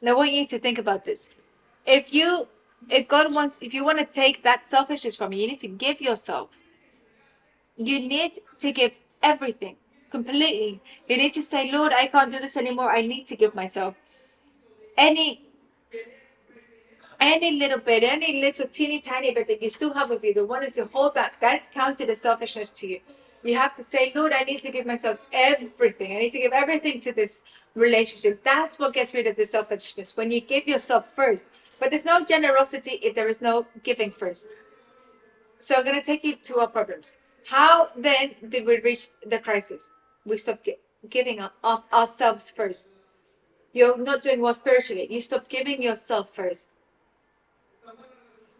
And 0.00 0.10
I 0.10 0.14
want 0.14 0.32
you 0.32 0.46
to 0.46 0.58
think 0.58 0.78
about 0.78 1.04
this. 1.04 1.28
If 1.86 2.12
you 2.12 2.48
if 2.90 3.06
God 3.06 3.32
wants 3.32 3.56
if 3.60 3.72
you 3.74 3.84
want 3.84 3.98
to 3.98 4.04
take 4.04 4.42
that 4.42 4.66
selfishness 4.66 5.16
from 5.16 5.32
you, 5.32 5.42
you 5.42 5.48
need 5.48 5.60
to 5.60 5.68
give 5.68 6.00
yourself. 6.00 6.48
You 7.76 8.00
need 8.00 8.38
to 8.58 8.72
give 8.72 8.92
everything 9.22 9.76
completely. 10.10 10.80
You 11.08 11.16
need 11.16 11.32
to 11.34 11.42
say, 11.42 11.72
Lord, 11.72 11.92
I 11.92 12.06
can't 12.06 12.30
do 12.30 12.38
this 12.38 12.56
anymore. 12.56 12.90
I 12.90 13.02
need 13.02 13.26
to 13.26 13.36
give 13.36 13.54
myself. 13.54 13.94
Any 14.96 15.46
any 17.20 17.56
little 17.56 17.78
bit, 17.78 18.02
any 18.02 18.40
little 18.40 18.66
teeny 18.66 18.98
tiny 18.98 19.32
bit 19.32 19.46
that 19.46 19.62
you 19.62 19.70
still 19.70 19.94
have 19.94 20.10
with 20.10 20.24
you 20.24 20.34
that 20.34 20.44
wanted 20.44 20.74
to 20.74 20.86
hold 20.86 21.14
back, 21.14 21.40
that's 21.40 21.68
counted 21.70 22.10
as 22.10 22.20
selfishness 22.20 22.70
to 22.70 22.88
you. 22.88 23.00
You 23.44 23.56
have 23.56 23.74
to 23.74 23.82
say, 23.82 24.12
Lord, 24.14 24.32
I 24.32 24.42
need 24.42 24.58
to 24.62 24.72
give 24.72 24.86
myself 24.86 25.24
everything. 25.32 26.16
I 26.16 26.18
need 26.18 26.30
to 26.30 26.40
give 26.40 26.52
everything 26.52 27.00
to 27.00 27.12
this 27.12 27.44
relationship. 27.74 28.42
That's 28.42 28.78
what 28.78 28.92
gets 28.92 29.14
rid 29.14 29.28
of 29.28 29.36
the 29.36 29.44
selfishness. 29.44 30.16
When 30.16 30.30
you 30.32 30.40
give 30.40 30.66
yourself 30.66 31.12
first. 31.14 31.46
But 31.78 31.90
there's 31.90 32.04
no 32.04 32.24
generosity 32.24 32.98
if 33.02 33.14
there 33.14 33.28
is 33.28 33.40
no 33.40 33.66
giving 33.82 34.10
first. 34.10 34.56
So 35.60 35.76
I'm 35.76 35.84
going 35.84 35.98
to 35.98 36.04
take 36.04 36.24
you 36.24 36.36
to 36.36 36.58
our 36.58 36.68
problems. 36.68 37.16
How 37.48 37.88
then 37.96 38.34
did 38.48 38.66
we 38.66 38.80
reach 38.80 39.08
the 39.26 39.38
crisis? 39.38 39.90
We 40.24 40.36
stopped 40.36 40.68
giving 41.08 41.40
of 41.40 41.84
ourselves 41.92 42.50
first. 42.50 42.88
You're 43.72 43.98
not 43.98 44.22
doing 44.22 44.40
well 44.40 44.54
spiritually. 44.54 45.06
You 45.10 45.20
stop 45.20 45.48
giving 45.48 45.82
yourself 45.82 46.34
first 46.34 46.76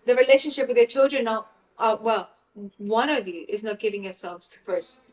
the 0.05 0.15
relationship 0.15 0.69
with 0.69 0.77
your 0.77 0.87
children 0.87 1.29
are, 1.29 1.47
are 1.79 1.97
well 1.97 2.31
one 2.79 3.09
of 3.09 3.27
you 3.27 3.45
is 3.49 3.65
not 3.65 3.79
giving 3.79 4.05
yourselves 4.05 4.59
first 4.65 5.09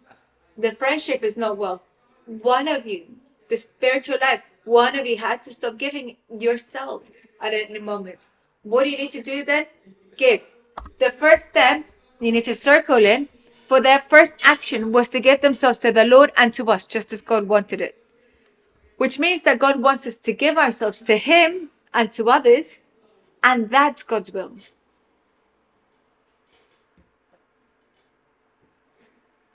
the 0.58 0.72
friendship 0.72 1.24
is 1.24 1.38
not 1.38 1.58
well 1.58 1.82
one 2.26 2.68
of 2.68 2.86
you 2.86 3.06
the 3.50 3.58
spiritual 3.58 4.18
life 4.22 4.42
one 4.66 4.98
of 4.98 5.06
you 5.06 5.18
had 5.18 5.42
to 5.42 5.52
stop 5.52 5.78
giving 5.78 6.18
yourself 6.38 7.10
at 7.42 7.54
any 7.54 7.80
moment 7.80 8.30
what 8.64 8.84
do 8.84 8.90
you 8.90 8.98
need 8.98 9.12
to 9.12 9.22
do 9.22 9.46
then 9.46 9.66
give 10.18 10.46
the 10.98 11.10
first 11.10 11.46
step 11.46 11.84
you 12.20 12.32
need 12.32 12.44
to 12.44 12.56
circle 12.56 12.98
in 12.98 13.28
for 13.70 13.80
their 13.80 14.00
first 14.00 14.34
action 14.46 14.92
was 14.92 15.10
to 15.10 15.20
give 15.20 15.42
themselves 15.42 15.80
to 15.80 15.92
the 15.92 16.06
lord 16.06 16.32
and 16.36 16.54
to 16.54 16.66
us 16.76 16.88
just 16.88 17.14
as 17.14 17.22
god 17.22 17.48
wanted 17.48 17.80
it 17.80 17.96
which 18.98 19.20
means 19.20 19.44
that 19.44 19.60
god 19.60 19.80
wants 19.80 20.06
us 20.08 20.18
to 20.18 20.34
give 20.34 20.58
ourselves 20.58 21.00
to 21.00 21.16
him 21.16 21.70
and 21.94 22.12
to 22.12 22.30
others 22.30 22.82
and 23.44 23.70
that's 23.70 24.04
god's 24.04 24.34
will 24.34 24.52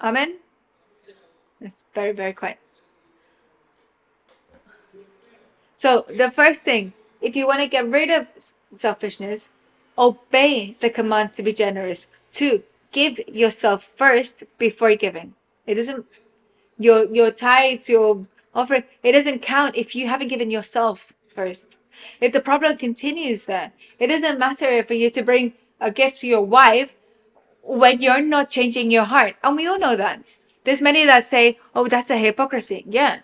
Amen? 0.04 0.36
It's 1.62 1.88
very, 1.94 2.12
very 2.12 2.34
quiet. 2.34 2.58
So, 5.74 6.04
the 6.14 6.30
first 6.30 6.62
thing, 6.62 6.92
if 7.22 7.34
you 7.34 7.46
want 7.46 7.60
to 7.60 7.66
get 7.66 7.86
rid 7.86 8.10
of 8.10 8.28
selfishness, 8.74 9.54
obey 9.96 10.76
the 10.80 10.90
command 10.90 11.32
to 11.34 11.42
be 11.42 11.54
generous. 11.54 12.10
Two, 12.32 12.62
give 12.94 13.20
yourself 13.28 13.82
first 13.82 14.44
before 14.56 14.94
giving. 14.94 15.34
It 15.66 15.74
doesn't, 15.74 16.06
your, 16.78 17.04
your 17.12 17.30
tithes, 17.30 17.90
your 17.90 18.22
offering, 18.54 18.84
it 19.02 19.12
doesn't 19.12 19.42
count 19.42 19.76
if 19.76 19.94
you 19.94 20.06
haven't 20.08 20.28
given 20.28 20.50
yourself 20.50 21.12
first. 21.34 21.76
If 22.20 22.32
the 22.32 22.40
problem 22.40 22.78
continues 22.78 23.46
there, 23.46 23.72
it 23.98 24.06
doesn't 24.06 24.38
matter 24.38 24.82
for 24.82 24.94
you 24.94 25.10
to 25.10 25.22
bring 25.22 25.54
a 25.80 25.90
gift 25.90 26.16
to 26.18 26.28
your 26.28 26.42
wife 26.42 26.94
when 27.62 28.00
you're 28.00 28.22
not 28.22 28.48
changing 28.48 28.90
your 28.90 29.04
heart. 29.04 29.34
And 29.42 29.56
we 29.56 29.66
all 29.66 29.78
know 29.78 29.96
that. 29.96 30.22
There's 30.62 30.80
many 30.80 31.04
that 31.04 31.24
say, 31.24 31.58
oh, 31.74 31.86
that's 31.88 32.10
a 32.10 32.16
hypocrisy. 32.16 32.84
Yeah. 32.88 33.20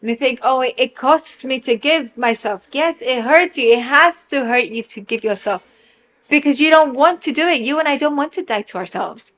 And 0.00 0.10
they 0.10 0.14
think, 0.14 0.40
oh, 0.42 0.60
it, 0.60 0.74
it 0.76 0.94
costs 0.94 1.44
me 1.44 1.58
to 1.60 1.76
give 1.76 2.16
myself. 2.16 2.68
Yes, 2.72 3.00
it 3.00 3.24
hurts 3.24 3.56
you. 3.56 3.72
It 3.72 3.82
has 3.82 4.24
to 4.26 4.44
hurt 4.44 4.66
you 4.66 4.82
to 4.82 5.00
give 5.00 5.24
yourself 5.24 5.64
because 6.28 6.60
you 6.60 6.70
don't 6.70 6.94
want 6.94 7.22
to 7.22 7.32
do 7.32 7.48
it. 7.48 7.62
You 7.62 7.78
and 7.78 7.88
I 7.88 7.96
don't 7.96 8.16
want 8.16 8.32
to 8.34 8.42
die 8.42 8.62
to 8.62 8.78
ourselves. 8.78 9.34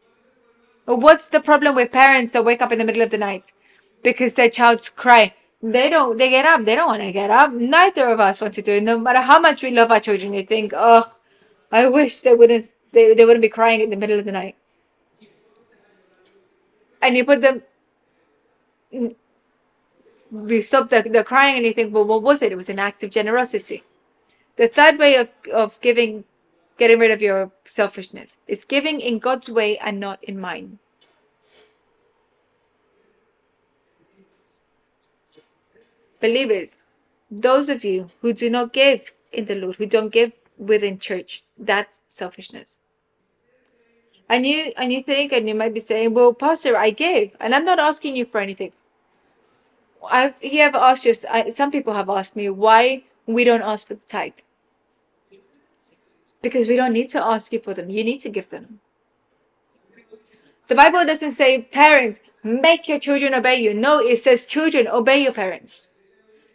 What's 0.85 1.29
the 1.29 1.41
problem 1.41 1.75
with 1.75 1.91
parents 1.91 2.33
that 2.33 2.45
wake 2.45 2.63
up 2.63 2.73
in 2.73 2.79
the 2.79 2.85
middle 2.85 3.03
of 3.03 3.11
the 3.11 3.19
night 3.19 3.53
because 4.03 4.35
their 4.35 4.51
child's 4.51 4.89
crying? 4.89 5.33
They 5.63 5.91
don't, 5.91 6.17
they 6.17 6.31
get 6.31 6.45
up. 6.45 6.65
They 6.65 6.77
don't 6.77 6.87
want 6.87 7.03
to 7.03 7.13
get 7.13 7.31
up. 7.31 7.53
Neither 7.53 8.09
of 8.09 8.21
us 8.21 8.41
want 8.41 8.55
to 8.55 8.63
do 8.63 8.73
it. 8.73 8.83
No 8.83 9.01
matter 9.01 9.21
how 9.21 9.41
much 9.41 9.63
we 9.63 9.71
love 9.71 9.91
our 9.91 10.01
children, 10.01 10.35
you 10.35 10.45
think, 10.45 10.73
oh, 10.77 11.13
I 11.73 11.89
wish 11.89 12.21
they 12.21 12.35
wouldn't, 12.35 12.75
they, 12.93 13.15
they 13.15 13.25
wouldn't 13.25 13.43
be 13.43 13.49
crying 13.49 13.81
in 13.81 13.91
the 13.91 13.97
middle 13.97 14.19
of 14.19 14.25
the 14.25 14.33
night. 14.33 14.55
And 17.03 17.17
you 17.17 17.25
put 17.25 17.41
them, 17.41 17.63
mm, 18.93 19.15
we 20.31 20.61
stop 20.61 20.91
the, 20.91 21.03
the 21.03 21.25
crying 21.25 21.57
and 21.57 21.67
you 21.67 21.73
think, 21.73 21.93
well, 21.93 22.07
what 22.07 22.23
was 22.23 22.43
it? 22.43 22.53
It 22.53 22.57
was 22.57 22.69
an 22.69 22.79
act 22.79 23.03
of 23.03 23.11
generosity. 23.11 23.83
The 24.57 24.69
third 24.69 24.99
way 24.99 25.17
of, 25.17 25.31
of 25.53 25.81
giving, 25.81 26.25
getting 26.79 26.99
rid 26.99 27.11
of 27.11 27.23
your 27.23 27.51
selfishness 27.65 28.37
is 28.47 28.65
giving 28.65 29.01
in 29.01 29.19
God's 29.19 29.49
way 29.49 29.79
and 29.79 29.99
not 29.99 30.23
in 30.23 30.41
mine. 30.41 30.79
Believers, 36.21 36.83
those 37.31 37.69
of 37.69 37.85
you 37.85 38.09
who 38.21 38.33
do 38.33 38.49
not 38.51 38.73
give 38.73 39.13
in 39.33 39.47
the 39.47 39.55
Lord, 39.55 39.77
who 39.77 39.87
don't 39.87 40.13
give 40.13 40.33
within 40.59 40.99
church, 40.99 41.45
that's 41.59 42.03
selfishness. 42.09 42.81
And 44.29 44.45
you 44.45 44.73
and 44.77 44.93
you 44.93 45.03
think 45.03 45.33
and 45.33 45.49
you 45.49 45.55
might 45.55 45.75
be 45.75 45.81
saying, 45.81 46.15
Well, 46.15 46.35
Pastor, 46.35 46.77
I 46.77 46.91
gave, 46.91 47.37
and 47.39 47.55
I'm 47.55 47.65
not 47.65 47.79
asking 47.79 48.17
you 48.17 48.25
for 48.25 48.41
anything. 48.41 48.73
I've 50.09 50.35
he 50.41 50.59
have 50.59 50.75
asked 50.75 51.05
you 51.05 51.15
some 51.15 51.71
people 51.71 51.93
have 51.95 52.11
asked 52.11 52.35
me 52.35 52.49
why 52.49 53.05
we 53.27 53.45
don't 53.45 53.63
ask 53.63 53.87
for 53.89 53.95
the 53.95 54.05
tithe. 54.07 54.33
Because 56.47 56.69
we 56.69 56.77
don't 56.81 56.93
need 56.93 57.09
to 57.17 57.21
ask 57.35 57.53
you 57.53 57.61
for 57.67 57.75
them. 57.75 57.91
You 57.91 58.05
need 58.05 58.21
to 58.21 58.31
give 58.37 58.49
them. 58.51 58.79
The 60.69 60.77
Bible 60.83 61.05
doesn't 61.05 61.33
say 61.33 61.63
parents 61.63 62.21
make 62.45 62.87
your 62.91 63.01
children 63.01 63.35
obey 63.35 63.57
you. 63.65 63.75
No, 63.75 63.99
it 64.13 64.19
says 64.19 64.47
children 64.47 64.87
obey 64.87 65.19
your 65.25 65.33
parents. 65.33 65.89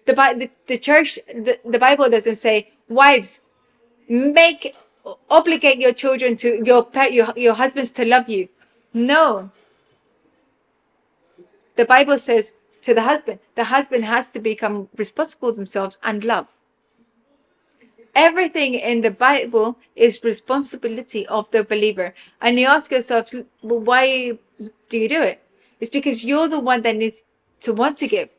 The, 0.06 0.14
the, 0.14 0.50
the 0.68 0.78
church, 0.78 1.20
the, 1.48 1.60
the 1.66 1.82
Bible 1.88 2.10
doesn't 2.10 2.40
say, 2.48 2.72
wives, 2.88 3.42
make, 4.08 4.76
obligate 5.30 5.80
your 5.86 5.96
children 6.04 6.38
to, 6.38 6.50
your, 6.66 6.88
your, 7.10 7.34
your 7.36 7.54
husbands 7.54 7.92
to 7.98 8.06
love 8.06 8.30
you. 8.30 8.48
No. 8.94 9.52
The 11.76 11.86
Bible 11.86 12.18
says 12.18 12.56
to 12.84 12.94
the 12.94 13.04
husband, 13.04 13.40
the 13.56 13.66
husband 13.66 14.06
has 14.06 14.32
to 14.32 14.40
become 14.40 14.88
responsible 14.96 15.52
themselves 15.52 16.00
and 16.02 16.24
love. 16.24 16.48
Everything 18.16 18.74
in 18.74 19.02
the 19.02 19.12
Bible 19.12 19.78
is 19.96 20.24
responsibility 20.24 21.26
of 21.28 21.50
the 21.52 21.64
believer. 21.64 22.14
And 22.42 22.60
you 22.60 22.68
ask 22.68 22.92
yourself, 22.92 23.34
well, 23.62 23.80
why 23.80 24.38
do 24.90 24.98
you 24.98 25.08
do 25.08 25.22
it? 25.22 25.42
It's 25.80 25.92
because 25.92 26.24
you're 26.24 26.48
the 26.48 26.60
one 26.60 26.82
that 26.82 26.98
needs 26.98 27.24
to 27.62 27.74
want 27.74 27.98
to 28.00 28.08
give. 28.08 28.30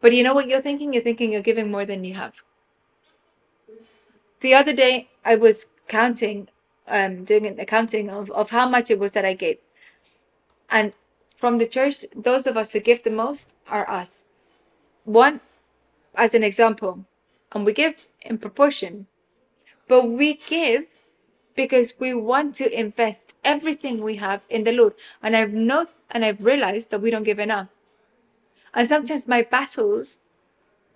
But 0.00 0.12
you 0.12 0.22
know 0.22 0.34
what 0.34 0.48
you're 0.48 0.60
thinking? 0.60 0.92
You're 0.92 1.02
thinking 1.02 1.32
you're 1.32 1.42
giving 1.42 1.70
more 1.70 1.84
than 1.84 2.04
you 2.04 2.14
have. 2.14 2.42
The 4.40 4.54
other 4.54 4.72
day, 4.72 5.08
I 5.24 5.36
was 5.36 5.68
counting, 5.88 6.48
um, 6.88 7.24
doing 7.24 7.46
an 7.46 7.60
accounting 7.60 8.10
of, 8.10 8.30
of 8.30 8.50
how 8.50 8.68
much 8.68 8.90
it 8.90 8.98
was 8.98 9.12
that 9.12 9.24
I 9.24 9.34
gave. 9.34 9.58
And 10.70 10.92
from 11.36 11.58
the 11.58 11.66
church, 11.66 12.04
those 12.14 12.46
of 12.46 12.56
us 12.56 12.72
who 12.72 12.80
give 12.80 13.02
the 13.02 13.10
most 13.10 13.54
are 13.68 13.88
us. 13.88 14.24
One, 15.04 15.40
as 16.14 16.34
an 16.34 16.42
example, 16.42 17.04
and 17.52 17.66
we 17.66 17.72
give 17.72 18.08
in 18.22 18.38
proportion, 18.38 19.06
but 19.88 20.08
we 20.08 20.34
give 20.34 20.86
because 21.54 21.96
we 21.98 22.14
want 22.14 22.54
to 22.54 22.78
invest 22.78 23.34
everything 23.44 24.02
we 24.02 24.16
have 24.16 24.42
in 24.48 24.64
the 24.64 24.72
Lord. 24.72 24.94
And 25.22 25.36
I've 25.36 25.52
not, 25.52 25.92
and 26.10 26.24
I've 26.24 26.44
realized 26.44 26.90
that 26.90 27.00
we 27.00 27.10
don't 27.10 27.24
give 27.24 27.38
enough. 27.38 27.68
And 28.74 28.88
sometimes 28.88 29.28
my 29.28 29.42
battles, 29.42 30.20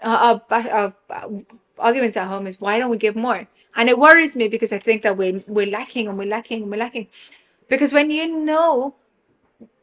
uh, 0.02 0.38
uh, 0.50 0.90
uh, 1.10 1.28
arguments 1.78 2.16
at 2.16 2.28
home 2.28 2.46
is 2.46 2.60
why 2.60 2.78
don't 2.78 2.90
we 2.90 2.96
give 2.96 3.16
more? 3.16 3.46
And 3.76 3.90
it 3.90 3.98
worries 3.98 4.34
me 4.34 4.48
because 4.48 4.72
I 4.72 4.78
think 4.78 5.02
that 5.02 5.16
we're, 5.18 5.42
we're 5.46 5.70
lacking 5.70 6.08
and 6.08 6.16
we're 6.16 6.26
lacking 6.28 6.62
and 6.62 6.70
we're 6.70 6.78
lacking. 6.78 7.08
Because 7.68 7.92
when 7.92 8.10
you 8.10 8.38
know, 8.38 8.94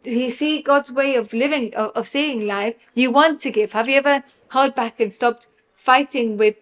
you 0.03 0.31
see 0.31 0.61
God's 0.61 0.91
way 0.91 1.15
of 1.15 1.33
living, 1.33 1.73
of, 1.75 1.91
of 1.91 2.07
seeing 2.07 2.47
life, 2.47 2.75
you 2.95 3.11
want 3.11 3.39
to 3.41 3.51
give. 3.51 3.73
Have 3.73 3.87
you 3.87 3.97
ever 3.97 4.23
held 4.49 4.73
back 4.73 4.99
and 4.99 5.13
stopped 5.13 5.47
fighting 5.83 6.37
with 6.37 6.55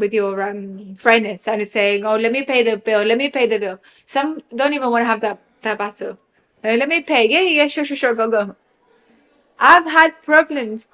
with 0.00 0.12
your 0.12 0.42
um, 0.42 0.94
friend 0.94 1.26
and 1.26 1.40
saying, 1.40 2.04
"Oh, 2.04 2.16
let 2.16 2.32
me 2.32 2.42
pay 2.44 2.62
the 2.62 2.76
bill. 2.76 3.02
Let 3.04 3.18
me 3.18 3.30
pay 3.30 3.46
the 3.46 3.58
bill." 3.58 3.78
Some 4.06 4.40
don't 4.54 4.74
even 4.74 4.90
want 4.90 5.02
to 5.02 5.10
have 5.12 5.20
that 5.20 5.38
that 5.62 5.78
battle. 5.78 6.18
let 6.64 6.88
me 6.88 7.00
pay. 7.02 7.22
Yeah, 7.34 7.40
yeah, 7.40 7.66
sure, 7.68 7.84
sure, 7.84 7.96
sure. 7.96 8.14
Go, 8.14 8.28
go. 8.30 8.56
I've 9.58 9.86
had 9.86 10.10
problems, 10.22 10.88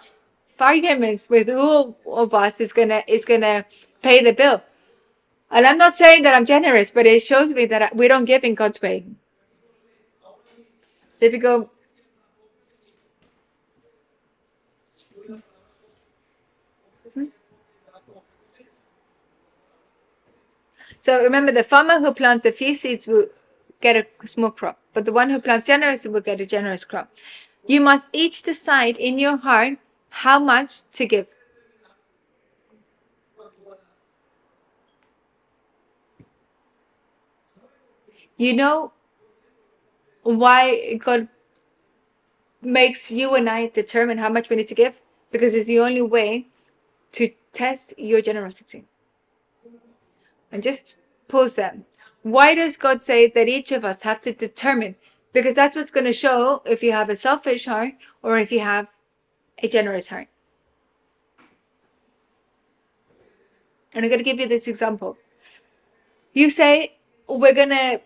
arguments 0.61 1.29
with 1.29 1.49
who 1.49 1.95
of 2.07 2.35
us 2.35 2.61
is 2.61 2.73
gonna 2.73 3.03
is 3.07 3.25
gonna 3.25 3.65
pay 4.03 4.23
the 4.23 4.33
bill. 4.33 4.63
And 5.51 5.67
I'm 5.67 5.79
not 5.79 5.95
saying 5.95 6.23
that 6.25 6.35
I'm 6.35 6.45
generous, 6.45 6.91
but 6.91 7.07
it 7.07 7.23
shows 7.23 7.55
me 7.55 7.67
that 7.67 7.97
we 7.97 8.09
don't 8.09 8.25
give 8.25 8.45
in 8.45 8.55
God's 8.55 8.81
way. 8.83 9.05
If 11.21 11.33
you 11.33 11.39
go, 11.39 11.71
So 21.05 21.23
remember, 21.23 21.53
the 21.53 21.63
farmer 21.63 22.01
who 22.01 22.15
plants 22.15 22.47
a 22.47 22.51
few 22.51 22.75
seeds 22.75 23.07
will 23.07 23.27
get 23.83 23.95
a 23.95 24.27
small 24.27 24.51
crop, 24.51 24.79
but 24.95 25.05
the 25.05 25.13
one 25.13 25.29
who 25.29 25.39
plants 25.39 25.67
generously 25.67 26.11
will 26.11 26.23
get 26.23 26.41
a 26.41 26.47
generous 26.47 26.83
crop. 26.83 27.11
You 27.67 27.83
must 27.83 28.09
each 28.15 28.43
decide 28.43 28.97
in 28.97 29.19
your 29.19 29.37
heart 29.37 29.77
how 30.11 30.39
much 30.39 30.91
to 30.93 31.05
give. 31.05 31.27
You 38.39 38.55
know 38.55 38.93
why 40.23 40.95
God 41.05 41.29
makes 42.63 43.11
you 43.11 43.35
and 43.35 43.51
I 43.51 43.67
determine 43.67 44.17
how 44.17 44.31
much 44.31 44.49
we 44.49 44.57
need 44.57 44.69
to 44.69 44.75
give? 44.75 45.03
Because 45.31 45.55
it's 45.55 45.67
the 45.67 45.81
only 45.81 46.01
way 46.01 46.47
to 47.13 47.31
test 47.53 47.93
your 47.99 48.23
generosity. 48.23 48.87
And 50.55 50.63
just 50.63 50.97
pause 51.29 51.57
them. 51.57 51.85
Why 52.23 52.55
does 52.55 52.79
God 52.79 53.03
say 53.03 53.29
that 53.29 53.49
each 53.49 53.71
of 53.73 53.85
us 53.85 54.01
have 54.03 54.23
to 54.23 54.33
determine 54.33 54.95
because 55.35 55.55
that's 55.55 55.77
what's 55.77 55.91
going 55.91 56.07
to 56.07 56.13
show 56.13 56.63
if 56.65 56.83
you 56.83 56.93
have 56.93 57.11
a 57.11 57.17
selfish 57.17 57.67
heart 57.67 57.95
or 58.23 58.39
if 58.39 58.51
you 58.51 58.61
have 58.61 58.95
a 59.63 59.69
generous 59.69 60.09
heart. 60.09 60.29
And 63.93 64.05
I'm 64.05 64.11
going 64.11 64.19
to 64.19 64.25
give 64.25 64.41
you 64.41 64.49
this 64.49 64.69
example. 64.69 65.19
You 66.33 66.51
say, 66.51 66.97
we're 67.29 67.55
going 67.55 67.71
to 67.71 68.01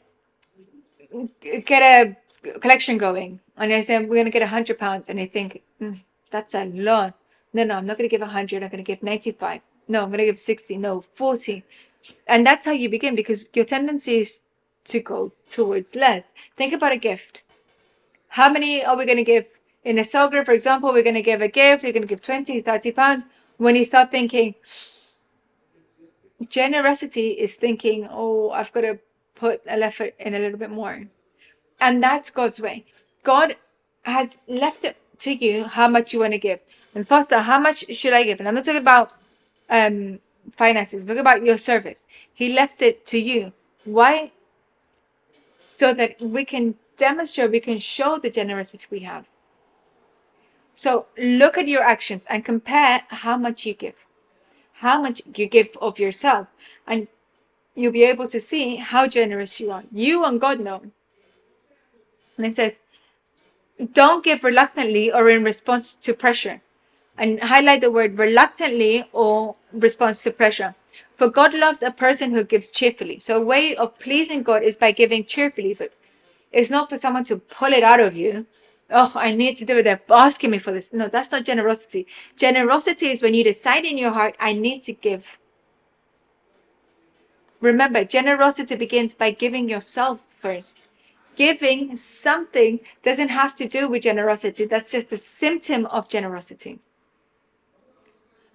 get 1.65 1.83
a 1.83 2.59
collection 2.61 2.99
going. 2.99 3.41
And 3.57 3.73
I 3.73 3.83
say, 3.83 3.99
we're 3.99 4.15
going 4.15 4.25
to 4.25 4.31
get 4.31 4.43
a 4.43 4.47
100 4.47 4.79
pounds. 4.79 5.09
And 5.09 5.21
I 5.21 5.27
think, 5.27 5.63
mm, 5.81 6.01
that's 6.31 6.55
a 6.55 6.65
lot. 6.65 7.15
No, 7.53 7.65
no, 7.65 7.77
I'm 7.77 7.87
not 7.87 7.99
going 7.99 8.09
to 8.09 8.15
give 8.15 8.23
a 8.23 8.27
100. 8.27 8.63
I'm 8.63 8.69
going 8.69 8.85
to 8.85 8.91
give 8.91 9.03
95. 9.03 9.61
No, 9.89 10.03
I'm 10.03 10.09
going 10.09 10.19
to 10.19 10.27
give 10.27 10.39
60. 10.39 10.77
No, 10.77 11.01
40. 11.01 11.65
And 12.27 12.47
that's 12.47 12.65
how 12.65 12.73
you 12.73 12.89
begin 12.89 13.15
because 13.15 13.49
your 13.55 13.65
tendency 13.65 14.19
is 14.19 14.43
to 14.85 15.01
go 15.01 15.33
towards 15.49 15.95
less. 15.95 16.35
Think 16.57 16.73
about 16.73 16.93
a 16.93 16.97
gift. 16.97 17.43
How 18.29 18.51
many 18.51 18.85
are 18.85 18.97
we 18.97 19.05
going 19.05 19.19
to 19.19 19.25
give? 19.25 19.47
In 19.85 19.99
a 19.99 20.05
cell 20.05 20.29
group, 20.29 20.45
for 20.45 20.53
example, 20.53 20.93
we're 20.93 21.03
going 21.03 21.15
to 21.15 21.23
give 21.23 21.41
a 21.41 21.49
gift, 21.49 21.83
we're 21.83 21.93
going 21.93 22.03
to 22.03 22.09
give 22.09 22.21
20, 22.21 22.61
30 22.61 22.93
pounds. 22.93 23.27
When 23.57 23.75
you 23.75 23.85
start 23.85 24.11
thinking, 24.11 24.55
generosity 26.49 27.29
is 27.29 27.57
thinking, 27.57 28.09
oh, 28.11 28.51
I've 28.51 28.73
got 28.73 28.83
to 28.83 28.99
put 29.35 29.63
a 29.67 29.83
effort 29.83 30.15
in 30.19 30.35
a 30.35 30.39
little 30.39 30.59
bit 30.59 30.71
more. 30.71 31.07
And 31.81 32.03
that's 32.03 32.31
God's 32.31 32.61
way. 32.61 32.85
God 33.23 33.57
has 34.03 34.39
left 34.47 34.85
it 34.85 34.97
to 35.21 35.33
you 35.33 35.65
how 35.65 35.89
much 35.89 36.13
you 36.13 36.21
want 36.21 36.33
to 36.33 36.39
give. 36.39 36.61
And 36.95 37.09
Pastor, 37.09 37.39
how 37.39 37.59
much 37.59 37.85
should 37.95 38.13
I 38.13 38.25
give? 38.25 38.41
And 38.41 38.49
I'm 38.49 38.55
not 38.55 38.65
talking 38.65 38.81
about 38.81 39.13
um, 39.71 40.19
finances, 40.57 41.07
look 41.07 41.19
about 41.19 41.45
your 41.45 41.59
service. 41.59 42.07
He 42.33 42.53
left 42.53 42.83
it 42.83 43.07
to 43.07 43.19
you. 43.19 43.53
Why? 43.85 44.33
so 45.79 45.95
that 45.95 46.21
we 46.21 46.45
can 46.45 46.75
demonstrate, 46.97 47.53
we 47.53 47.61
can 47.61 47.79
show 47.79 48.19
the 48.19 48.31
generosity 48.31 48.85
we 48.91 49.01
have. 49.01 49.27
So 50.75 51.07
look 51.17 51.57
at 51.57 51.69
your 51.69 51.85
actions 51.85 52.27
and 52.29 52.45
compare 52.45 53.03
how 53.09 53.37
much 53.37 53.65
you 53.65 53.75
give, 53.75 54.05
how 54.73 55.01
much 55.01 55.23
you 55.37 55.47
give 55.47 55.77
of 55.81 56.01
yourself, 56.01 56.49
and 56.85 57.07
you'll 57.77 57.93
be 57.93 58.03
able 58.03 58.27
to 58.27 58.41
see 58.41 58.75
how 58.75 59.07
generous 59.07 59.61
you 59.61 59.71
are. 59.71 59.85
You 59.93 60.25
and 60.25 60.41
God 60.41 60.59
know. 60.59 60.83
And 62.37 62.45
it 62.45 62.55
says, 62.55 62.81
don't 63.93 64.25
give 64.25 64.43
reluctantly 64.43 65.13
or 65.13 65.31
in 65.31 65.45
response 65.45 65.95
to 65.95 66.13
pressure. 66.13 66.61
And 67.17 67.41
highlight 67.41 67.83
the 67.83 67.93
word 67.93 68.19
reluctantly 68.19 69.09
or 69.13 69.55
response 69.73 70.23
to 70.23 70.31
pressure. 70.31 70.75
For 71.17 71.29
God 71.29 71.55
loves 71.55 71.83
a 71.83 71.91
person 71.91 72.33
who 72.33 72.45
gives 72.45 72.71
cheerfully. 72.71 73.19
So 73.19 73.41
a 73.41 73.45
way 73.45 73.75
of 73.77 73.99
pleasing 73.99 74.43
God 74.43 74.63
is 74.63 74.77
by 74.77 74.93
giving 74.93 75.25
cheerfully, 75.25 75.75
but 75.75 75.93
it's 76.53 76.71
not 76.71 76.89
for 76.89 76.97
someone 76.97 77.25
to 77.25 77.37
pull 77.37 77.73
it 77.73 77.83
out 77.83 78.01
of 78.01 78.17
you. 78.17 78.47
Oh, 78.91 79.13
I 79.15 79.33
need 79.33 79.57
to 79.59 79.65
do 79.65 79.79
it. 79.79 79.83
They're 79.83 80.01
asking 80.09 80.51
me 80.51 80.59
for 80.59 80.73
this. 80.73 80.93
No, 80.93 81.09
that's 81.09 81.33
not 81.33 81.45
generosity. 81.45 82.07
Generosity 82.37 83.09
is 83.09 83.23
when 83.23 83.35
you 83.35 83.45
decide 83.45 83.85
in 83.85 83.99
your 83.99 84.13
heart, 84.13 84.35
I 84.41 84.55
need 84.55 84.83
to 84.85 84.93
give. 84.93 85.39
Remember, 87.61 88.05
generosity 88.05 88.77
begins 88.77 89.15
by 89.15 89.33
giving 89.33 89.69
yourself 89.69 90.25
first. 90.31 90.89
Giving 91.37 91.97
something 91.97 92.81
doesn't 93.03 93.29
have 93.29 93.55
to 93.57 93.69
do 93.69 93.89
with 93.89 94.03
generosity. 94.03 94.65
That's 94.65 94.93
just 94.93 95.13
a 95.13 95.19
symptom 95.19 95.87
of 95.87 96.09
generosity. 96.09 96.79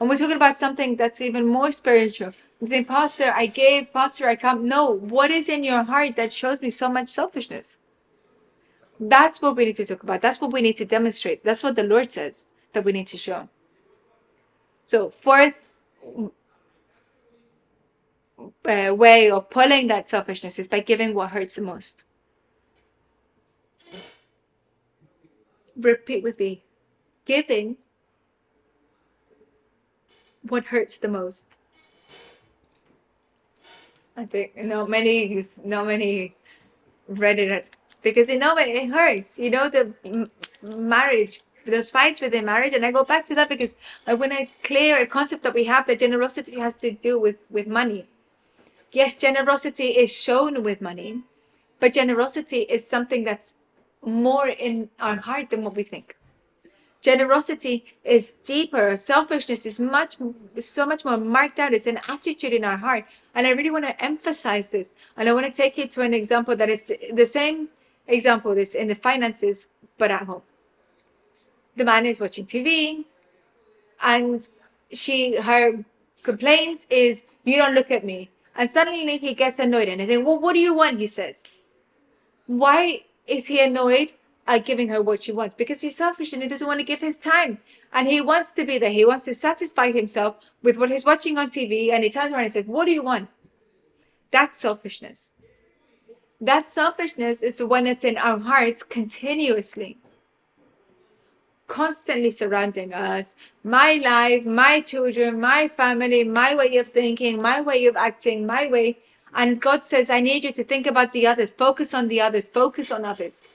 And 0.04 0.10
we're 0.10 0.18
talking 0.18 0.36
about 0.36 0.58
something 0.58 0.98
that's 0.98 1.22
even 1.22 1.48
more 1.48 1.72
spiritual. 1.72 2.32
the 2.60 2.84
Pastor, 2.84 3.32
I 3.34 3.46
gave, 3.46 3.94
Pastor, 3.94 4.28
I 4.28 4.36
come. 4.36 4.68
No, 4.68 4.92
what 4.92 5.32
is 5.32 5.48
in 5.48 5.64
your 5.64 5.82
heart 5.84 6.18
that 6.18 6.34
shows 6.34 6.62
me 6.62 6.72
so 6.72 6.90
much 6.90 7.08
selfishness? 7.08 7.80
That's 9.00 9.42
what 9.42 9.56
we 9.56 9.64
need 9.64 9.78
to 9.78 9.86
talk 9.86 10.04
about. 10.04 10.20
That's 10.20 10.42
what 10.42 10.52
we 10.52 10.62
need 10.62 10.76
to 10.76 10.84
demonstrate. 10.84 11.46
That's 11.46 11.64
what 11.64 11.78
the 11.78 11.84
Lord 11.84 12.12
says 12.12 12.48
that 12.74 12.84
we 12.84 12.92
need 12.92 13.08
to 13.08 13.18
show. 13.18 13.48
So, 14.84 15.10
fourth 15.10 15.56
uh, 18.66 18.94
way 18.94 19.32
of 19.32 19.50
pulling 19.50 19.88
that 19.88 20.10
selfishness 20.10 20.60
is 20.60 20.68
by 20.68 20.82
giving 20.82 21.14
what 21.14 21.30
hurts 21.30 21.56
the 21.56 21.62
most. 21.62 22.04
Repeat 25.78 26.24
with 26.24 26.38
me 26.38 26.66
giving 27.26 27.78
what 30.48 30.66
hurts 30.66 30.98
the 31.00 31.08
most. 31.08 31.58
I 34.16 34.26
think 34.26 34.56
no 34.56 34.86
many 34.86 35.44
no 35.64 35.84
many 35.84 36.36
read 37.08 37.40
it 37.40 37.70
because 38.02 38.30
you 38.30 38.38
know 38.38 38.56
it 38.58 38.90
hurts. 38.90 39.40
You 39.40 39.50
know 39.50 39.70
the 39.70 40.30
marriage, 40.62 41.42
those 41.66 41.90
fights 41.90 42.22
within 42.22 42.46
marriage, 42.46 42.74
and 42.74 42.86
I 42.86 42.92
go 42.92 43.04
back 43.04 43.26
to 43.26 43.36
that 43.36 43.50
because 43.50 43.76
I 44.06 44.14
want 44.14 44.34
to 44.34 44.46
clear 44.64 44.98
a 44.98 45.08
concept 45.08 45.44
that 45.44 45.54
we 45.54 45.64
have 45.64 45.88
that 45.88 46.00
generosity 46.00 46.60
has 46.60 46.76
to 46.78 46.92
do 46.92 47.20
with 47.20 47.42
with 47.50 47.68
money. 47.68 48.08
Yes, 48.92 49.18
generosity 49.20 49.88
is 50.04 50.12
shown 50.12 50.62
with 50.62 50.80
money, 50.80 51.24
but 51.80 51.94
generosity 51.94 52.62
is 52.62 52.88
something 52.88 53.24
that's 53.24 53.56
more 54.06 54.48
in 54.48 54.90
our 55.00 55.16
heart 55.16 55.50
than 55.50 55.64
what 55.64 55.76
we 55.76 55.84
think. 55.84 56.16
Generosity 57.04 57.84
is 58.06 58.32
deeper. 58.32 58.96
Selfishness 58.96 59.66
is 59.66 59.78
much, 59.78 60.16
so 60.62 60.86
much 60.86 61.04
more 61.04 61.18
marked 61.18 61.60
out. 61.60 61.74
It's 61.74 61.86
an 61.86 62.00
attitude 62.08 62.54
in 62.54 62.64
our 62.64 62.78
heart. 62.78 63.04
And 63.36 63.46
I 63.46 63.52
really 63.52 63.72
want 63.72 63.86
to 63.86 64.04
emphasize 64.04 64.70
this. 64.70 64.94
And 65.18 65.28
I 65.28 65.34
want 65.34 65.46
to 65.46 65.52
take 65.52 65.78
you 65.78 65.86
to 65.86 66.02
an 66.02 66.14
example 66.14 66.56
that 66.56 66.70
is 66.70 66.94
the 67.12 67.26
same 67.26 67.68
example 68.08 68.54
is 68.54 68.74
in 68.74 68.88
the 68.88 68.96
finances, 68.96 69.68
but 69.98 70.12
at 70.12 70.24
home. 70.24 70.44
The 71.76 71.84
man 71.84 72.06
is 72.06 72.22
watching 72.22 72.46
TV 72.46 73.04
and 74.02 74.48
she, 74.94 75.36
her 75.42 75.84
complaint 76.24 76.88
is, 76.90 77.26
you 77.44 77.58
don't 77.58 77.76
look 77.76 77.92
at 77.92 78.06
me. 78.06 78.30
And 78.56 78.70
suddenly 78.70 79.18
he 79.18 79.34
gets 79.34 79.60
annoyed 79.60 79.90
and 79.90 80.02
I 80.02 80.06
think, 80.06 80.26
well, 80.26 80.40
what 80.40 80.54
do 80.54 80.60
you 80.60 80.74
want? 80.74 81.02
He 81.02 81.08
says. 81.08 81.50
Why 82.48 83.04
is 83.28 83.48
he 83.48 83.60
annoyed? 83.60 84.14
At 84.46 84.66
giving 84.66 84.90
her 84.90 85.02
what 85.02 85.24
she 85.24 85.32
wants 85.32 85.56
because 85.56 85.82
he's 85.82 85.96
selfish 85.96 86.34
and 86.34 86.42
he 86.42 86.50
doesn't 86.50 86.68
want 86.68 86.80
to 86.80 86.86
give 86.86 87.00
his 87.00 87.18
time 87.18 87.58
and 87.94 88.08
he 88.08 88.20
wants 88.20 88.52
to 88.54 88.66
be 88.66 88.78
there. 88.78 88.90
He 88.90 89.06
wants 89.06 89.26
to 89.26 89.36
satisfy 89.36 89.92
himself 89.92 90.36
with 90.62 90.78
what 90.78 90.92
he's 90.92 91.06
watching 91.06 91.38
on 91.38 91.50
TV 91.50 91.92
and 91.92 92.04
he 92.04 92.10
turns 92.10 92.34
around 92.34 92.44
and 92.44 92.54
says, 92.54 92.66
What 92.66 92.86
do 92.86 92.92
you 92.92 93.04
want? 93.04 93.30
That's 94.32 94.58
selfishness. 94.58 95.34
That 96.42 96.70
selfishness 96.70 97.42
is 97.42 97.58
the 97.58 97.68
one 97.68 97.86
that's 97.86 98.04
in 98.04 98.18
our 98.18 98.38
hearts 98.38 98.84
continuously, 98.84 99.98
constantly 101.68 102.32
surrounding 102.32 102.94
us. 102.94 103.36
My 103.64 104.02
life, 104.04 104.46
my 104.46 104.82
children, 104.82 105.40
my 105.40 105.70
family, 105.70 106.26
my 106.26 106.54
way 106.54 106.76
of 106.78 106.88
thinking, 106.88 107.42
my 107.42 107.62
way 107.62 107.86
of 107.86 107.96
acting, 107.96 108.46
my 108.46 108.68
way. 108.68 108.98
And 109.34 109.62
God 109.62 109.86
says, 109.86 110.10
I 110.10 110.20
need 110.20 110.44
you 110.44 110.52
to 110.52 110.64
think 110.66 110.86
about 110.86 111.14
the 111.14 111.26
others, 111.28 111.54
focus 111.54 111.94
on 111.94 112.10
the 112.10 112.20
others, 112.20 112.50
focus 112.50 112.92
on 112.92 113.06
others. 113.06 113.48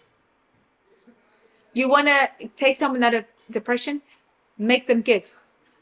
You 1.78 1.88
want 1.88 2.08
to 2.08 2.48
take 2.56 2.74
someone 2.74 3.04
out 3.04 3.14
of 3.14 3.24
depression, 3.48 4.02
make 4.70 4.88
them 4.88 5.00
give. 5.00 5.30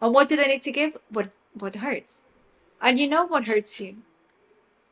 And 0.02 0.12
what 0.12 0.28
do 0.28 0.36
they 0.36 0.46
need 0.46 0.60
to 0.62 0.70
give? 0.70 0.98
What 1.08 1.30
what 1.58 1.76
hurts. 1.76 2.26
And 2.82 2.98
you 2.98 3.08
know 3.08 3.24
what 3.24 3.46
hurts 3.46 3.80
you. 3.80 3.96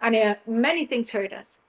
And 0.01 0.17
uh, 0.17 0.35
many 0.47 0.87
things 0.87 1.11
hurt 1.11 1.35
us. 1.35 1.61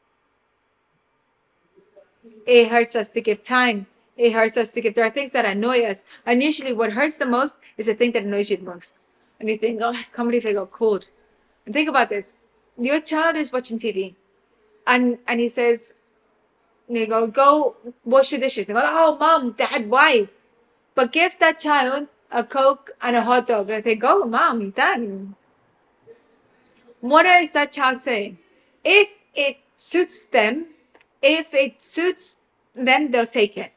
It 2.47 2.69
hurts 2.69 2.95
us 2.95 3.11
to 3.11 3.19
give 3.19 3.43
time. 3.43 3.87
It 4.15 4.31
hurts 4.31 4.55
us 4.55 4.71
to 4.71 4.79
give. 4.79 4.93
There 4.93 5.05
are 5.05 5.17
things 5.17 5.33
that 5.33 5.43
annoy 5.43 5.83
us. 5.83 6.03
And 6.25 6.41
usually 6.41 6.71
what 6.71 6.93
hurts 6.93 7.17
the 7.17 7.25
most 7.25 7.59
is 7.77 7.87
the 7.87 7.93
thing 7.93 8.13
that 8.13 8.23
annoys 8.23 8.49
you 8.49 8.55
the 8.55 8.71
most. 8.71 8.95
And 9.41 9.49
you 9.49 9.57
think, 9.57 9.81
oh, 9.81 9.91
I 9.91 10.05
can't 10.13 10.45
I 10.45 10.53
got 10.53 10.71
cold. 10.71 11.07
And 11.65 11.73
think 11.75 11.89
about 11.89 12.07
this. 12.07 12.33
Your 12.77 13.01
child 13.01 13.35
is 13.35 13.51
watching 13.51 13.77
TV. 13.77 14.15
And 14.87 15.17
and 15.27 15.41
he 15.41 15.49
says, 15.49 15.93
they 16.89 17.05
go, 17.07 17.27
go 17.27 17.75
wash 18.03 18.31
your 18.31 18.41
dishes. 18.41 18.65
They 18.65 18.73
go, 18.73 18.81
oh, 18.83 19.17
mom, 19.17 19.51
dad, 19.53 19.89
why? 19.89 20.29
But 20.93 21.11
give 21.11 21.37
that 21.39 21.59
child 21.59 22.07
a 22.31 22.43
Coke 22.43 22.91
and 23.01 23.15
a 23.15 23.21
hot 23.21 23.47
dog. 23.47 23.67
They 23.67 23.95
go, 23.95 24.25
mom, 24.25 24.71
dad. 24.71 25.33
What 27.01 27.25
is 27.25 27.51
that 27.53 27.71
child 27.71 28.01
saying? 28.01 28.37
If 28.83 29.09
it 29.33 29.57
suits 29.73 30.25
them, 30.25 30.67
if 31.21 31.53
it 31.53 31.81
suits 31.81 32.37
them, 32.75 33.11
they'll 33.11 33.27
take 33.27 33.57
it. 33.57 33.71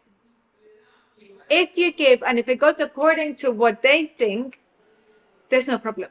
If 1.50 1.78
you 1.78 1.92
give 1.92 2.22
and 2.22 2.38
if 2.38 2.48
it 2.48 2.56
goes 2.56 2.78
according 2.78 3.34
to 3.36 3.50
what 3.50 3.82
they 3.82 4.06
think, 4.06 4.60
there's 5.48 5.68
no 5.68 5.78
problem. 5.78 6.10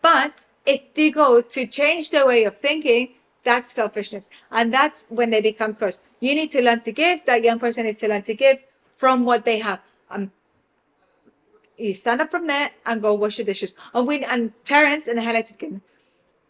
But 0.00 0.44
if 0.64 0.94
they 0.94 1.10
go 1.10 1.40
to 1.40 1.66
change 1.66 2.10
their 2.10 2.26
way 2.26 2.44
of 2.44 2.56
thinking, 2.56 3.14
that's 3.44 3.70
selfishness. 3.70 4.28
And 4.50 4.72
that's 4.72 5.04
when 5.08 5.30
they 5.30 5.40
become 5.40 5.74
close. 5.74 6.00
You 6.20 6.34
need 6.34 6.50
to 6.52 6.62
learn 6.62 6.80
to 6.80 6.92
give. 6.92 7.24
That 7.26 7.42
young 7.42 7.58
person 7.58 7.84
needs 7.84 7.98
to 7.98 8.08
learn 8.08 8.22
to 8.22 8.34
give 8.34 8.62
from 8.88 9.24
what 9.24 9.44
they 9.44 9.58
have. 9.58 9.80
Um, 10.10 10.30
you 11.76 11.94
stand 11.94 12.20
up 12.20 12.30
from 12.30 12.46
there 12.46 12.70
and 12.86 13.02
go 13.02 13.14
wash 13.14 13.38
your 13.38 13.46
dishes. 13.46 13.74
And 13.94 14.06
we 14.06 14.24
and 14.24 14.52
parents 14.64 15.08
and 15.08 15.18
highlighted. 15.18 15.80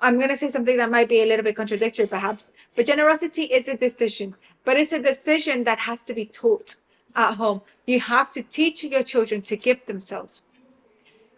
I'm 0.00 0.16
going 0.16 0.28
to 0.28 0.36
say 0.36 0.48
something 0.48 0.76
that 0.78 0.90
might 0.90 1.08
be 1.08 1.22
a 1.22 1.26
little 1.26 1.44
bit 1.44 1.56
contradictory, 1.56 2.08
perhaps, 2.08 2.50
but 2.74 2.86
generosity 2.86 3.42
is 3.42 3.68
a 3.68 3.76
decision, 3.76 4.34
but 4.64 4.76
it's 4.76 4.92
a 4.92 5.00
decision 5.00 5.62
that 5.62 5.78
has 5.78 6.02
to 6.04 6.12
be 6.12 6.24
taught 6.24 6.76
at 7.14 7.34
home. 7.34 7.62
You 7.86 8.00
have 8.00 8.32
to 8.32 8.42
teach 8.42 8.82
your 8.82 9.04
children 9.04 9.42
to 9.42 9.56
give 9.56 9.86
themselves. 9.86 10.42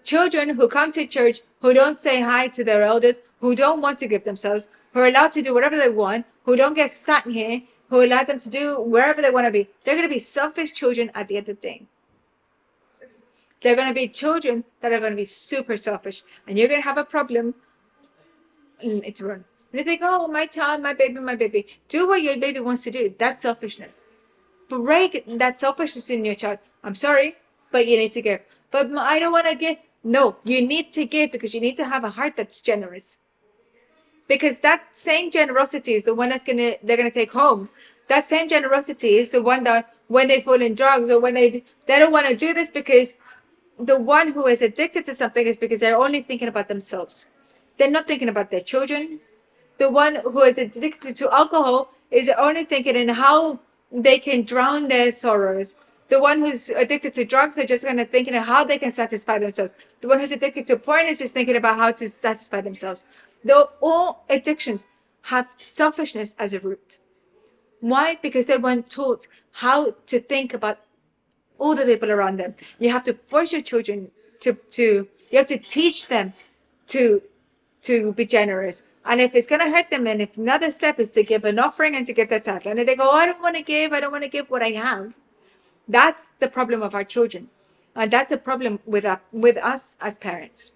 Children 0.02 0.48
who 0.50 0.66
come 0.66 0.92
to 0.92 1.06
church, 1.06 1.42
who 1.60 1.74
don't 1.74 1.98
say 1.98 2.22
hi 2.22 2.48
to 2.48 2.64
their 2.64 2.82
elders, 2.82 3.20
who 3.40 3.54
don't 3.54 3.82
want 3.82 3.98
to 3.98 4.08
give 4.08 4.24
themselves, 4.24 4.70
who 4.94 5.00
are 5.00 5.08
allowed 5.08 5.32
to 5.32 5.42
do 5.42 5.52
whatever 5.52 5.76
they 5.76 5.88
want, 5.88 6.24
who 6.44 6.56
don't 6.56 6.74
get 6.74 6.90
sat 6.90 7.26
in 7.26 7.32
here, 7.32 7.62
who 7.90 8.02
allow 8.02 8.22
them 8.24 8.38
to 8.38 8.48
do 8.48 8.80
wherever 8.80 9.20
they 9.20 9.30
want 9.30 9.44
to 9.44 9.50
be. 9.50 9.68
They're 9.84 9.96
going 9.96 10.08
to 10.08 10.14
be 10.14 10.20
selfish 10.20 10.72
children 10.72 11.10
at 11.14 11.28
the 11.28 11.36
end 11.36 11.48
of 11.48 11.60
the 11.60 11.68
day. 11.68 11.86
They're 13.60 13.76
going 13.76 13.88
to 13.88 13.94
be 13.94 14.08
children 14.08 14.64
that 14.80 14.92
are 14.92 15.00
going 15.00 15.12
to 15.12 15.16
be 15.16 15.24
super 15.24 15.76
selfish, 15.76 16.22
and 16.46 16.56
you're 16.56 16.68
going 16.68 16.80
to 16.80 16.88
have 16.88 16.98
a 16.98 17.04
problem. 17.04 17.54
It's 18.80 19.20
run. 19.20 19.44
And 19.72 19.80
they 19.80 19.82
think, 19.82 20.02
oh, 20.04 20.28
my 20.28 20.46
child, 20.46 20.82
my 20.82 20.94
baby, 20.94 21.18
my 21.18 21.34
baby. 21.34 21.66
Do 21.88 22.06
what 22.06 22.22
your 22.22 22.38
baby 22.38 22.60
wants 22.60 22.84
to 22.84 22.90
do. 22.90 23.14
That's 23.18 23.42
selfishness. 23.42 24.04
Break 24.68 25.24
that 25.26 25.58
selfishness 25.58 26.08
in 26.10 26.24
your 26.24 26.36
child. 26.36 26.58
I'm 26.84 26.94
sorry, 26.94 27.34
but 27.72 27.88
you 27.88 27.96
need 27.96 28.12
to 28.12 28.22
give. 28.22 28.46
But 28.70 28.96
I 28.96 29.18
don't 29.18 29.32
want 29.32 29.48
to 29.48 29.56
give. 29.56 29.78
No, 30.04 30.36
you 30.44 30.64
need 30.64 30.92
to 30.92 31.04
give 31.04 31.32
because 31.32 31.54
you 31.54 31.60
need 31.60 31.76
to 31.76 31.86
have 31.86 32.04
a 32.04 32.10
heart 32.10 32.34
that's 32.36 32.60
generous 32.60 33.20
because 34.28 34.60
that 34.60 34.94
same 34.94 35.30
generosity 35.30 35.94
is 35.94 36.04
the 36.04 36.14
one 36.14 36.28
that's 36.30 36.44
gonna 36.44 36.76
they're 36.82 36.96
gonna 36.96 37.10
take 37.10 37.32
home. 37.32 37.68
That 38.08 38.24
same 38.24 38.48
generosity 38.48 39.16
is 39.16 39.30
the 39.30 39.42
one 39.42 39.64
that 39.64 39.94
when 40.08 40.28
they 40.28 40.40
fall 40.40 40.60
in 40.60 40.74
drugs 40.74 41.10
or 41.10 41.20
when 41.20 41.34
they 41.34 41.64
they 41.86 41.98
don't 41.98 42.12
want 42.12 42.26
to 42.28 42.36
do 42.36 42.54
this 42.54 42.70
because 42.70 43.16
the 43.78 43.98
one 43.98 44.32
who 44.32 44.46
is 44.46 44.62
addicted 44.62 45.04
to 45.06 45.14
something 45.14 45.46
is 45.46 45.56
because 45.56 45.80
they're 45.80 45.98
only 45.98 46.22
thinking 46.22 46.48
about 46.48 46.68
themselves. 46.68 47.26
They're 47.76 47.90
not 47.90 48.06
thinking 48.06 48.28
about 48.28 48.50
their 48.50 48.60
children. 48.60 49.20
The 49.78 49.90
one 49.90 50.16
who 50.16 50.42
is 50.42 50.58
addicted 50.58 51.16
to 51.16 51.34
alcohol 51.34 51.90
is 52.10 52.28
only 52.38 52.64
thinking 52.64 52.94
in 52.94 53.08
how 53.08 53.58
they 53.90 54.18
can 54.18 54.42
drown 54.42 54.88
their 54.88 55.10
sorrows. 55.10 55.76
The 56.08 56.20
one 56.20 56.40
who's 56.40 56.68
addicted 56.68 57.14
to 57.14 57.24
drugs 57.24 57.58
are 57.58 57.64
just 57.64 57.84
going 57.84 57.96
to 57.96 58.04
thinking 58.04 58.36
of 58.36 58.44
how 58.44 58.62
they 58.62 58.78
can 58.78 58.90
satisfy 58.90 59.38
themselves. 59.38 59.74
The 60.00 60.08
one 60.08 60.20
who's 60.20 60.32
addicted 60.32 60.66
to 60.68 60.76
porn 60.76 61.06
is 61.06 61.18
just 61.18 61.34
thinking 61.34 61.56
about 61.56 61.76
how 61.76 61.90
to 61.92 62.08
satisfy 62.08 62.60
themselves. 62.60 63.04
Though 63.44 63.70
all 63.80 64.24
addictions 64.30 64.88
have 65.22 65.54
selfishness 65.58 66.34
as 66.38 66.54
a 66.54 66.60
root. 66.60 66.98
Why? 67.80 68.18
Because 68.22 68.46
they 68.46 68.56
weren't 68.56 68.90
taught 68.90 69.26
how 69.52 69.94
to 70.06 70.20
think 70.20 70.54
about 70.54 70.78
all 71.58 71.74
the 71.74 71.84
people 71.84 72.10
around 72.10 72.38
them. 72.38 72.54
You 72.78 72.90
have 72.90 73.04
to 73.04 73.14
force 73.14 73.52
your 73.52 73.60
children 73.60 74.10
to 74.40 74.54
to 74.72 75.08
you 75.30 75.38
have 75.38 75.46
to 75.46 75.58
teach 75.58 76.08
them 76.08 76.32
to 76.88 77.22
to 77.82 78.12
be 78.12 78.24
generous. 78.24 78.84
And 79.04 79.20
if 79.20 79.34
it's 79.34 79.46
gonna 79.46 79.70
hurt 79.70 79.90
them, 79.90 80.06
and 80.06 80.22
if 80.22 80.36
another 80.36 80.70
step 80.70 80.98
is 80.98 81.10
to 81.10 81.22
give 81.22 81.44
an 81.44 81.58
offering 81.58 81.94
and 81.94 82.06
to 82.06 82.14
get 82.14 82.30
the 82.30 82.40
tithe, 82.40 82.66
and 82.66 82.78
if 82.78 82.86
they 82.86 82.96
go, 82.96 83.08
oh, 83.10 83.16
I 83.16 83.26
don't 83.26 83.42
want 83.42 83.56
to 83.56 83.62
give, 83.62 83.92
I 83.92 84.00
don't 84.00 84.12
want 84.12 84.24
to 84.24 84.30
give 84.30 84.48
what 84.50 84.62
I 84.62 84.70
have. 84.70 85.14
That's 85.86 86.32
the 86.38 86.48
problem 86.48 86.82
of 86.82 86.94
our 86.94 87.04
children, 87.04 87.48
and 87.94 88.10
that's 88.10 88.32
a 88.32 88.38
problem 88.38 88.80
with 88.86 89.04
uh, 89.04 89.18
with 89.32 89.58
us 89.58 89.96
as 90.00 90.16
parents. 90.16 90.72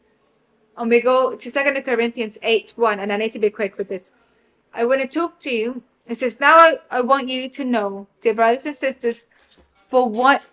And 0.78 0.88
we 0.88 1.00
go 1.00 1.34
to 1.34 1.50
Second 1.50 1.82
Corinthians 1.84 2.38
eight 2.42 2.72
one, 2.76 3.00
and 3.00 3.12
I 3.12 3.16
need 3.16 3.32
to 3.32 3.40
be 3.40 3.50
quick 3.50 3.76
with 3.76 3.88
this. 3.88 4.14
I 4.72 4.84
want 4.84 5.00
to 5.00 5.08
talk 5.08 5.40
to 5.40 5.50
you. 5.50 5.82
It 6.06 6.16
says, 6.16 6.40
now 6.40 6.56
I, 6.56 6.78
I 6.90 7.00
want 7.00 7.28
you 7.28 7.48
to 7.50 7.64
know, 7.64 8.06
dear 8.20 8.32
brothers 8.32 8.64
and 8.64 8.74
sisters, 8.74 9.26
for 9.90 10.08
what 10.08 10.46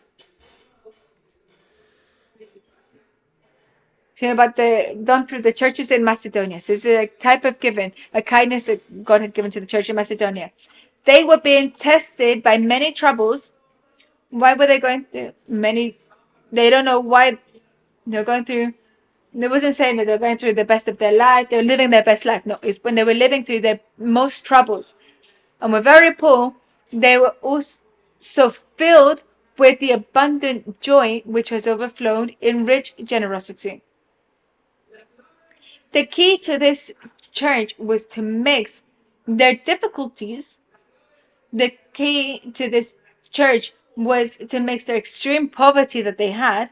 See, 4.15 4.27
about 4.27 4.55
the 4.55 4.97
done 5.03 5.27
through 5.27 5.41
the 5.41 5.51
churches 5.51 5.91
in 5.91 6.01
Macedonia. 6.01 6.61
So 6.61 6.71
this 6.71 6.85
is 6.85 6.97
a 6.97 7.07
type 7.07 7.43
of 7.43 7.59
giving, 7.59 7.91
a 8.13 8.21
kindness 8.21 8.63
that 8.63 9.03
God 9.03 9.19
had 9.19 9.33
given 9.33 9.51
to 9.51 9.59
the 9.59 9.65
church 9.65 9.89
in 9.89 9.95
Macedonia. 9.97 10.51
They 11.03 11.25
were 11.25 11.37
being 11.37 11.71
tested 11.71 12.41
by 12.41 12.57
many 12.57 12.93
troubles. 12.93 13.51
Why 14.29 14.53
were 14.53 14.67
they 14.67 14.79
going 14.79 15.03
through 15.03 15.33
many? 15.49 15.97
They 16.49 16.69
don't 16.69 16.85
know 16.85 17.01
why 17.01 17.37
they're 18.07 18.23
going 18.23 18.45
through. 18.45 18.73
They 19.37 19.49
wasn't 19.49 19.75
saying 19.75 19.97
that 19.97 20.07
they're 20.07 20.17
going 20.17 20.37
through 20.37 20.53
the 20.53 20.63
best 20.63 20.87
of 20.87 20.97
their 20.97 21.11
life. 21.11 21.49
They 21.49 21.57
were 21.57 21.63
living 21.63 21.89
their 21.89 22.03
best 22.03 22.23
life. 22.23 22.45
No, 22.45 22.57
it's 22.61 22.81
when 22.81 22.95
they 22.95 23.03
were 23.03 23.13
living 23.13 23.43
through 23.43 23.59
their 23.59 23.81
most 23.97 24.45
troubles, 24.45 24.95
and 25.59 25.73
were 25.73 25.81
very 25.81 26.13
poor. 26.15 26.53
They 26.93 27.17
were 27.17 27.35
also 27.41 28.49
filled 28.77 29.25
with 29.57 29.79
the 29.79 29.91
abundant 29.91 30.79
joy 30.79 31.21
which 31.25 31.49
has 31.49 31.67
overflowed 31.67 32.35
in 32.39 32.65
rich 32.65 32.95
generosity. 33.03 33.83
The 35.91 36.05
key 36.05 36.37
to 36.39 36.57
this 36.57 36.93
church 37.33 37.75
was 37.77 38.07
to 38.07 38.21
mix 38.21 38.83
their 39.27 39.55
difficulties. 39.55 40.61
The 41.51 41.77
key 41.93 42.39
to 42.53 42.69
this 42.69 42.95
church 43.31 43.73
was 43.97 44.37
to 44.37 44.61
mix 44.61 44.85
their 44.85 44.97
extreme 44.97 45.49
poverty 45.49 46.01
that 46.01 46.17
they 46.17 46.31
had, 46.31 46.69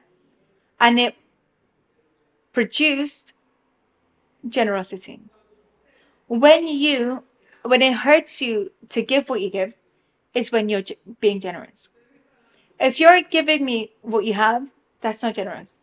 and 0.80 0.98
it 0.98 1.16
produced 2.54 3.34
generosity. 4.48 5.22
When 6.28 6.68
you, 6.68 7.24
when 7.64 7.82
it 7.82 7.94
hurts 7.94 8.42
you 8.42 8.72
to 8.90 9.04
give 9.04 9.30
what 9.30 9.42
you 9.42 9.50
give, 9.50 9.76
it's 10.34 10.52
when 10.52 10.70
you're 10.70 10.84
being 11.20 11.40
generous. 11.40 11.90
If 12.80 13.00
you're 13.00 13.22
giving 13.22 13.66
me 13.66 13.92
what 14.02 14.26
you 14.26 14.34
have, 14.34 14.70
that's 15.02 15.22
not 15.22 15.36
generous 15.36 15.80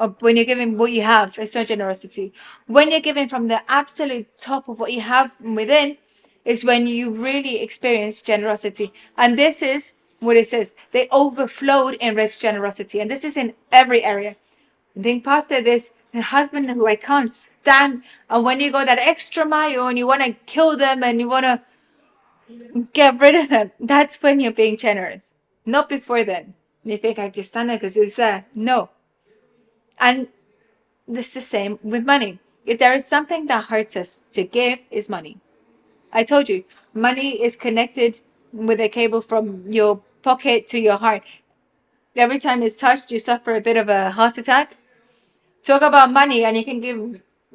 or 0.00 0.16
when 0.20 0.34
you're 0.34 0.46
giving 0.46 0.78
what 0.78 0.92
you 0.92 1.02
have, 1.02 1.38
it's 1.38 1.54
not 1.54 1.66
generosity. 1.66 2.32
When 2.66 2.90
you're 2.90 3.00
giving 3.00 3.28
from 3.28 3.48
the 3.48 3.60
absolute 3.70 4.38
top 4.38 4.66
of 4.66 4.80
what 4.80 4.94
you 4.94 5.02
have 5.02 5.34
within, 5.40 5.98
is 6.42 6.64
when 6.64 6.86
you 6.86 7.10
really 7.10 7.60
experience 7.60 8.22
generosity. 8.22 8.94
And 9.18 9.38
this 9.38 9.60
is 9.60 9.96
what 10.20 10.38
it 10.38 10.48
says. 10.48 10.74
They 10.92 11.06
overflowed 11.12 11.94
in 12.00 12.14
rich 12.14 12.40
generosity. 12.40 12.98
And 12.98 13.10
this 13.10 13.24
is 13.24 13.36
in 13.36 13.52
every 13.70 14.02
area. 14.02 14.36
Think 14.98 15.24
Pastor, 15.24 15.60
this 15.60 15.92
husband 16.14 16.70
who 16.70 16.86
I 16.86 16.96
can't 16.96 17.30
stand. 17.30 18.02
And 18.28 18.44
when 18.44 18.60
you 18.60 18.72
go 18.72 18.84
that 18.84 18.98
extra 18.98 19.44
mile 19.44 19.88
and 19.88 19.98
you 19.98 20.06
want 20.06 20.22
to 20.22 20.32
kill 20.46 20.76
them 20.76 21.02
and 21.02 21.20
you 21.20 21.28
want 21.28 21.44
to 21.44 21.62
get 22.92 23.20
rid 23.20 23.34
of 23.34 23.48
them, 23.48 23.72
that's 23.78 24.22
when 24.22 24.40
you're 24.40 24.52
being 24.52 24.76
generous. 24.76 25.34
Not 25.64 25.88
before 25.88 26.24
then. 26.24 26.54
You 26.84 26.96
think 26.96 27.18
I 27.18 27.28
just 27.28 27.50
stand 27.50 27.68
there 27.68 27.76
because 27.76 27.96
it's 27.96 28.16
there. 28.16 28.46
No. 28.54 28.90
And 29.98 30.28
this 31.06 31.28
is 31.28 31.34
the 31.34 31.40
same 31.40 31.78
with 31.82 32.04
money. 32.04 32.40
If 32.66 32.78
there 32.78 32.94
is 32.94 33.06
something 33.06 33.46
that 33.46 33.64
hurts 33.66 33.96
us 33.96 34.24
to 34.32 34.44
give, 34.44 34.78
is 34.90 35.08
money. 35.08 35.38
I 36.12 36.24
told 36.24 36.48
you, 36.48 36.64
money 36.94 37.42
is 37.42 37.56
connected 37.56 38.20
with 38.52 38.80
a 38.80 38.88
cable 38.88 39.20
from 39.20 39.70
your 39.70 40.00
pocket 40.22 40.66
to 40.68 40.78
your 40.78 40.96
heart. 40.96 41.22
Every 42.16 42.38
time 42.38 42.62
it's 42.62 42.76
touched, 42.76 43.12
you 43.12 43.18
suffer 43.18 43.54
a 43.54 43.60
bit 43.60 43.76
of 43.76 43.88
a 43.88 44.10
heart 44.10 44.38
attack. 44.38 44.76
Talk 45.62 45.82
about 45.82 46.10
money, 46.10 46.44
and 46.44 46.56
you 46.56 46.64
can 46.64 46.80
give 46.80 46.96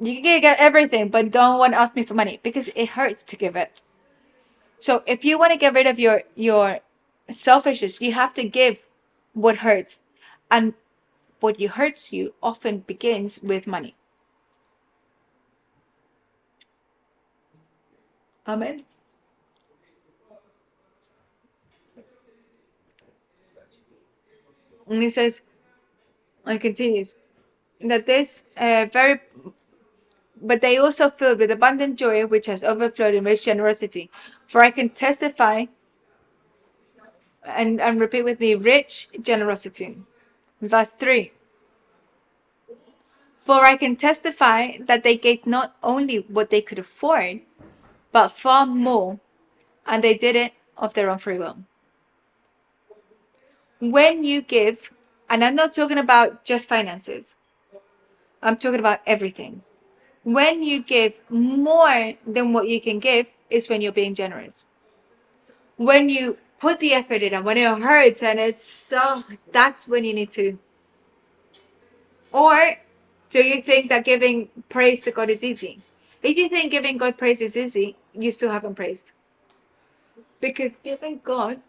you 0.02 0.22
can 0.22 0.41
get 0.41 0.60
everything, 0.60 1.10
but 1.10 1.32
don't 1.32 1.60
want 1.60 1.73
to 1.73 1.80
ask 1.80 1.95
me 1.95 2.03
for 2.03 2.14
money 2.14 2.40
because 2.44 2.69
it 2.76 2.90
hurts 2.90 3.23
to 3.23 3.36
give 3.36 3.56
it. 3.56 3.82
So 4.80 5.03
if 5.06 5.26
you 5.26 5.40
want 5.40 5.52
to 5.52 5.57
get 5.57 5.73
rid 5.73 5.88
of 5.88 5.99
your 5.99 6.23
your 6.36 6.80
selfishness, 7.32 8.02
you 8.02 8.14
have 8.14 8.34
to 8.36 8.44
give 8.44 8.86
what 9.34 9.57
hurts. 9.57 10.02
And 10.52 10.73
what 11.40 11.60
you 11.60 11.69
hurts 11.69 12.14
you 12.14 12.34
often 12.41 12.80
begins 12.80 13.41
with 13.44 13.68
money. 13.68 13.94
Amen. 18.48 18.84
And 24.87 25.01
he 25.01 25.09
says, 25.09 25.41
and 26.45 26.61
continues, 26.61 27.17
that 27.81 28.05
this 28.05 28.45
uh, 28.57 28.87
very, 28.91 29.19
but 30.41 30.61
they 30.61 30.77
also 30.77 31.09
filled 31.09 31.39
with 31.39 31.51
abundant 31.51 31.97
joy, 31.97 32.25
which 32.25 32.45
has 32.45 32.63
overflowed 32.63 33.15
in 33.15 33.23
rich 33.23 33.43
generosity. 33.43 34.09
For 34.47 34.61
I 34.61 34.71
can 34.71 34.89
testify, 34.89 35.65
and, 37.43 37.81
and 37.81 37.99
repeat 37.99 38.23
with 38.23 38.39
me, 38.39 38.55
rich 38.55 39.09
generosity. 39.21 39.97
Verse 40.61 40.91
3 40.91 41.31
For 43.39 43.65
I 43.65 43.75
can 43.77 43.95
testify 43.95 44.77
that 44.79 45.03
they 45.03 45.17
gave 45.17 45.45
not 45.45 45.75
only 45.83 46.17
what 46.17 46.49
they 46.49 46.61
could 46.61 46.79
afford, 46.79 47.41
but 48.11 48.29
far 48.29 48.65
more, 48.65 49.19
and 49.85 50.03
they 50.03 50.15
did 50.15 50.35
it 50.35 50.53
of 50.77 50.93
their 50.93 51.09
own 51.09 51.17
free 51.17 51.37
will. 51.37 51.57
When 53.80 54.23
you 54.23 54.41
give, 54.41 54.91
and 55.30 55.43
I'm 55.43 55.56
not 55.56 55.73
talking 55.73 55.97
about 55.97 56.45
just 56.45 56.69
finances, 56.69 57.38
I'm 58.41 58.57
talking 58.57 58.80
about 58.80 59.02
everything. 59.06 59.64
When 60.23 60.64
you 60.64 60.81
give 60.81 61.19
more 61.30 62.14
than 62.26 62.53
what 62.53 62.68
you 62.68 62.81
can 62.81 62.99
give, 62.99 63.27
is 63.49 63.69
when 63.69 63.81
you're 63.81 63.91
being 63.91 64.15
generous. 64.15 64.65
When 65.77 66.10
you 66.10 66.38
put 66.60 66.80
the 66.80 66.93
effort 66.93 67.22
in 67.22 67.34
and 67.34 67.45
when 67.45 67.57
it 67.57 67.80
hurts 67.80 68.23
and 68.23 68.39
it's 68.39 68.64
so 68.64 69.23
that's 69.52 69.88
when 69.88 70.03
you 70.03 70.14
need 70.14 70.31
to 70.31 70.57
or 72.31 72.76
do 73.30 73.43
you 73.43 73.61
think 73.61 73.89
that 73.89 74.06
giving 74.06 74.49
praise 74.69 75.03
to 75.03 75.11
god 75.11 75.30
is 75.30 75.43
easy 75.43 75.80
if 76.23 76.38
you 76.38 76.47
think 76.49 76.72
giving 76.72 76.97
god 76.97 77.18
praise 77.18 77.41
is 77.41 77.57
easy 77.57 77.95
you 78.14 78.31
still 78.31 78.52
haven't 78.52 78.76
praised 78.76 79.11
because 80.39 80.77
giving 80.84 81.19
god 81.23 81.60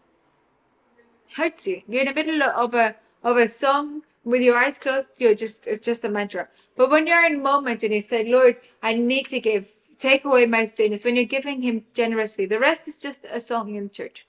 hurts 1.35 1.67
you 1.67 1.81
you're 1.87 2.01
in 2.01 2.07
the 2.07 2.13
middle 2.13 2.43
of 2.43 2.73
a 2.73 2.95
of 3.23 3.37
a 3.37 3.47
song 3.47 4.01
with 4.23 4.41
your 4.41 4.57
eyes 4.57 4.77
closed 4.77 5.09
you're 5.17 5.35
just 5.35 5.67
it's 5.67 5.85
just 5.85 6.03
a 6.03 6.09
mantra 6.09 6.47
but 6.75 6.89
when 6.89 7.07
you're 7.07 7.25
in 7.25 7.41
moment 7.41 7.83
and 7.83 7.93
you 7.93 8.01
say 8.01 8.29
lord 8.31 8.55
i 8.83 8.93
need 8.93 9.27
to 9.27 9.39
give 9.39 9.71
take 9.97 10.25
away 10.25 10.45
my 10.45 10.63
sin 10.65 10.93
it's 10.93 11.05
when 11.05 11.15
you're 11.15 11.25
giving 11.25 11.61
him 11.61 11.83
generously 11.93 12.45
the 12.45 12.59
rest 12.59 12.87
is 12.87 12.99
just 13.01 13.25
a 13.31 13.39
song 13.39 13.75
in 13.75 13.89
church 13.89 14.27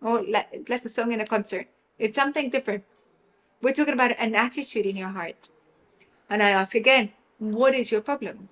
or 0.00 0.22
like, 0.22 0.68
like 0.68 0.84
a 0.84 0.88
song 0.88 1.12
in 1.12 1.20
a 1.20 1.26
concert. 1.26 1.66
It's 1.98 2.14
something 2.14 2.50
different. 2.50 2.84
We're 3.62 3.72
talking 3.72 3.94
about 3.94 4.12
an 4.18 4.34
attitude 4.34 4.86
in 4.86 4.96
your 4.96 5.08
heart. 5.08 5.50
And 6.30 6.42
I 6.42 6.50
ask 6.50 6.74
again, 6.74 7.12
what 7.38 7.74
is 7.74 7.90
your 7.90 8.00
problem? 8.00 8.48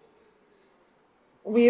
We 1.45 1.67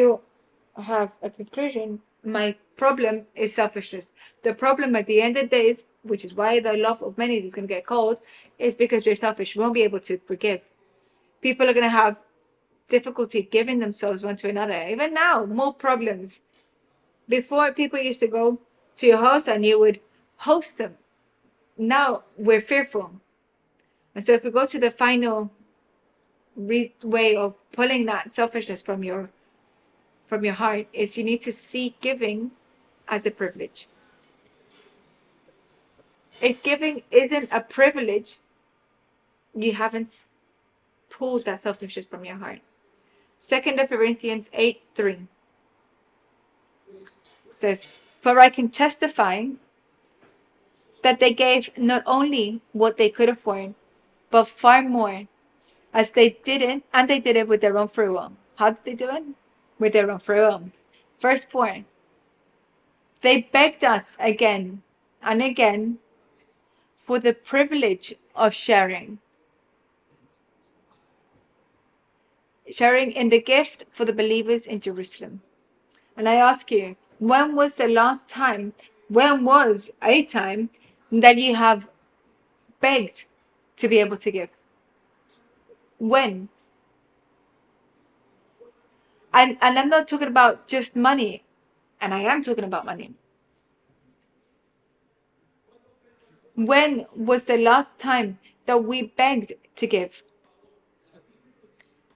have 0.76 1.12
a 1.22 1.30
conclusion. 1.30 2.00
My 2.24 2.56
problem 2.76 3.26
is 3.34 3.54
selfishness. 3.54 4.14
The 4.42 4.54
problem 4.54 4.94
at 4.96 5.06
the 5.06 5.22
end 5.22 5.36
of 5.36 5.44
the 5.44 5.48
day 5.48 5.68
is, 5.68 5.84
which 6.02 6.24
is 6.24 6.34
why 6.34 6.60
the 6.60 6.74
love 6.74 7.02
of 7.02 7.16
many 7.18 7.36
is 7.36 7.54
going 7.54 7.68
to 7.68 7.74
get 7.74 7.86
cold, 7.86 8.18
is 8.58 8.76
because 8.76 9.06
we're 9.06 9.14
selfish. 9.14 9.56
We 9.56 9.62
won't 9.62 9.74
be 9.74 9.82
able 9.82 10.00
to 10.00 10.18
forgive. 10.18 10.60
People 11.40 11.68
are 11.68 11.74
going 11.74 11.84
to 11.84 11.90
have 11.90 12.20
difficulty 12.88 13.42
giving 13.42 13.78
themselves 13.78 14.22
one 14.22 14.36
to 14.36 14.48
another. 14.48 14.86
Even 14.88 15.14
now, 15.14 15.44
more 15.44 15.74
problems. 15.74 16.40
Before, 17.28 17.72
people 17.72 17.98
used 17.98 18.20
to 18.20 18.28
go 18.28 18.60
to 18.96 19.06
your 19.06 19.18
house 19.18 19.48
and 19.48 19.64
you 19.64 19.78
would 19.78 20.00
host 20.36 20.78
them. 20.78 20.96
Now 21.76 22.22
we're 22.36 22.60
fearful. 22.60 23.12
And 24.14 24.24
so 24.24 24.32
if 24.32 24.44
we 24.44 24.50
go 24.50 24.64
to 24.66 24.78
the 24.78 24.90
final 24.90 25.50
way 26.56 27.36
of 27.36 27.54
pulling 27.72 28.06
that 28.06 28.30
selfishness 28.30 28.82
from 28.82 29.04
your 29.04 29.28
from 30.24 30.44
your 30.44 30.54
heart 30.54 30.86
is 30.92 31.16
you 31.16 31.22
need 31.22 31.40
to 31.40 31.52
see 31.52 31.94
giving 32.00 32.50
as 33.08 33.26
a 33.26 33.30
privilege. 33.30 33.86
If 36.40 36.62
giving 36.62 37.02
isn't 37.10 37.48
a 37.50 37.60
privilege, 37.60 38.38
you 39.54 39.72
haven't 39.72 40.26
pulled 41.08 41.44
that 41.46 41.60
selfishness 41.60 42.06
from 42.06 42.24
your 42.24 42.36
heart. 42.36 42.60
Second 43.38 43.80
of 43.80 43.88
Corinthians 43.88 44.50
8 44.52 44.82
3. 44.94 45.18
says, 47.52 47.98
For 48.20 48.38
I 48.38 48.50
can 48.50 48.68
testify 48.68 49.46
that 51.02 51.20
they 51.20 51.32
gave 51.32 51.70
not 51.76 52.02
only 52.06 52.60
what 52.72 52.96
they 52.96 53.08
could 53.08 53.28
afford, 53.28 53.74
but 54.30 54.48
far 54.48 54.82
more, 54.82 55.28
as 55.94 56.10
they 56.10 56.30
did 56.30 56.60
it, 56.60 56.82
and 56.92 57.08
they 57.08 57.20
did 57.20 57.36
it 57.36 57.48
with 57.48 57.60
their 57.60 57.78
own 57.78 57.88
free 57.88 58.08
will. 58.08 58.32
How 58.56 58.70
did 58.70 58.84
they 58.84 58.94
do 58.94 59.08
it? 59.10 59.24
With 59.78 59.92
their 59.92 60.10
own 60.10 60.18
free 60.18 60.40
will. 60.40 60.70
Verse 61.18 61.46
4 61.46 61.84
They 63.22 63.42
begged 63.42 63.84
us 63.84 64.16
again 64.20 64.82
and 65.22 65.42
again 65.42 65.98
for 66.98 67.18
the 67.18 67.32
privilege 67.32 68.14
of 68.34 68.52
sharing. 68.52 69.18
Sharing 72.70 73.12
in 73.12 73.28
the 73.28 73.40
gift 73.40 73.86
for 73.92 74.04
the 74.04 74.12
believers 74.12 74.66
in 74.66 74.80
Jerusalem. 74.80 75.40
And 76.16 76.28
I 76.28 76.34
ask 76.34 76.70
you, 76.70 76.96
when 77.18 77.54
was 77.54 77.76
the 77.76 77.88
last 77.88 78.28
time, 78.28 78.72
when 79.08 79.44
was 79.44 79.90
a 80.02 80.24
time 80.24 80.70
that 81.12 81.36
you 81.36 81.54
have 81.54 81.88
begged 82.80 83.26
to 83.76 83.88
be 83.88 83.98
able 83.98 84.16
to 84.16 84.30
give? 84.30 84.50
When? 85.98 86.48
And, 89.32 89.58
and 89.60 89.78
I'm 89.78 89.88
not 89.88 90.08
talking 90.08 90.28
about 90.28 90.66
just 90.66 90.96
money, 90.96 91.44
and 92.00 92.14
I 92.14 92.20
am 92.20 92.42
talking 92.42 92.64
about 92.64 92.84
money. 92.84 93.14
When 96.54 97.04
was 97.14 97.44
the 97.44 97.58
last 97.58 97.98
time 97.98 98.38
that 98.66 98.82
we 98.84 99.08
begged 99.08 99.52
to 99.76 99.86
give? 99.86 100.22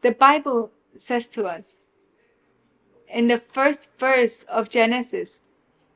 The 0.02 0.12
Bible 0.12 0.70
says 0.97 1.28
to 1.31 1.47
us 1.47 1.82
in 3.09 3.28
the 3.28 3.39
first 3.39 3.90
verse 3.98 4.44
of 4.44 4.70
Genesis, 4.70 5.43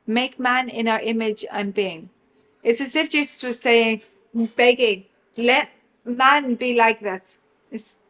make 0.07 0.39
man 0.39 0.69
in 0.69 0.89
our 0.89 1.01
image 1.01 1.45
and 1.51 1.73
being. 1.73 2.11
It's 2.63 2.81
as 2.81 2.97
if 2.97 3.11
Jesus 3.11 3.43
was 3.43 3.61
saying, 3.61 4.03
begging, 4.57 5.05
let 5.37 5.69
man 6.05 6.55
be 6.55 6.75
like 6.75 7.01
this. 7.01 7.39
It's 7.71 8.01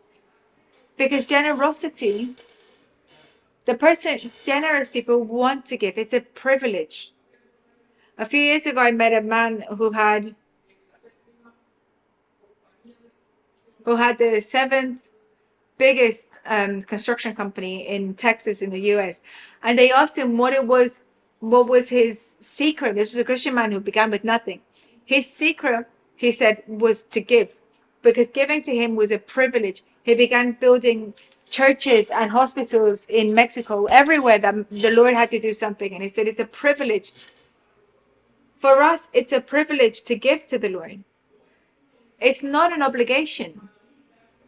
because 0.96 1.26
generosity, 1.26 2.34
the 3.65 3.74
person, 3.74 4.19
generous 4.45 4.91
people 4.91 5.23
want 5.23 5.65
to 5.66 5.77
give. 5.77 5.97
It's 5.97 6.12
a 6.12 6.20
privilege. 6.20 7.12
A 8.19 8.27
few 8.27 8.41
years 8.41 8.66
ago, 8.66 8.81
I 8.81 8.91
met 8.91 9.12
a 9.12 9.20
man 9.20 9.65
who 9.77 9.93
had 9.93 10.35
who 13.85 13.97
had 13.97 14.16
the 14.19 14.41
seventh 14.41 15.11
biggest 15.77 16.28
um, 16.47 16.82
construction 16.82 17.35
company 17.35 17.86
in 17.86 18.15
Texas 18.15 18.62
in 18.62 18.70
the 18.70 18.81
U.S. 18.95 19.20
And 19.62 19.78
they 19.78 19.91
asked 19.91 20.16
him 20.16 20.39
what 20.39 20.53
it 20.53 20.66
was, 20.66 21.03
what 21.41 21.69
was 21.69 21.89
his 21.89 22.19
secret. 22.41 22.95
This 22.95 23.11
was 23.11 23.19
a 23.19 23.24
Christian 23.24 23.55
man 23.55 23.73
who 23.73 23.81
began 23.81 24.11
with 24.11 24.24
nothing. 24.24 24.61
His 25.05 25.31
secret, 25.31 25.86
he 26.16 26.32
said, 26.32 26.62
was 26.66 27.05
to 27.05 27.20
give, 27.20 27.57
because 28.03 28.28
giving 28.28 28.62
to 28.62 28.74
him 28.74 28.97
was 28.97 29.11
a 29.12 29.19
privilege. 29.19 29.82
He 30.03 30.15
began 30.15 30.53
building 30.53 31.12
churches 31.51 32.11
and 32.11 32.31
hospitals 32.31 33.07
in 33.09 33.35
Mexico, 33.35 33.85
everywhere 33.87 34.39
that 34.39 34.71
the 34.71 34.91
Lord 34.91 35.15
had 35.15 35.31
to 35.31 35.39
do 35.39 35.53
something. 35.53 35.93
And 35.93 36.03
he 36.03 36.09
said, 36.09 36.27
it's 36.29 36.39
a 36.39 36.45
privilege 36.45 37.12
for 38.65 38.83
us, 38.83 39.11
it's 39.12 39.33
a 39.33 39.43
privilege 39.43 40.05
to 40.05 40.16
give 40.16 40.47
to 40.47 40.59
the 40.59 40.71
Lord. 40.71 41.05
It's 42.19 42.43
not 42.43 42.73
an 42.73 42.81
obligation. 42.81 43.69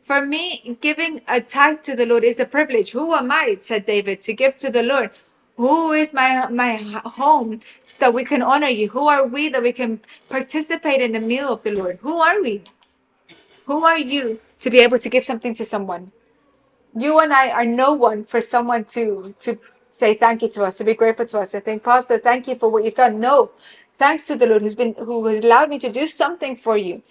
For 0.00 0.24
me, 0.24 0.78
giving 0.80 1.20
a 1.28 1.40
tithe 1.40 1.82
to 1.82 1.94
the 1.94 2.06
Lord 2.06 2.24
is 2.24 2.40
a 2.40 2.46
privilege. 2.46 2.92
Who 2.92 3.12
am 3.12 3.30
I, 3.30 3.58
said 3.60 3.84
David, 3.84 4.22
to 4.22 4.32
give 4.32 4.56
to 4.56 4.70
the 4.70 4.82
Lord? 4.82 5.10
Who 5.56 5.92
is 5.92 6.14
my 6.14 6.48
my 6.48 6.76
home 7.04 7.60
that 7.98 8.14
we 8.14 8.24
can 8.24 8.40
honor 8.40 8.68
you? 8.68 8.88
Who 8.88 9.06
are 9.06 9.26
we 9.26 9.50
that 9.50 9.62
we 9.62 9.72
can 9.72 10.00
participate 10.30 11.00
in 11.02 11.12
the 11.12 11.20
meal 11.20 11.52
of 11.52 11.62
the 11.62 11.72
Lord? 11.72 11.98
Who 12.00 12.18
are 12.18 12.40
we? 12.40 12.62
Who 13.66 13.84
are 13.84 13.98
you 13.98 14.40
to 14.60 14.70
be 14.70 14.78
able 14.78 14.98
to 14.98 15.10
give 15.10 15.24
something 15.24 15.54
to 15.54 15.64
someone? 15.64 16.12
You 16.98 17.18
and 17.20 17.32
I 17.32 17.50
are 17.50 17.66
no 17.66 17.92
one 17.92 18.24
for 18.24 18.40
someone 18.40 18.84
to 18.86 19.34
to 19.40 19.58
say 19.90 20.14
thank 20.14 20.42
you 20.42 20.48
to 20.48 20.64
us, 20.64 20.78
to 20.78 20.84
be 20.84 20.94
grateful 20.94 21.26
to 21.26 21.40
us, 21.40 21.52
to 21.52 21.60
think, 21.60 21.82
Pastor, 21.82 22.18
thank 22.18 22.48
you 22.48 22.54
for 22.54 22.68
what 22.68 22.84
you've 22.84 22.94
done. 22.94 23.18
No, 23.18 23.50
Thanks 23.98 24.26
to 24.26 24.36
the 24.36 24.46
Lord 24.46 24.62
who's 24.62 24.76
been 24.76 24.94
who 24.94 25.24
has 25.26 25.42
allowed 25.42 25.70
me 25.70 25.78
to 25.78 25.90
do 25.90 26.06
something 26.06 26.54
for 26.54 26.76
you. 26.76 27.02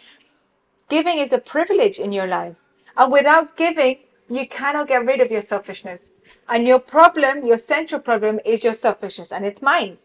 Giving 0.90 1.18
is 1.18 1.34
a 1.34 1.40
privilege 1.40 1.98
in 1.99 2.12
your 2.12 2.28
life. 2.28 2.56
And 2.95 3.12
without 3.12 3.57
giving, 3.57 3.98
you 4.30 4.48
cannot 4.48 4.88
get 4.88 5.06
rid 5.06 5.20
of 5.20 5.32
your 5.32 5.41
selfishness. 5.41 6.12
And 6.48 6.68
your 6.68 6.80
problem, 6.80 7.44
your 7.44 7.57
central 7.57 7.99
problem 8.02 8.40
is 8.45 8.64
your 8.64 8.74
selfishness, 8.74 9.32
and 9.32 9.45
it's 9.45 9.62
mine. 9.62 9.98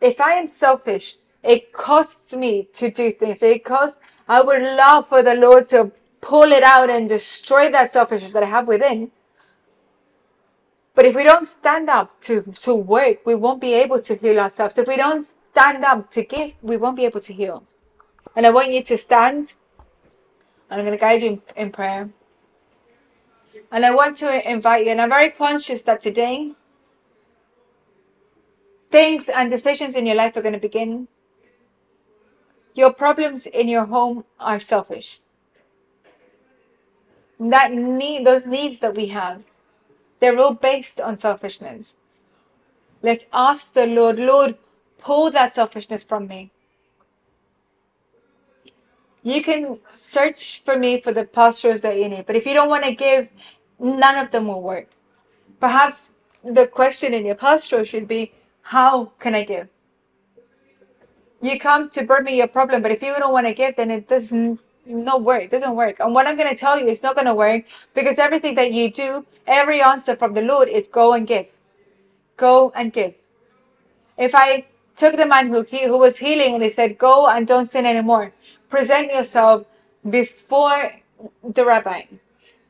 If 0.00 0.20
I 0.20 0.34
am 0.34 0.46
selfish, 0.46 1.16
it 1.42 1.72
costs 1.72 2.36
me 2.36 2.68
to 2.74 2.90
do 2.90 3.12
things. 3.12 3.42
It 3.42 3.64
costs, 3.64 3.98
I 4.28 4.42
would 4.42 4.62
love 4.62 5.08
for 5.08 5.22
the 5.22 5.34
Lord 5.34 5.66
to 5.68 5.90
pull 6.20 6.52
it 6.52 6.62
out 6.62 6.90
and 6.90 7.08
destroy 7.08 7.70
that 7.70 7.90
selfishness 7.90 8.32
that 8.32 8.42
I 8.42 8.46
have 8.46 8.68
within. 8.68 9.10
But 10.94 11.06
if 11.06 11.14
we 11.14 11.24
don't 11.24 11.46
stand 11.46 11.88
up 11.88 12.20
to, 12.22 12.42
to 12.60 12.74
work, 12.74 13.24
we 13.24 13.34
won't 13.34 13.60
be 13.60 13.74
able 13.74 14.00
to 14.00 14.16
heal 14.16 14.38
ourselves. 14.38 14.76
If 14.76 14.88
we 14.88 14.96
don't 14.96 15.22
stand 15.22 15.84
up 15.84 16.10
to 16.10 16.22
give, 16.22 16.52
we 16.62 16.76
won't 16.76 16.96
be 16.96 17.04
able 17.04 17.20
to 17.20 17.32
heal. 17.32 17.64
And 18.36 18.46
I 18.46 18.50
want 18.50 18.72
you 18.72 18.82
to 18.82 18.96
stand. 18.96 19.54
And 20.68 20.80
I'm 20.80 20.86
going 20.86 20.96
to 20.96 21.00
guide 21.00 21.22
you 21.22 21.28
in, 21.28 21.42
in 21.56 21.72
prayer. 21.72 22.10
And 23.72 23.86
I 23.86 23.94
want 23.94 24.16
to 24.18 24.50
invite 24.50 24.84
you, 24.84 24.90
and 24.90 25.00
I'm 25.00 25.10
very 25.10 25.30
conscious 25.30 25.82
that 25.82 26.00
today, 26.00 26.52
things 28.90 29.28
and 29.28 29.48
decisions 29.48 29.94
in 29.94 30.06
your 30.06 30.16
life 30.16 30.36
are 30.36 30.42
going 30.42 30.54
to 30.54 30.60
begin. 30.60 31.06
Your 32.74 32.92
problems 32.92 33.46
in 33.46 33.68
your 33.68 33.86
home 33.86 34.24
are 34.40 34.58
selfish. 34.58 35.20
That 37.40 37.72
need, 37.72 38.26
those 38.26 38.46
needs 38.46 38.78
that 38.80 38.94
we 38.94 39.06
have, 39.06 39.46
they're 40.20 40.38
all 40.38 40.54
based 40.54 41.00
on 41.00 41.16
selfishness. 41.16 41.96
Let's 43.02 43.24
ask 43.32 43.72
the 43.72 43.86
Lord, 43.86 44.18
Lord, 44.18 44.56
Pull 45.00 45.30
that 45.30 45.52
selfishness 45.52 46.04
from 46.04 46.28
me. 46.28 46.50
You 49.22 49.42
can 49.42 49.78
search 49.92 50.62
for 50.64 50.78
me 50.78 51.00
for 51.00 51.12
the 51.12 51.24
postures 51.24 51.82
that 51.82 51.98
you 51.98 52.08
need, 52.08 52.26
but 52.26 52.36
if 52.36 52.46
you 52.46 52.54
don't 52.54 52.68
want 52.68 52.84
to 52.84 52.94
give, 52.94 53.30
none 53.78 54.16
of 54.16 54.30
them 54.30 54.46
will 54.46 54.62
work. 54.62 54.88
Perhaps 55.58 56.10
the 56.44 56.66
question 56.66 57.12
in 57.12 57.26
your 57.26 57.34
posture 57.34 57.84
should 57.84 58.08
be, 58.08 58.32
How 58.62 59.12
can 59.18 59.34
I 59.34 59.44
give? 59.44 59.70
You 61.42 61.58
come 61.58 61.88
to 61.90 62.04
bring 62.04 62.24
me 62.24 62.36
your 62.36 62.48
problem, 62.48 62.82
but 62.82 62.90
if 62.90 63.02
you 63.02 63.14
don't 63.18 63.32
want 63.32 63.46
to 63.46 63.54
give, 63.54 63.76
then 63.76 63.90
it 63.90 64.08
doesn't 64.08 64.60
no 64.90 65.18
work. 65.18 65.42
It 65.44 65.50
doesn't 65.50 65.74
work. 65.74 66.00
And 66.00 66.14
what 66.14 66.26
I'm 66.26 66.36
gonna 66.36 66.54
tell 66.54 66.78
you 66.78 66.86
is 66.86 67.02
not 67.02 67.16
gonna 67.16 67.34
work 67.34 67.64
because 67.94 68.18
everything 68.18 68.54
that 68.56 68.72
you 68.72 68.90
do, 68.90 69.26
every 69.46 69.80
answer 69.80 70.16
from 70.16 70.34
the 70.34 70.42
Lord 70.42 70.68
is 70.68 70.88
go 70.88 71.12
and 71.12 71.26
give. 71.26 71.48
Go 72.36 72.72
and 72.74 72.92
give. 72.92 73.14
If 74.16 74.34
I 74.34 74.66
took 74.96 75.16
the 75.16 75.26
man 75.26 75.48
who, 75.48 75.62
he, 75.62 75.84
who 75.84 75.96
was 75.98 76.18
healing 76.18 76.54
and 76.54 76.62
he 76.62 76.68
said, 76.68 76.98
Go 76.98 77.26
and 77.26 77.46
don't 77.46 77.66
sin 77.66 77.86
anymore. 77.86 78.32
Present 78.68 79.12
yourself 79.12 79.66
before 80.08 80.92
the 81.42 81.64
rabbi. 81.64 82.02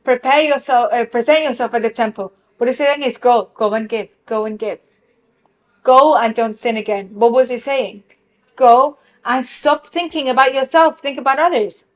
Prepare 0.05 0.43
yourself, 0.43 0.93
uh, 0.93 1.05
present 1.07 1.45
yourself 1.45 1.75
at 1.75 1.83
the 1.83 1.91
temple. 1.91 2.33
What 2.57 2.69
he's 2.69 2.79
saying 2.79 3.03
is, 3.03 3.19
Go, 3.19 3.51
go 3.55 3.75
and 3.75 3.89
give, 3.89 4.09
go 4.27 4.45
and 4.45 4.59
give. 4.59 4.79
Go 5.83 6.17
and 6.17 6.35
don't 6.35 6.55
sin 6.55 6.77
again. 6.77 7.11
What 7.15 7.33
was 7.33 7.51
he 7.51 7.59
saying? 7.59 8.05
Go 8.55 8.99
and 9.25 9.45
stop 9.45 9.87
thinking 9.87 10.29
about 10.29 10.55
yourself, 10.55 11.01
think 11.01 11.19
about 11.19 11.39
others. 11.39 11.87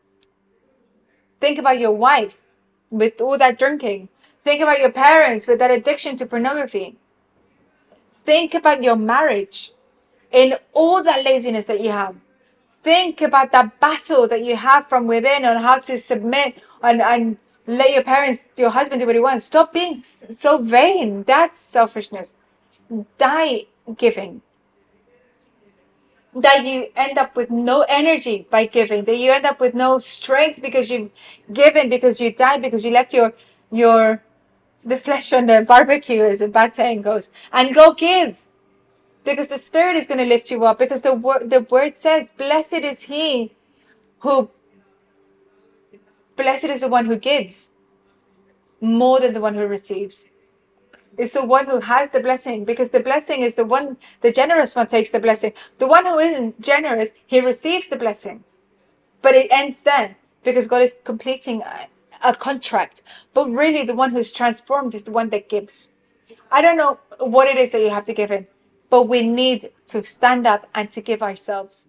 Think 1.44 1.58
about 1.58 1.78
your 1.78 1.92
wife 1.92 2.40
with 2.88 3.20
all 3.20 3.36
that 3.36 3.58
drinking. 3.58 4.08
Think 4.40 4.62
about 4.62 4.78
your 4.78 4.90
parents 4.90 5.46
with 5.46 5.58
that 5.58 5.70
addiction 5.70 6.16
to 6.16 6.24
pornography. 6.24 6.96
Think 8.24 8.54
about 8.54 8.82
your 8.82 8.96
marriage 8.96 9.72
in 10.32 10.56
all 10.72 11.02
that 11.02 11.22
laziness 11.22 11.66
that 11.66 11.82
you 11.82 11.90
have. 11.90 12.16
Think 12.80 13.20
about 13.20 13.52
that 13.52 13.78
battle 13.78 14.26
that 14.26 14.42
you 14.42 14.56
have 14.56 14.86
from 14.86 15.06
within 15.06 15.44
on 15.44 15.58
how 15.58 15.80
to 15.80 15.98
submit 15.98 16.62
and, 16.82 17.02
and 17.02 17.36
let 17.66 17.92
your 17.92 18.02
parents, 18.02 18.46
your 18.56 18.70
husband 18.70 19.02
do 19.02 19.06
what 19.06 19.14
he 19.14 19.20
wants. 19.20 19.44
Stop 19.44 19.74
being 19.74 19.96
so 19.96 20.62
vain. 20.62 21.24
That's 21.24 21.58
selfishness. 21.58 22.36
Die 23.18 23.66
giving. 23.98 24.40
That 26.34 26.64
you 26.64 26.88
end 26.96 27.16
up 27.16 27.36
with 27.36 27.50
no 27.50 27.82
energy 27.88 28.46
by 28.50 28.66
giving. 28.66 29.04
That 29.04 29.16
you 29.16 29.30
end 29.30 29.46
up 29.46 29.60
with 29.60 29.74
no 29.74 29.98
strength 29.98 30.60
because 30.60 30.90
you've 30.90 31.12
given, 31.52 31.88
because 31.88 32.20
you 32.20 32.32
died, 32.32 32.62
because 32.62 32.84
you 32.84 32.90
left 32.90 33.14
your 33.14 33.32
your 33.70 34.22
the 34.84 34.96
flesh 34.96 35.32
on 35.32 35.46
the 35.46 35.62
barbecue, 35.62 36.22
as 36.22 36.42
a 36.42 36.48
bad 36.48 36.74
saying 36.74 37.02
goes, 37.02 37.30
and 37.52 37.74
go 37.74 37.94
give 37.94 38.42
because 39.24 39.48
the 39.48 39.58
Spirit 39.58 39.96
is 39.96 40.06
going 40.06 40.18
to 40.18 40.24
lift 40.24 40.50
you 40.50 40.64
up. 40.64 40.78
Because 40.78 41.02
the 41.02 41.14
word 41.14 41.50
the 41.50 41.62
word 41.62 41.96
says, 41.96 42.32
"Blessed 42.32 42.84
is 42.92 43.02
he 43.04 43.54
who 44.20 44.50
blessed 46.36 46.64
is 46.64 46.80
the 46.80 46.88
one 46.88 47.06
who 47.06 47.16
gives 47.16 47.74
more 48.80 49.20
than 49.20 49.34
the 49.34 49.40
one 49.40 49.54
who 49.54 49.66
receives." 49.66 50.28
Is 51.18 51.32
the 51.32 51.44
one 51.44 51.66
who 51.66 51.80
has 51.80 52.10
the 52.10 52.20
blessing 52.20 52.64
because 52.64 52.90
the 52.90 53.00
blessing 53.00 53.42
is 53.42 53.56
the 53.56 53.64
one, 53.64 53.96
the 54.20 54.32
generous 54.32 54.74
one 54.74 54.86
takes 54.86 55.10
the 55.10 55.20
blessing. 55.20 55.52
The 55.78 55.86
one 55.86 56.06
who 56.06 56.18
isn't 56.18 56.60
generous, 56.60 57.14
he 57.26 57.40
receives 57.40 57.88
the 57.88 57.96
blessing. 57.96 58.44
But 59.22 59.34
it 59.34 59.50
ends 59.50 59.82
then 59.82 60.16
because 60.42 60.68
God 60.68 60.82
is 60.82 60.98
completing 61.04 61.62
a, 61.62 61.88
a 62.22 62.34
contract. 62.34 63.02
But 63.32 63.50
really, 63.50 63.84
the 63.84 63.94
one 63.94 64.10
who's 64.10 64.32
transformed 64.32 64.94
is 64.94 65.04
the 65.04 65.12
one 65.12 65.30
that 65.30 65.48
gives. 65.48 65.90
I 66.50 66.62
don't 66.62 66.76
know 66.76 66.98
what 67.20 67.48
it 67.48 67.56
is 67.56 67.72
that 67.72 67.80
you 67.80 67.90
have 67.90 68.04
to 68.04 68.12
give 68.12 68.30
in, 68.30 68.46
but 68.90 69.08
we 69.08 69.26
need 69.26 69.70
to 69.86 70.02
stand 70.04 70.46
up 70.46 70.68
and 70.74 70.90
to 70.92 71.00
give 71.00 71.22
ourselves. 71.22 71.88